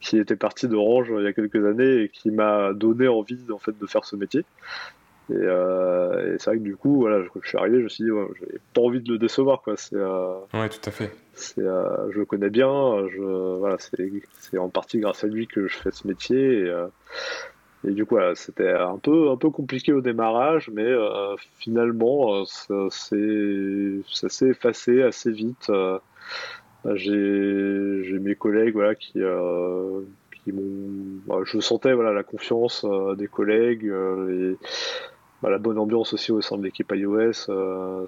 Qui 0.00 0.18
était 0.18 0.36
parti 0.36 0.68
d'Orange 0.68 1.10
euh, 1.10 1.20
il 1.20 1.24
y 1.24 1.26
a 1.26 1.32
quelques 1.32 1.64
années 1.64 2.02
et 2.02 2.08
qui 2.08 2.30
m'a 2.30 2.72
donné 2.72 3.08
envie, 3.08 3.40
en 3.50 3.58
fait, 3.58 3.76
de 3.76 3.86
faire 3.86 4.04
ce 4.04 4.14
métier. 4.14 4.44
Et, 5.30 6.36
c'est 6.38 6.46
vrai 6.46 6.58
que 6.58 6.62
du 6.62 6.76
coup, 6.76 7.00
voilà, 7.00 7.22
je, 7.22 7.28
je 7.42 7.48
suis 7.48 7.58
arrivé, 7.58 7.78
je 7.78 7.84
me 7.84 7.88
suis 7.88 8.04
dit, 8.04 8.10
ouais, 8.10 8.26
j'ai 8.40 8.58
pas 8.74 8.82
envie 8.82 9.00
de 9.00 9.12
le 9.12 9.18
décevoir, 9.18 9.62
quoi. 9.62 9.76
C'est, 9.76 9.96
ouais, 9.96 10.68
tout 10.68 10.88
à 10.88 10.90
fait. 10.90 11.12
C'est, 11.34 11.62
je 11.62 12.18
le 12.18 12.24
connais 12.24 12.50
bien, 12.50 13.06
je, 13.08 13.58
voilà, 13.58 13.76
c'est, 13.78 14.58
en 14.58 14.68
partie 14.68 14.98
grâce 14.98 15.24
à 15.24 15.26
lui 15.26 15.46
que 15.46 15.66
je 15.66 15.76
fais 15.76 15.90
ce 15.90 16.06
métier. 16.06 16.66
Et, 16.66 16.72
et 17.86 17.90
du 17.90 18.06
coup, 18.06 18.16
c'était 18.34 18.70
un 18.70 18.96
peu, 18.96 19.30
un 19.30 19.36
peu 19.36 19.50
compliqué 19.50 19.92
au 19.92 20.00
démarrage, 20.00 20.70
mais 20.72 20.86
euh, 20.86 21.36
finalement, 21.58 22.34
euh, 22.34 22.44
ça, 22.46 22.88
s'est 22.90 24.48
effacé 24.48 25.02
assez 25.02 25.30
vite. 25.30 25.68
Euh, 25.68 25.98
bah, 26.82 26.96
j'ai 26.96 28.18
mes 28.18 28.34
collègues 28.36 28.74
voilà, 28.74 28.94
qui, 28.94 29.12
qui 29.12 30.52
m'ont. 30.52 31.20
Bah, 31.26 31.40
je 31.44 31.60
sentais 31.60 31.92
voilà, 31.92 32.12
la 32.12 32.22
confiance 32.22 32.86
des 33.18 33.28
collègues, 33.28 33.84
et, 33.84 34.56
bah, 35.42 35.50
la 35.50 35.58
bonne 35.58 35.78
ambiance 35.78 36.12
aussi 36.14 36.32
au 36.32 36.40
sein 36.40 36.56
de 36.56 36.64
l'équipe 36.64 36.90
iOS. 36.94 37.32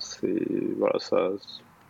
c'est 0.01 0.49
voilà, 0.79 0.99
ça, 0.99 1.31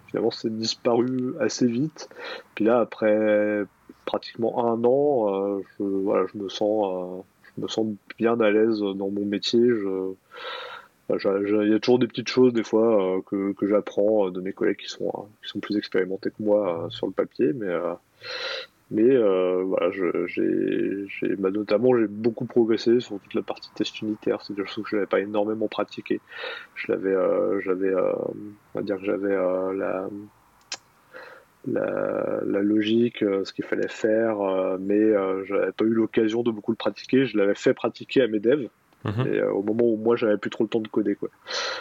finalement, 0.09 0.31
c'est 0.31 0.57
disparu 0.57 1.35
assez 1.41 1.67
vite. 1.67 2.09
Puis 2.55 2.65
là, 2.65 2.81
après 2.81 3.65
pratiquement 4.05 4.73
un 4.73 4.83
an, 4.85 5.61
je, 5.79 5.85
voilà, 5.85 6.27
je 6.33 6.39
me 6.39 6.49
sens 6.49 7.25
je 7.57 7.63
me 7.63 7.69
sens 7.69 7.87
bien 8.19 8.39
à 8.41 8.51
l'aise 8.51 8.81
dans 8.81 9.11
mon 9.11 9.25
métier. 9.25 9.61
Je, 9.61 10.15
il 11.09 11.71
y 11.71 11.75
a 11.75 11.79
toujours 11.79 11.99
des 11.99 12.09
petites 12.09 12.29
choses 12.29 12.53
des 12.53 12.65
fois 12.65 13.17
euh, 13.17 13.21
que, 13.23 13.53
que 13.53 13.67
j'apprends 13.67 14.31
de 14.31 14.41
mes 14.41 14.53
collègues 14.53 14.79
qui 14.79 14.89
sont, 14.89 15.29
qui 15.43 15.49
sont 15.49 15.61
plus 15.61 15.77
expérimentés 15.77 16.31
que 16.31 16.43
moi 16.43 16.87
euh, 16.87 16.91
sur 16.91 17.07
le 17.07 17.13
papier, 17.13 17.53
mais 17.53 17.69
euh, 18.93 19.63
mais 19.63 19.65
voilà, 19.65 19.91
j'ai, 20.27 21.37
bah, 21.37 21.51
notamment 21.51 21.97
j'ai 21.97 22.07
beaucoup 22.07 22.47
progressé 22.47 23.01
sur 23.01 23.19
toute 23.21 23.35
la 23.35 23.43
partie 23.43 23.71
test 23.75 24.01
unitaire. 24.01 24.43
C'est 24.43 24.55
quelque 24.55 24.71
chose 24.71 24.85
que 24.85 24.91
je 24.91 24.97
n'avais 24.97 25.07
pas 25.07 25.21
énormément 25.21 25.69
pratiqué. 25.69 26.21
Je 26.75 26.93
l'avais, 26.93 27.15
j'avais, 27.63 27.95
on 27.95 28.79
va 28.79 28.83
dire 28.83 28.99
que 28.99 29.05
j'avais 29.05 29.35
la 29.35 30.09
la, 31.67 32.63
logique, 32.63 33.23
euh, 33.23 33.45
ce 33.45 33.53
qu'il 33.53 33.65
fallait 33.65 33.89
faire, 33.89 34.41
euh, 34.41 34.77
mais 34.81 34.95
euh, 34.95 35.45
je 35.45 35.55
n'avais 35.55 35.73
pas 35.73 35.85
eu 35.85 35.93
l'occasion 35.93 36.43
de 36.43 36.51
beaucoup 36.51 36.73
le 36.73 36.77
pratiquer. 36.77 37.27
Je 37.27 37.37
l'avais 37.37 37.55
fait 37.55 37.75
pratiquer 37.75 38.23
à 38.23 38.29
mes 38.29 38.41
devs. 38.41 38.69
Mhm. 39.05 39.27
Et, 39.27 39.43
au 39.43 39.63
moment 39.63 39.85
où 39.85 39.97
moi 39.97 40.17
j'avais 40.17 40.37
plus 40.37 40.51
trop 40.51 40.65
le 40.65 40.69
temps 40.69 40.81
de 40.81 40.89
coder 40.89 41.15
quoi. 41.15 41.29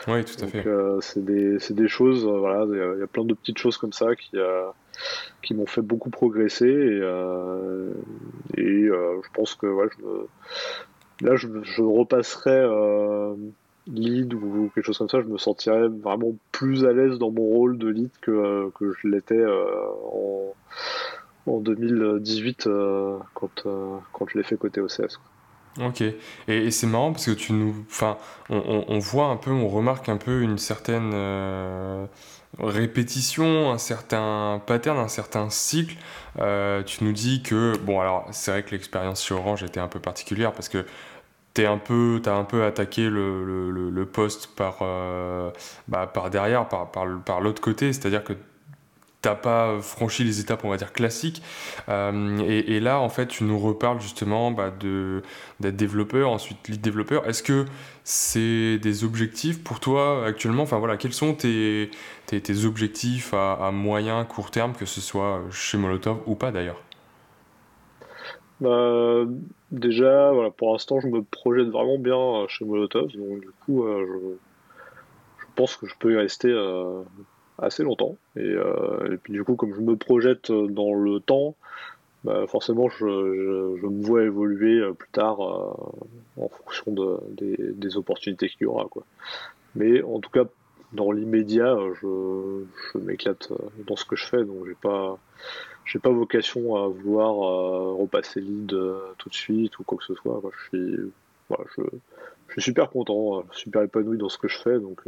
Oui, 0.07 0.23
tout 0.25 0.43
à 0.43 0.47
fait. 0.47 0.63
c'est 1.01 1.25
des, 1.25 1.57
des, 1.71 1.87
choses, 1.87 2.23
voilà, 2.25 2.65
il 2.69 2.99
y 2.99 3.03
a 3.03 3.07
plein 3.07 3.25
de 3.25 3.33
petites 3.33 3.57
choses 3.57 3.77
comme 3.77 3.93
ça 3.93 4.15
qui, 4.15 4.37
qui 5.41 5.53
m'ont 5.53 5.65
fait 5.65 5.81
beaucoup 5.81 6.09
progresser 6.09 6.65
et, 6.67 7.01
et 8.57 8.87
je 8.87 9.29
pense 9.33 9.55
que 9.55 9.67
là 11.21 11.35
je, 11.35 11.81
repasserai 11.81 12.65
lead 13.87 14.33
ou 14.33 14.71
quelque 14.73 14.85
chose 14.85 14.97
comme 14.97 15.09
ça, 15.09 15.21
je 15.21 15.27
me 15.27 15.37
sentirais 15.37 15.87
vraiment 15.87 16.35
plus 16.51 16.85
à 16.85 16.93
l'aise 16.93 17.17
dans 17.17 17.31
mon 17.31 17.43
rôle 17.43 17.77
de 17.77 17.87
lead 17.87 18.09
que, 18.21 18.71
je 18.79 19.07
l'étais 19.07 19.35
euh, 19.35 19.63
en, 20.11 20.53
en 21.47 21.59
2018 21.59 22.67
euh, 22.67 23.17
quand, 23.33 23.65
euh, 23.65 23.97
quand 24.11 24.27
je 24.29 24.37
l'ai 24.37 24.43
fait 24.43 24.57
côté 24.57 24.81
OCS. 24.81 25.19
Ok, 25.81 26.03
et, 26.47 26.71
c'est 26.71 26.87
marrant 26.87 27.11
parce 27.11 27.25
que 27.25 27.31
tu 27.31 27.51
nous, 27.51 27.75
enfin, 27.89 28.17
on, 28.49 28.97
voit 28.99 29.25
un 29.25 29.35
peu, 29.35 29.51
on 29.51 29.67
remarque 29.67 30.07
un 30.07 30.15
peu 30.15 30.41
une 30.41 30.57
certaine 30.57 31.11
répétition, 32.59 33.71
un 33.71 33.77
certain 33.77 34.61
pattern, 34.65 34.97
un 34.97 35.07
certain 35.07 35.49
cycle. 35.49 35.95
tu 36.85 37.03
nous 37.03 37.11
dis 37.11 37.41
que, 37.43 37.77
bon, 37.77 37.99
alors 37.99 38.27
c'est 38.31 38.51
vrai 38.51 38.63
que 38.63 38.71
l'expérience 38.71 39.23
chez 39.23 39.33
Orange 39.33 39.63
était 39.63 39.79
un 39.79 39.87
peu 39.87 39.99
particulière 39.99 40.53
parce 40.53 40.69
que 40.69 40.85
t'es 41.55 41.65
un 41.65 41.77
peu, 41.77 42.21
as 42.25 42.33
un 42.33 42.43
peu 42.43 42.63
attaqué 42.65 43.09
le, 43.09 44.09
poste 44.11 44.47
par, 44.55 44.79
euh, 44.81 45.49
bah, 45.87 46.05
par 46.05 46.29
derrière, 46.29 46.67
par, 46.67 46.91
par 46.91 47.41
l'autre 47.41 47.61
côté, 47.61 47.93
c'est-à-dire 47.93 48.23
que 48.23 48.33
t'as 49.26 49.34
pas 49.34 49.82
franchi 49.82 50.23
les 50.23 50.39
étapes, 50.39 50.63
on 50.65 50.69
va 50.69 50.78
dire, 50.78 50.93
classiques. 50.93 51.41
Euh, 51.89 52.38
et, 52.47 52.80
là, 52.80 52.99
en 52.99 53.09
fait, 53.09 53.26
tu 53.26 53.43
nous 53.43 53.57
reparles 53.57 53.99
justement 53.99 54.51
bah, 54.51 54.69
de, 54.69 55.23
d'être 55.59 55.76
développeur, 55.76 56.30
ensuite 56.30 56.67
lead 56.67 56.80
développeur. 56.80 57.28
Est-ce 57.28 57.41
que 57.41 57.65
c'est 58.03 58.78
des 58.78 59.03
objectifs 59.03 59.63
pour 59.63 59.80
toi 59.80 60.23
actuellement? 60.28 60.61
Enfin 60.61 60.78
voilà, 60.78 60.95
quels 60.95 61.13
sont 61.13 61.34
tes, 61.34 61.89
tes, 62.28 62.65
objectifs 62.65 63.34
à, 63.34 63.71
moyen, 63.71 64.23
court 64.26 64.51
terme, 64.51 64.73
que 64.73 64.86
ce 64.86 65.01
soit 65.01 65.41
chez 65.49 65.80
Molotov 65.80 66.19
ou 66.28 66.36
pas 66.36 66.51
d'ailleurs? 66.51 66.80
Bah, 68.61 69.23
déjà, 69.71 70.32
voilà, 70.34 70.51
pour 70.51 70.71
l'instant, 70.73 70.99
je 70.99 71.07
me 71.07 71.23
projette 71.23 71.69
vraiment 71.69 71.97
bien 71.97 72.43
euh, 72.43 72.47
chez 72.47 72.63
Molotov, 72.63 73.07
donc 73.07 73.39
du 73.41 73.49
coup, 73.65 73.86
euh, 73.86 74.38
je, 75.39 75.45
pense 75.55 75.78
que 75.78 75.88
je 75.88 75.95
peux 75.97 76.13
y 76.13 76.15
rester 76.15 76.49
euh, 76.49 77.01
assez 77.57 77.83
longtemps. 77.83 78.15
Et, 78.35 78.51
et, 78.51 79.17
puis 79.17 79.33
du 79.33 79.43
coup, 79.43 79.55
comme 79.55 79.73
je 79.73 79.81
me 79.81 79.95
projette 79.95 80.51
dans 80.51 80.93
le 80.93 81.19
temps, 81.19 81.55
bah, 82.23 82.45
forcément, 82.47 82.89
je, 82.89 83.05
me 83.05 84.03
vois 84.05 84.23
évoluer 84.23 84.81
plus 84.93 85.09
tard 85.09 85.39
en 85.39 86.49
fonction 86.49 86.91
de, 86.91 87.19
des, 87.73 87.97
opportunités 87.97 88.49
qu'il 88.49 88.63
y 88.63 88.65
aura. 88.65 88.87
Quoi. 88.89 89.03
Mais 89.75 90.01
en 90.01 90.19
tout 90.19 90.31
cas, 90.31 90.45
dans 90.93 91.11
l'immédiat, 91.11 91.77
je, 92.01 92.97
m'éclate 92.97 93.51
dans 93.87 93.95
ce 93.95 94.05
que 94.05 94.15
je 94.15 94.25
fais, 94.25 94.43
donc 94.43 94.65
j'ai 94.65 94.75
pas 94.75 95.17
j'ai 95.85 95.99
pas 95.99 96.09
vocation 96.09 96.75
à 96.75 96.87
vouloir 96.87 97.43
euh, 97.43 97.93
repasser 97.93 98.41
lead 98.41 98.73
euh, 98.73 98.99
tout 99.19 99.29
de 99.29 99.35
suite 99.35 99.77
ou 99.77 99.83
quoi 99.83 99.97
que 99.99 100.03
ce 100.03 100.15
soit. 100.15 100.41
Je 100.51 100.67
suis, 100.67 101.13
je, 101.77 101.83
suis 102.53 102.61
super 102.61 102.89
content, 102.89 103.39
euh, 103.39 103.43
super 103.51 103.83
épanoui 103.83 104.17
dans 104.17 104.29
ce 104.29 104.39
que 104.39 104.47
je 104.47 104.57
fais. 104.57 104.79
Donc, 104.79 105.03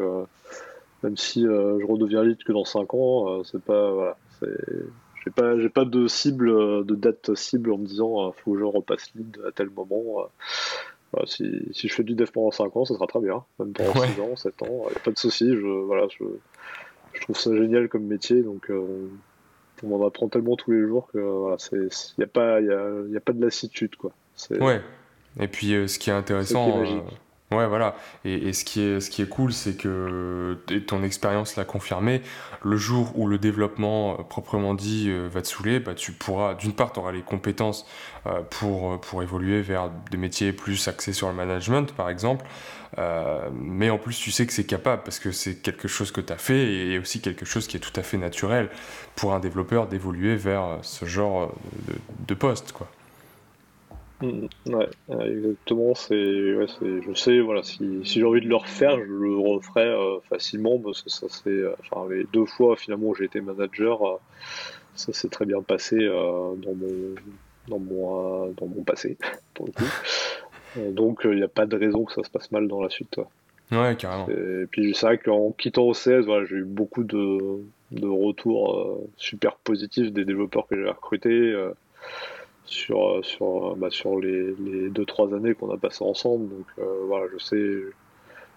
même 1.04 1.18
si 1.18 1.44
je 1.44 1.86
redeviens 1.86 2.24
lead 2.24 2.44
que 2.44 2.52
dans 2.52 2.66
5 2.66 2.94
ans, 2.94 3.44
c'est 3.44 3.62
pas, 3.62 3.92
voilà, 3.92 4.18
j'ai 4.42 5.32
pas, 5.32 5.60
j'ai 5.60 5.70
pas 5.70 5.86
de 5.86 6.08
cible, 6.08 6.86
de 6.86 6.96
date 6.96 7.36
cible 7.36 7.72
en 7.72 7.78
me 7.78 7.86
disant, 7.86 8.32
faut 8.32 8.54
que 8.54 8.60
je 8.60 8.64
repasse 8.64 9.14
lead 9.16 9.38
à 9.48 9.52
tel 9.52 9.70
moment. 9.70 10.28
si, 11.26 11.46
si, 11.72 11.88
je 11.88 11.94
fais 11.94 12.04
du 12.04 12.16
dev 12.16 12.30
pendant 12.32 12.52
5 12.52 12.76
ans, 12.76 12.86
ça 12.86 12.96
sera 12.96 13.08
très 13.08 13.22
bien. 13.22 13.44
Même 13.60 13.74
pendant 13.74 13.94
6 13.94 14.22
ans, 14.22 14.36
7 14.36 14.64
ans, 14.64 14.86
y 14.92 14.96
a 14.96 15.00
pas 15.00 15.12
de 15.12 15.20
souci. 15.20 15.56
Je, 15.56 15.68
voilà, 15.86 16.08
je, 16.10 16.24
je 17.14 17.22
trouve 17.22 17.38
ça 17.38 17.56
génial 17.56 17.90
comme 17.90 18.04
métier, 18.04 18.42
donc 18.42 18.72
on 19.84 20.02
en 20.02 20.08
apprend 20.08 20.28
tellement 20.28 20.56
tous 20.56 20.72
les 20.72 20.82
jours 20.82 21.08
que 21.12 21.20
voilà, 21.20 21.58
il 21.72 21.90
n'y 22.18 22.24
a, 22.24 22.28
pas, 22.28 22.62
y 22.62 22.72
a, 22.72 22.92
y 23.10 23.18
a 23.18 23.22
pas 23.22 23.34
de 23.34 23.44
lassitude. 23.44 23.96
Quoi. 23.96 24.12
Ouais. 24.52 24.82
Et 25.40 25.48
puis 25.48 25.74
euh, 25.76 25.88
ce 25.88 26.00
qui 26.00 26.10
est 26.10 26.14
intéressant. 26.14 26.82
Euh, 26.84 27.00
ouais, 27.52 27.68
voilà. 27.68 27.96
Et, 28.26 28.54
ce, 28.54 28.64
qui 28.64 28.82
est, 28.82 29.00
ce 29.00 29.10
qui 29.10 29.22
est 29.22 29.30
cool, 29.30 29.54
c'est 29.54 29.76
que 29.76 30.58
ton 30.88 31.04
expérience 31.04 31.56
l'a 31.56 31.66
confirmé. 31.66 32.22
Le 32.64 32.78
jour 32.78 33.12
où 33.18 33.28
le 33.28 33.38
développement 33.38 34.14
euh, 34.14 34.24
proprement 34.24 34.74
dit 34.74 35.12
va 35.12 35.42
te 35.42 35.48
saouler, 35.48 35.80
bah, 35.80 35.94
tu 35.94 36.12
pourras, 36.12 36.56
d'une 36.56 36.74
part, 36.74 36.92
tu 36.92 37.00
auras 37.00 37.12
les 37.12 37.22
compétences 37.22 37.86
pour, 38.50 39.00
pour 39.00 39.24
évoluer 39.24 39.62
vers 39.62 39.90
des 40.12 40.18
métiers 40.18 40.52
plus 40.52 40.88
axés 40.90 41.14
sur 41.14 41.30
le 41.30 41.34
management, 41.34 41.94
par 41.94 42.10
exemple. 42.10 42.46
Euh, 42.98 43.50
mais 43.54 43.90
en 43.90 43.98
plus, 43.98 44.18
tu 44.18 44.32
sais 44.32 44.46
que 44.46 44.54
c'est 44.54 44.66
capable 44.66 45.04
parce 45.04 45.20
que 45.20 45.32
c'est 45.32 45.56
quelque 45.56 45.88
chose 45.88 46.12
que 46.12 46.22
tu 46.22 46.34
as 46.34 46.38
fait 46.38 46.74
et 46.74 47.00
aussi 47.00 47.22
quelque 47.22 47.46
chose 47.46 47.68
qui 47.68 47.78
est 47.78 47.80
tout 47.80 47.98
à 48.00 48.04
fait 48.04 48.18
naturel 48.18 48.70
pour 49.16 49.34
un 49.34 49.40
développeur 49.40 49.88
d'évoluer 49.88 50.36
vers 50.36 50.80
ce 50.82 51.06
genre 51.06 51.54
de, 52.28 52.34
poste. 52.34 52.72
Quoi. 52.72 52.88
Mm, 54.22 54.48
ouais, 54.68 54.90
exactement. 55.28 55.94
C'est, 55.94 56.56
ouais, 56.56 56.66
c'est, 56.80 57.02
je 57.04 57.14
sais, 57.14 57.40
voilà, 57.40 57.62
si, 57.62 58.02
si 58.04 58.20
j'ai 58.20 58.26
envie 58.26 58.42
de 58.42 58.48
le 58.48 58.56
refaire, 58.56 58.98
je 58.98 59.04
le 59.04 59.38
referai 59.38 59.86
euh, 59.86 60.20
facilement 60.28 60.80
parce 60.80 61.04
que 61.04 61.10
ça 61.10 61.28
c'est, 61.30 61.50
euh, 61.50 61.76
enfin, 61.80 62.08
les 62.12 62.24
deux 62.34 62.46
fois 62.46 62.76
finalement 62.76 63.10
où 63.10 63.16
j'ai 63.16 63.26
été 63.26 63.42
manager, 63.42 64.04
euh, 64.08 64.18
ça 64.96 65.14
s'est 65.14 65.30
très 65.30 65.46
bien 65.46 65.62
passé 65.62 65.98
dans 65.98 66.74
mon, 66.74 67.16
dans 67.68 67.80
mon, 67.80 68.48
dans 68.54 68.66
mon 68.66 68.84
passé 68.84 69.18
pour 69.54 69.68
le 69.68 69.72
coup. 69.72 70.92
donc 70.92 71.22
il 71.26 71.36
n'y 71.36 71.44
a 71.44 71.48
pas 71.48 71.68
de 71.68 71.78
raison 71.78 72.04
que 72.04 72.14
ça 72.14 72.24
se 72.24 72.30
passe 72.32 72.52
mal 72.52 72.68
dans 72.68 72.82
la 72.82 72.90
suite. 72.90 73.20
Ouais, 73.72 73.96
carrément. 74.00 74.28
Et 74.30 74.66
puis 74.72 74.96
c'est 74.96 75.06
vrai 75.06 75.18
qu'en 75.20 75.52
quittant 75.52 75.88
OCS, 75.88 76.26
voilà, 76.26 76.46
j'ai 76.46 76.56
eu 76.56 76.64
beaucoup 76.64 77.04
de, 77.04 77.60
de 77.92 78.08
retours 78.08 79.00
super 79.18 79.58
positifs 79.58 80.12
des 80.12 80.26
développeurs 80.26 80.66
que 80.68 80.76
j'ai 80.76 80.90
recrutés 80.90 81.54
sur, 82.68 83.10
euh, 83.10 83.24
sur, 83.24 83.72
euh, 83.72 83.76
bah, 83.76 83.88
sur 83.90 84.20
les, 84.20 84.54
les 84.60 84.90
deux 84.90 85.06
trois 85.06 85.34
années 85.34 85.56
qu'on 85.56 85.74
a 85.74 85.78
passé 85.78 86.04
ensemble. 86.04 86.50
Donc 86.50 86.66
euh, 86.80 86.84
voilà, 87.08 87.26
je 87.34 87.44
sais, 87.44 87.74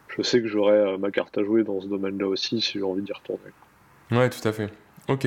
je 0.09 0.23
sais 0.23 0.43
que 0.43 0.49
j'aurai 0.49 0.99
ma 0.99 1.11
carte 1.11 1.39
à 1.39 1.45
jouer 1.45 1.65
dans 1.65 1.81
ce 1.81 1.87
domaine-là 1.87 2.27
aussi 2.27 2.61
si 2.61 2.79
j'ai 2.79 2.85
envie 2.85 3.03
d'y 3.03 3.13
retourner. 3.13 3.41
Ouais, 4.11 4.29
tout 4.29 4.47
à 4.47 4.53
fait. 4.53 4.69
Ok. 5.09 5.27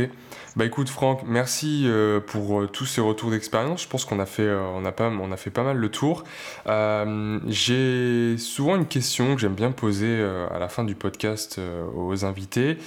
Bah 0.55 0.65
écoute 0.65 0.87
Franck, 0.87 1.23
merci 1.25 1.89
pour 2.27 2.69
tous 2.71 2.85
ces 2.85 3.01
retours 3.01 3.31
d'expérience. 3.31 3.83
Je 3.83 3.89
pense 3.89 4.05
qu'on 4.05 4.19
a 4.19 4.25
fait, 4.25 4.49
on 4.49 4.85
a 4.85 4.91
pas, 4.93 5.09
on 5.09 5.31
a 5.31 5.35
fait 5.35 5.49
pas 5.49 5.63
mal 5.63 5.77
le 5.77 5.89
tour. 5.89 6.23
J'ai 7.47 8.37
souvent 8.37 8.75
une 8.77 8.85
question 8.85 9.35
que 9.35 9.41
j'aime 9.41 9.55
bien 9.55 9.71
poser 9.71 10.21
à 10.21 10.59
la 10.59 10.69
fin 10.69 10.85
du 10.85 10.95
podcast 10.95 11.59
aux 11.95 12.23
invités. 12.23 12.77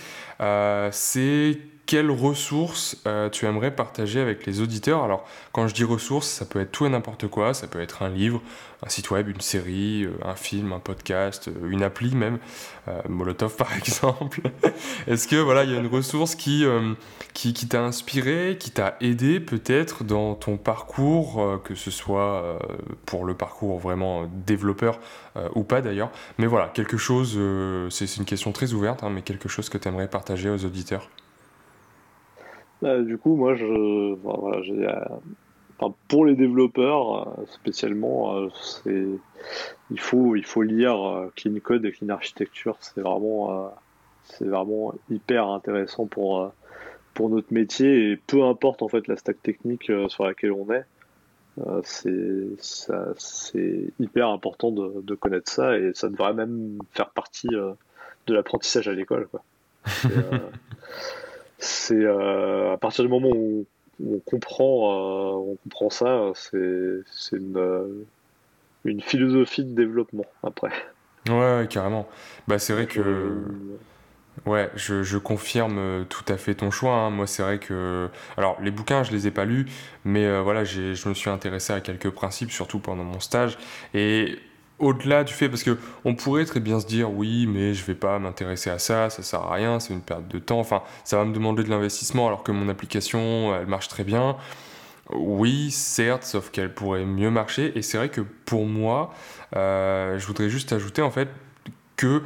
C'est 0.91 1.59
quelles 1.87 2.11
ressources 2.11 2.97
euh, 3.07 3.31
tu 3.31 3.47
aimerais 3.47 3.71
partager 3.71 4.21
avec 4.21 4.45
les 4.45 4.61
auditeurs? 4.61 5.05
Alors, 5.05 5.25
quand 5.53 5.69
je 5.69 5.75
dis 5.75 5.85
ressources, 5.85 6.29
ça 6.29 6.45
peut 6.45 6.61
être 6.61 6.73
tout 6.73 6.85
et 6.85 6.89
n'importe 6.89 7.29
quoi. 7.29 7.55
Ça 7.55 7.69
peut 7.69 7.81
être 7.81 8.03
un 8.03 8.09
livre, 8.09 8.43
un 8.85 8.89
site 8.89 9.11
web, 9.11 9.29
une 9.29 9.41
série, 9.41 10.03
euh, 10.03 10.11
un 10.25 10.35
film, 10.35 10.73
un 10.73 10.81
podcast, 10.81 11.49
euh, 11.49 11.71
une 11.71 11.85
appli 11.85 12.15
même, 12.15 12.39
Molotov 13.09 13.57
par 13.57 13.75
exemple. 13.77 14.41
Est-ce 15.07 15.29
que 15.29 15.37
voilà, 15.37 15.65
il 15.65 15.71
y 15.71 15.77
a 15.77 15.79
une 15.79 15.87
ressource 15.87 16.35
qui, 16.35 16.65
qui, 17.35 17.69
t'a 17.69 17.83
inspiré, 17.83 18.57
qui 18.61 18.71
t'a 18.71 18.97
aidé 19.01 19.41
peut-être 19.41 20.05
dans 20.05 20.35
ton 20.35 20.57
parcours, 20.57 21.61
que 21.65 21.75
ce 21.75 21.91
soit 21.91 22.59
pour 23.05 23.25
le 23.25 23.35
parcours 23.35 23.81
vraiment 23.81 24.29
développeur 24.47 25.01
ou 25.57 25.65
pas 25.65 25.81
d'ailleurs? 25.81 26.11
Mais 26.39 26.47
voilà, 26.47 26.69
quelque 26.69 26.97
chose, 26.97 27.37
c'est 27.91 28.17
une 28.17 28.25
question 28.25 28.53
très 28.53 28.73
ouverte, 28.73 29.03
hein, 29.03 29.11
mais 29.11 29.23
quelque 29.23 29.49
chose 29.49 29.69
que 29.69 29.79
tu 29.79 29.89
aimerais 29.89 30.09
partager 30.09 30.49
aux 30.49 30.65
auditeurs. 30.65 31.09
Bah, 32.83 33.01
du 33.01 33.17
coup, 33.17 33.37
moi, 33.37 33.55
je, 33.55 34.15
voilà, 34.15 34.63
j'ai, 34.63 34.87
euh, 34.87 35.89
pour 36.09 36.27
les 36.27 36.35
développeurs 36.35 37.29
euh, 37.39 37.47
spécialement, 37.47 38.37
euh, 38.37 38.49
c'est, 38.61 39.07
il 39.91 40.01
faut, 40.01 40.37
il 40.37 40.45
faut 40.45 40.63
lire 40.63 41.31
Clean 41.37 41.59
Code 41.63 41.85
et 41.87 41.93
Clean 41.93 42.11
Architecture. 42.11 42.77
C'est 42.81 43.01
vraiment, 43.01 43.73
c'est 44.25 44.47
vraiment 44.47 44.95
hyper 45.11 45.49
intéressant 45.49 46.07
pour 46.07 46.53
pour 47.15 47.31
notre 47.31 47.51
métier 47.51 48.11
et 48.11 48.17
peu 48.19 48.45
importe 48.45 48.83
en 48.83 48.89
fait 48.89 49.09
la 49.09 49.17
stack 49.17 49.43
technique 49.43 49.91
sur 50.09 50.25
laquelle 50.25 50.53
on 50.53 50.71
est. 50.71 50.85
c'est 51.85 52.47
ça, 52.59 53.07
c'est 53.17 53.91
hyper 53.99 54.29
important 54.29 54.71
de, 54.71 55.01
de, 55.01 55.15
connaître 55.15 55.51
ça 55.51 55.79
et 55.79 55.93
ça 55.95 56.11
devrait 56.11 56.35
même 56.35 56.79
faire 56.93 57.09
partie 57.11 57.49
de 57.49 58.35
l'apprentissage 58.35 58.89
à 58.89 58.93
l'école. 58.93 59.29
Quoi. 59.29 59.43
c'est 61.59 62.05
euh, 62.05 62.73
à 62.73 62.77
partir 62.77 63.05
du 63.05 63.11
moment 63.11 63.31
où 63.31 63.67
on 64.05 64.19
comprend, 64.21 64.93
euh, 64.93 65.53
on 65.53 65.57
comprend 65.63 65.91
ça, 65.91 66.33
c'est 66.35 66.57
une, 67.37 67.57
euh, 67.57 68.07
une 68.85 69.01
philosophie 69.01 69.65
de 69.65 69.75
développement 69.75 70.27
après. 70.43 70.71
Ouais, 71.29 71.67
carrément. 71.69 72.07
Bah, 72.47 72.59
c'est 72.59 72.73
vrai 72.73 72.87
que. 72.87 73.43
Ouais, 74.45 74.71
je, 74.77 75.03
je, 75.03 75.17
confirme 75.17 76.05
tout 76.11 76.25
à 76.29 76.37
fait 76.37 76.55
ton 76.55 76.71
choix. 76.71 76.93
Hein. 76.93 77.11
Moi, 77.11 77.27
c'est 77.27 77.43
vrai 77.43 77.59
que. 77.59 78.09
Alors, 78.37 78.61
les 78.61 78.71
bouquins, 78.71 79.03
je 79.03 79.11
les 79.11 79.27
ai 79.27 79.31
pas 79.31 79.47
lus, 79.47 79.65
mais 80.05 80.41
voilà, 80.43 80.63
je 80.63 81.09
me 81.09 81.15
suis 81.15 81.31
intéressé 81.31 81.73
à 81.73 81.81
quelques 81.81 82.11
principes, 82.11 82.51
surtout 82.51 82.79
pendant 82.79 83.03
mon 83.03 83.19
stage. 83.19 83.57
Et 83.95 84.39
au-delà 84.79 85.25
du 85.25 85.33
fait, 85.33 85.49
parce 85.49 85.63
que 85.63 85.79
on 86.05 86.15
pourrait 86.15 86.45
très 86.45 86.61
bien 86.61 86.81
se 86.81 86.87
dire 86.87 87.11
oui, 87.11 87.47
mais 87.47 87.75
je 87.75 87.85
vais 87.85 87.95
pas 87.95 88.19
m'intéresser 88.19 88.71
à 88.71 88.79
ça, 88.79 89.11
ça 89.11 89.23
sert 89.23 89.41
à 89.41 89.55
rien, 89.55 89.81
c'est 89.81 89.95
une 89.95 90.03
perte 90.03 90.29
de 90.29 90.39
temps. 90.39 90.61
Enfin, 90.61 90.83
ça 91.05 91.17
va 91.17 91.25
me 91.25 91.33
demander 91.33 91.63
de 91.63 91.71
l'investissement 91.71 92.27
alors 92.27 92.43
que 92.43 92.53
mon 92.53 92.69
application, 92.69 93.55
elle 93.55 93.67
marche 93.67 93.89
très 93.89 94.05
bien. 94.05 94.37
Oui, 95.11 95.71
certes, 95.71 96.25
sauf 96.25 96.51
qu'elle 96.51 96.75
pourrait 96.75 97.05
mieux 97.05 97.31
marcher. 97.31 97.77
Et 97.79 97.83
c'est 97.83 97.97
vrai 97.97 98.09
que 98.09 98.23
pour 98.45 98.67
moi, 98.67 99.15
euh, 99.55 100.19
je 100.19 100.27
voudrais 100.27 100.49
juste 100.49 100.73
ajouter 100.73 101.03
en 101.03 101.11
fait 101.11 101.29
que 101.97 102.23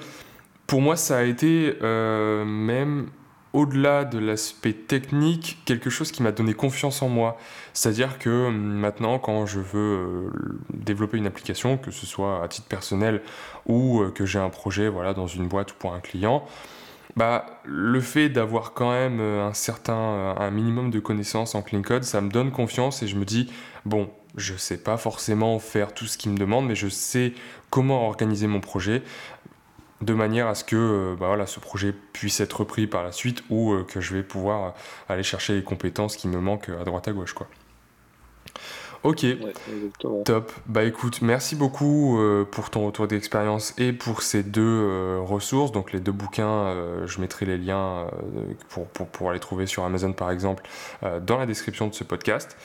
pour 0.67 0.81
moi, 0.81 0.97
ça 0.97 1.19
a 1.19 1.23
été 1.23 1.77
euh, 1.83 2.45
même 2.45 3.09
au-delà 3.53 4.05
de 4.05 4.19
l'aspect 4.19 4.73
technique, 4.73 5.59
quelque 5.65 5.91
chose 5.91 6.13
qui 6.13 6.23
m'a 6.23 6.33
donné 6.33 6.55
confiance 6.55 7.03
en 7.03 7.09
moi. 7.09 7.37
C'est-à-dire 7.73 8.19
que 8.19 8.47
hum, 8.47 8.55
maintenant, 8.55 9.19
quand 9.19 9.47
je 9.47 9.61
veux 9.61 9.79
euh, 9.79 10.31
développer 10.73 11.19
une 11.19 11.27
application, 11.27 11.77
que 11.77 11.91
ce 11.91 12.07
soit 12.07 12.43
à 12.43 12.49
titre 12.49 12.69
personnel 12.69 13.23
ou 13.67 14.01
euh, 14.01 14.11
que 14.11 14.25
j'ai 14.27 14.39
un 14.39 14.51
projet 14.51 14.89
voilà, 14.89 15.15
dans 15.15 15.27
une 15.27 15.49
boîte 15.49 15.73
ou 15.73 15.75
pour 15.79 15.95
un 15.95 16.01
client, 16.01 16.45
bah, 17.17 17.61
le 17.65 18.01
fait 18.01 18.29
d'avoir 18.29 18.73
quand 18.73 18.93
même 18.93 19.19
euh, 19.21 19.49
un 19.49 19.55
certain, 19.55 20.37
un 20.39 20.51
minimum 20.51 20.91
de 20.91 21.01
connaissances 21.01 21.55
en 21.55 21.63
clean 21.63 21.83
code, 21.83 22.05
ça 22.05 22.21
me 22.21 22.31
donne 22.31 22.53
confiance 22.53 23.03
et 23.03 23.09
je 23.09 23.17
me 23.17 23.25
dis, 23.25 23.51
bon, 23.85 24.11
je 24.37 24.53
ne 24.53 24.59
sais 24.59 24.79
pas 24.79 24.97
forcément 24.97 25.59
faire 25.59 25.93
tout 25.93 26.07
ce 26.07 26.17
qu'il 26.17 26.31
me 26.31 26.39
demande, 26.39 26.67
mais 26.67 26.77
je 26.77 26.89
sais 26.89 27.33
comment 27.69 28.07
organiser 28.07 28.47
mon 28.47 28.61
projet 28.61 29.03
de 30.01 30.15
manière 30.15 30.47
à 30.47 30.55
ce 30.55 30.65
que 30.65 30.77
euh, 30.77 31.17
bah 31.19 31.27
voilà, 31.27 31.47
ce 31.47 31.61
projet 31.61 31.95
puisse 32.13 32.41
être 32.41 32.61
repris 32.61 32.87
par 32.87 33.03
la 33.03 33.13
suite 33.13 33.43
ou 33.51 33.73
euh, 33.73 33.85
que 33.85 34.01
je 34.01 34.15
vais 34.15 34.23
pouvoir 34.23 34.65
euh, 34.65 34.71
aller 35.09 35.23
chercher 35.23 35.55
les 35.55 35.63
compétences 35.63 36.17
qui 36.17 36.29
me 36.29 36.41
manquent 36.41 36.71
à 36.71 36.85
droite 36.85 37.09
à 37.09 37.13
gauche. 37.13 37.35
Quoi. 37.35 37.49
Ok, 39.03 39.25
top. 40.27 40.53
Bah 40.67 40.85
écoute, 40.85 41.23
merci 41.23 41.57
beaucoup 41.57 42.21
pour 42.51 42.69
ton 42.69 42.85
retour 42.85 43.07
d'expérience 43.07 43.73
et 43.79 43.95
pour 43.95 44.21
ces 44.21 44.43
deux 44.43 45.19
ressources. 45.21 45.73
Donc 45.73 45.95
les 45.95 46.01
deux 46.01 46.13
bouquins, 46.13 46.75
je 47.07 47.21
mettrai 47.23 47.47
les 47.47 47.57
liens 47.57 48.09
pour, 48.69 48.87
pour, 48.89 49.07
pour, 49.07 49.33
les 49.33 49.41
trouver 49.41 49.65
sur 49.65 49.85
Amazon 49.85 50.13
par 50.13 50.31
exemple 50.31 50.65
dans 51.23 51.39
la 51.39 51.47
description 51.47 51.87
de 51.87 51.95
ce 51.95 52.05
podcast. 52.05 52.59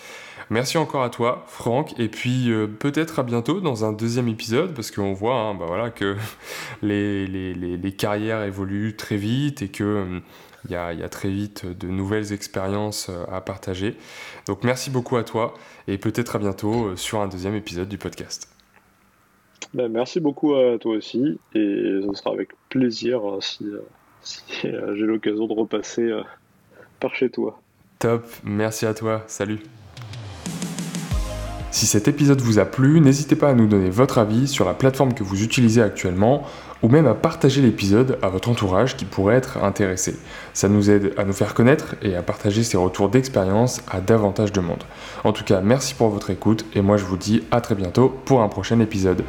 Merci 0.52 0.78
encore 0.78 1.02
à 1.02 1.10
toi, 1.10 1.44
Franck, 1.48 2.00
et 2.00 2.08
puis 2.08 2.52
euh, 2.52 2.68
peut-être 2.68 3.20
à 3.20 3.24
bientôt 3.24 3.62
dans 3.62 3.84
un 3.84 3.94
deuxième 3.94 4.28
épisode, 4.28 4.76
parce 4.76 4.92
qu'on 4.92 5.14
voit 5.14 5.36
hein, 5.36 5.56
bah 5.56 5.66
voilà, 5.68 5.90
que 5.90 6.16
les, 6.84 7.26
les, 7.26 7.54
les, 7.54 7.92
carrières 7.92 8.44
évoluent 8.44 8.96
très 8.96 9.18
vite 9.18 9.64
et 9.64 9.70
que 9.70 10.22
il 10.66 10.72
y, 10.72 10.76
a, 10.76 10.94
y, 10.94 11.04
a, 11.04 11.10
très 11.10 11.30
vite 11.30 11.66
de 11.66 11.88
nouvelles 11.88 12.32
expériences 12.32 13.10
euh, 13.10 13.24
à 13.32 13.42
partager. 13.42 13.96
Donc 14.48 14.64
merci 14.64 14.92
beaucoup 14.92 15.18
à 15.18 15.24
toi 15.24 15.54
et 15.88 15.98
peut-être 15.98 16.36
à 16.36 16.40
bientôt 16.40 16.86
euh, 16.86 16.96
sur 16.96 17.22
un 17.22 17.28
deuxième 17.28 17.56
épisode 17.56 17.88
du 17.88 17.98
podcast. 17.98 18.48
Ben, 19.74 19.92
merci 19.92 20.20
beaucoup 20.20 20.56
à 20.56 20.78
toi 20.78 20.96
aussi 20.96 21.40
et 21.56 22.02
ce 22.04 22.14
sera 22.14 22.32
avec 22.32 22.50
plaisir 22.70 23.22
si, 23.42 23.66
si 24.22 24.44
j'ai 24.62 25.06
l'occasion 25.06 25.48
de 25.48 25.54
repasser 25.54 26.12
par 27.00 27.16
chez 27.16 27.30
toi. 27.30 27.60
Top, 28.00 28.26
merci 28.44 28.86
à 28.86 28.94
toi, 28.94 29.24
salut. 29.28 29.60
Si 31.76 31.88
cet 31.88 32.08
épisode 32.08 32.40
vous 32.40 32.58
a 32.58 32.64
plu, 32.64 33.02
n'hésitez 33.02 33.36
pas 33.36 33.50
à 33.50 33.54
nous 33.54 33.68
donner 33.68 33.90
votre 33.90 34.18
avis 34.18 34.48
sur 34.48 34.64
la 34.64 34.74
plateforme 34.74 35.14
que 35.14 35.26
vous 35.26 35.44
utilisez 35.44 35.82
actuellement 35.82 36.44
ou 36.82 36.88
même 36.88 37.06
à 37.06 37.14
partager 37.14 37.62
l'épisode 37.62 38.18
à 38.22 38.30
votre 38.30 38.48
entourage 38.48 38.96
qui 38.96 39.04
pourrait 39.04 39.36
être 39.36 39.62
intéressé. 39.62 40.16
Ça 40.54 40.70
nous 40.70 40.90
aide 40.90 41.12
à 41.18 41.26
nous 41.26 41.34
faire 41.34 41.54
connaître 41.54 41.98
et 42.02 42.16
à 42.16 42.22
partager 42.22 42.64
ces 42.64 42.78
retours 42.78 43.10
d'expérience 43.10 43.82
à 43.92 44.00
davantage 44.00 44.54
de 44.54 44.62
monde. 44.62 44.86
En 45.26 45.34
tout 45.34 45.44
cas, 45.44 45.60
merci 45.60 45.96
pour 45.96 46.08
votre 46.08 46.30
écoute 46.30 46.66
et 46.74 46.82
moi 46.82 46.96
je 46.96 47.04
vous 47.04 47.18
dis 47.18 47.44
à 47.52 47.60
très 47.60 47.76
bientôt 47.76 48.08
pour 48.24 48.42
un 48.42 48.48
prochain 48.48 48.80
épisode. 48.80 49.26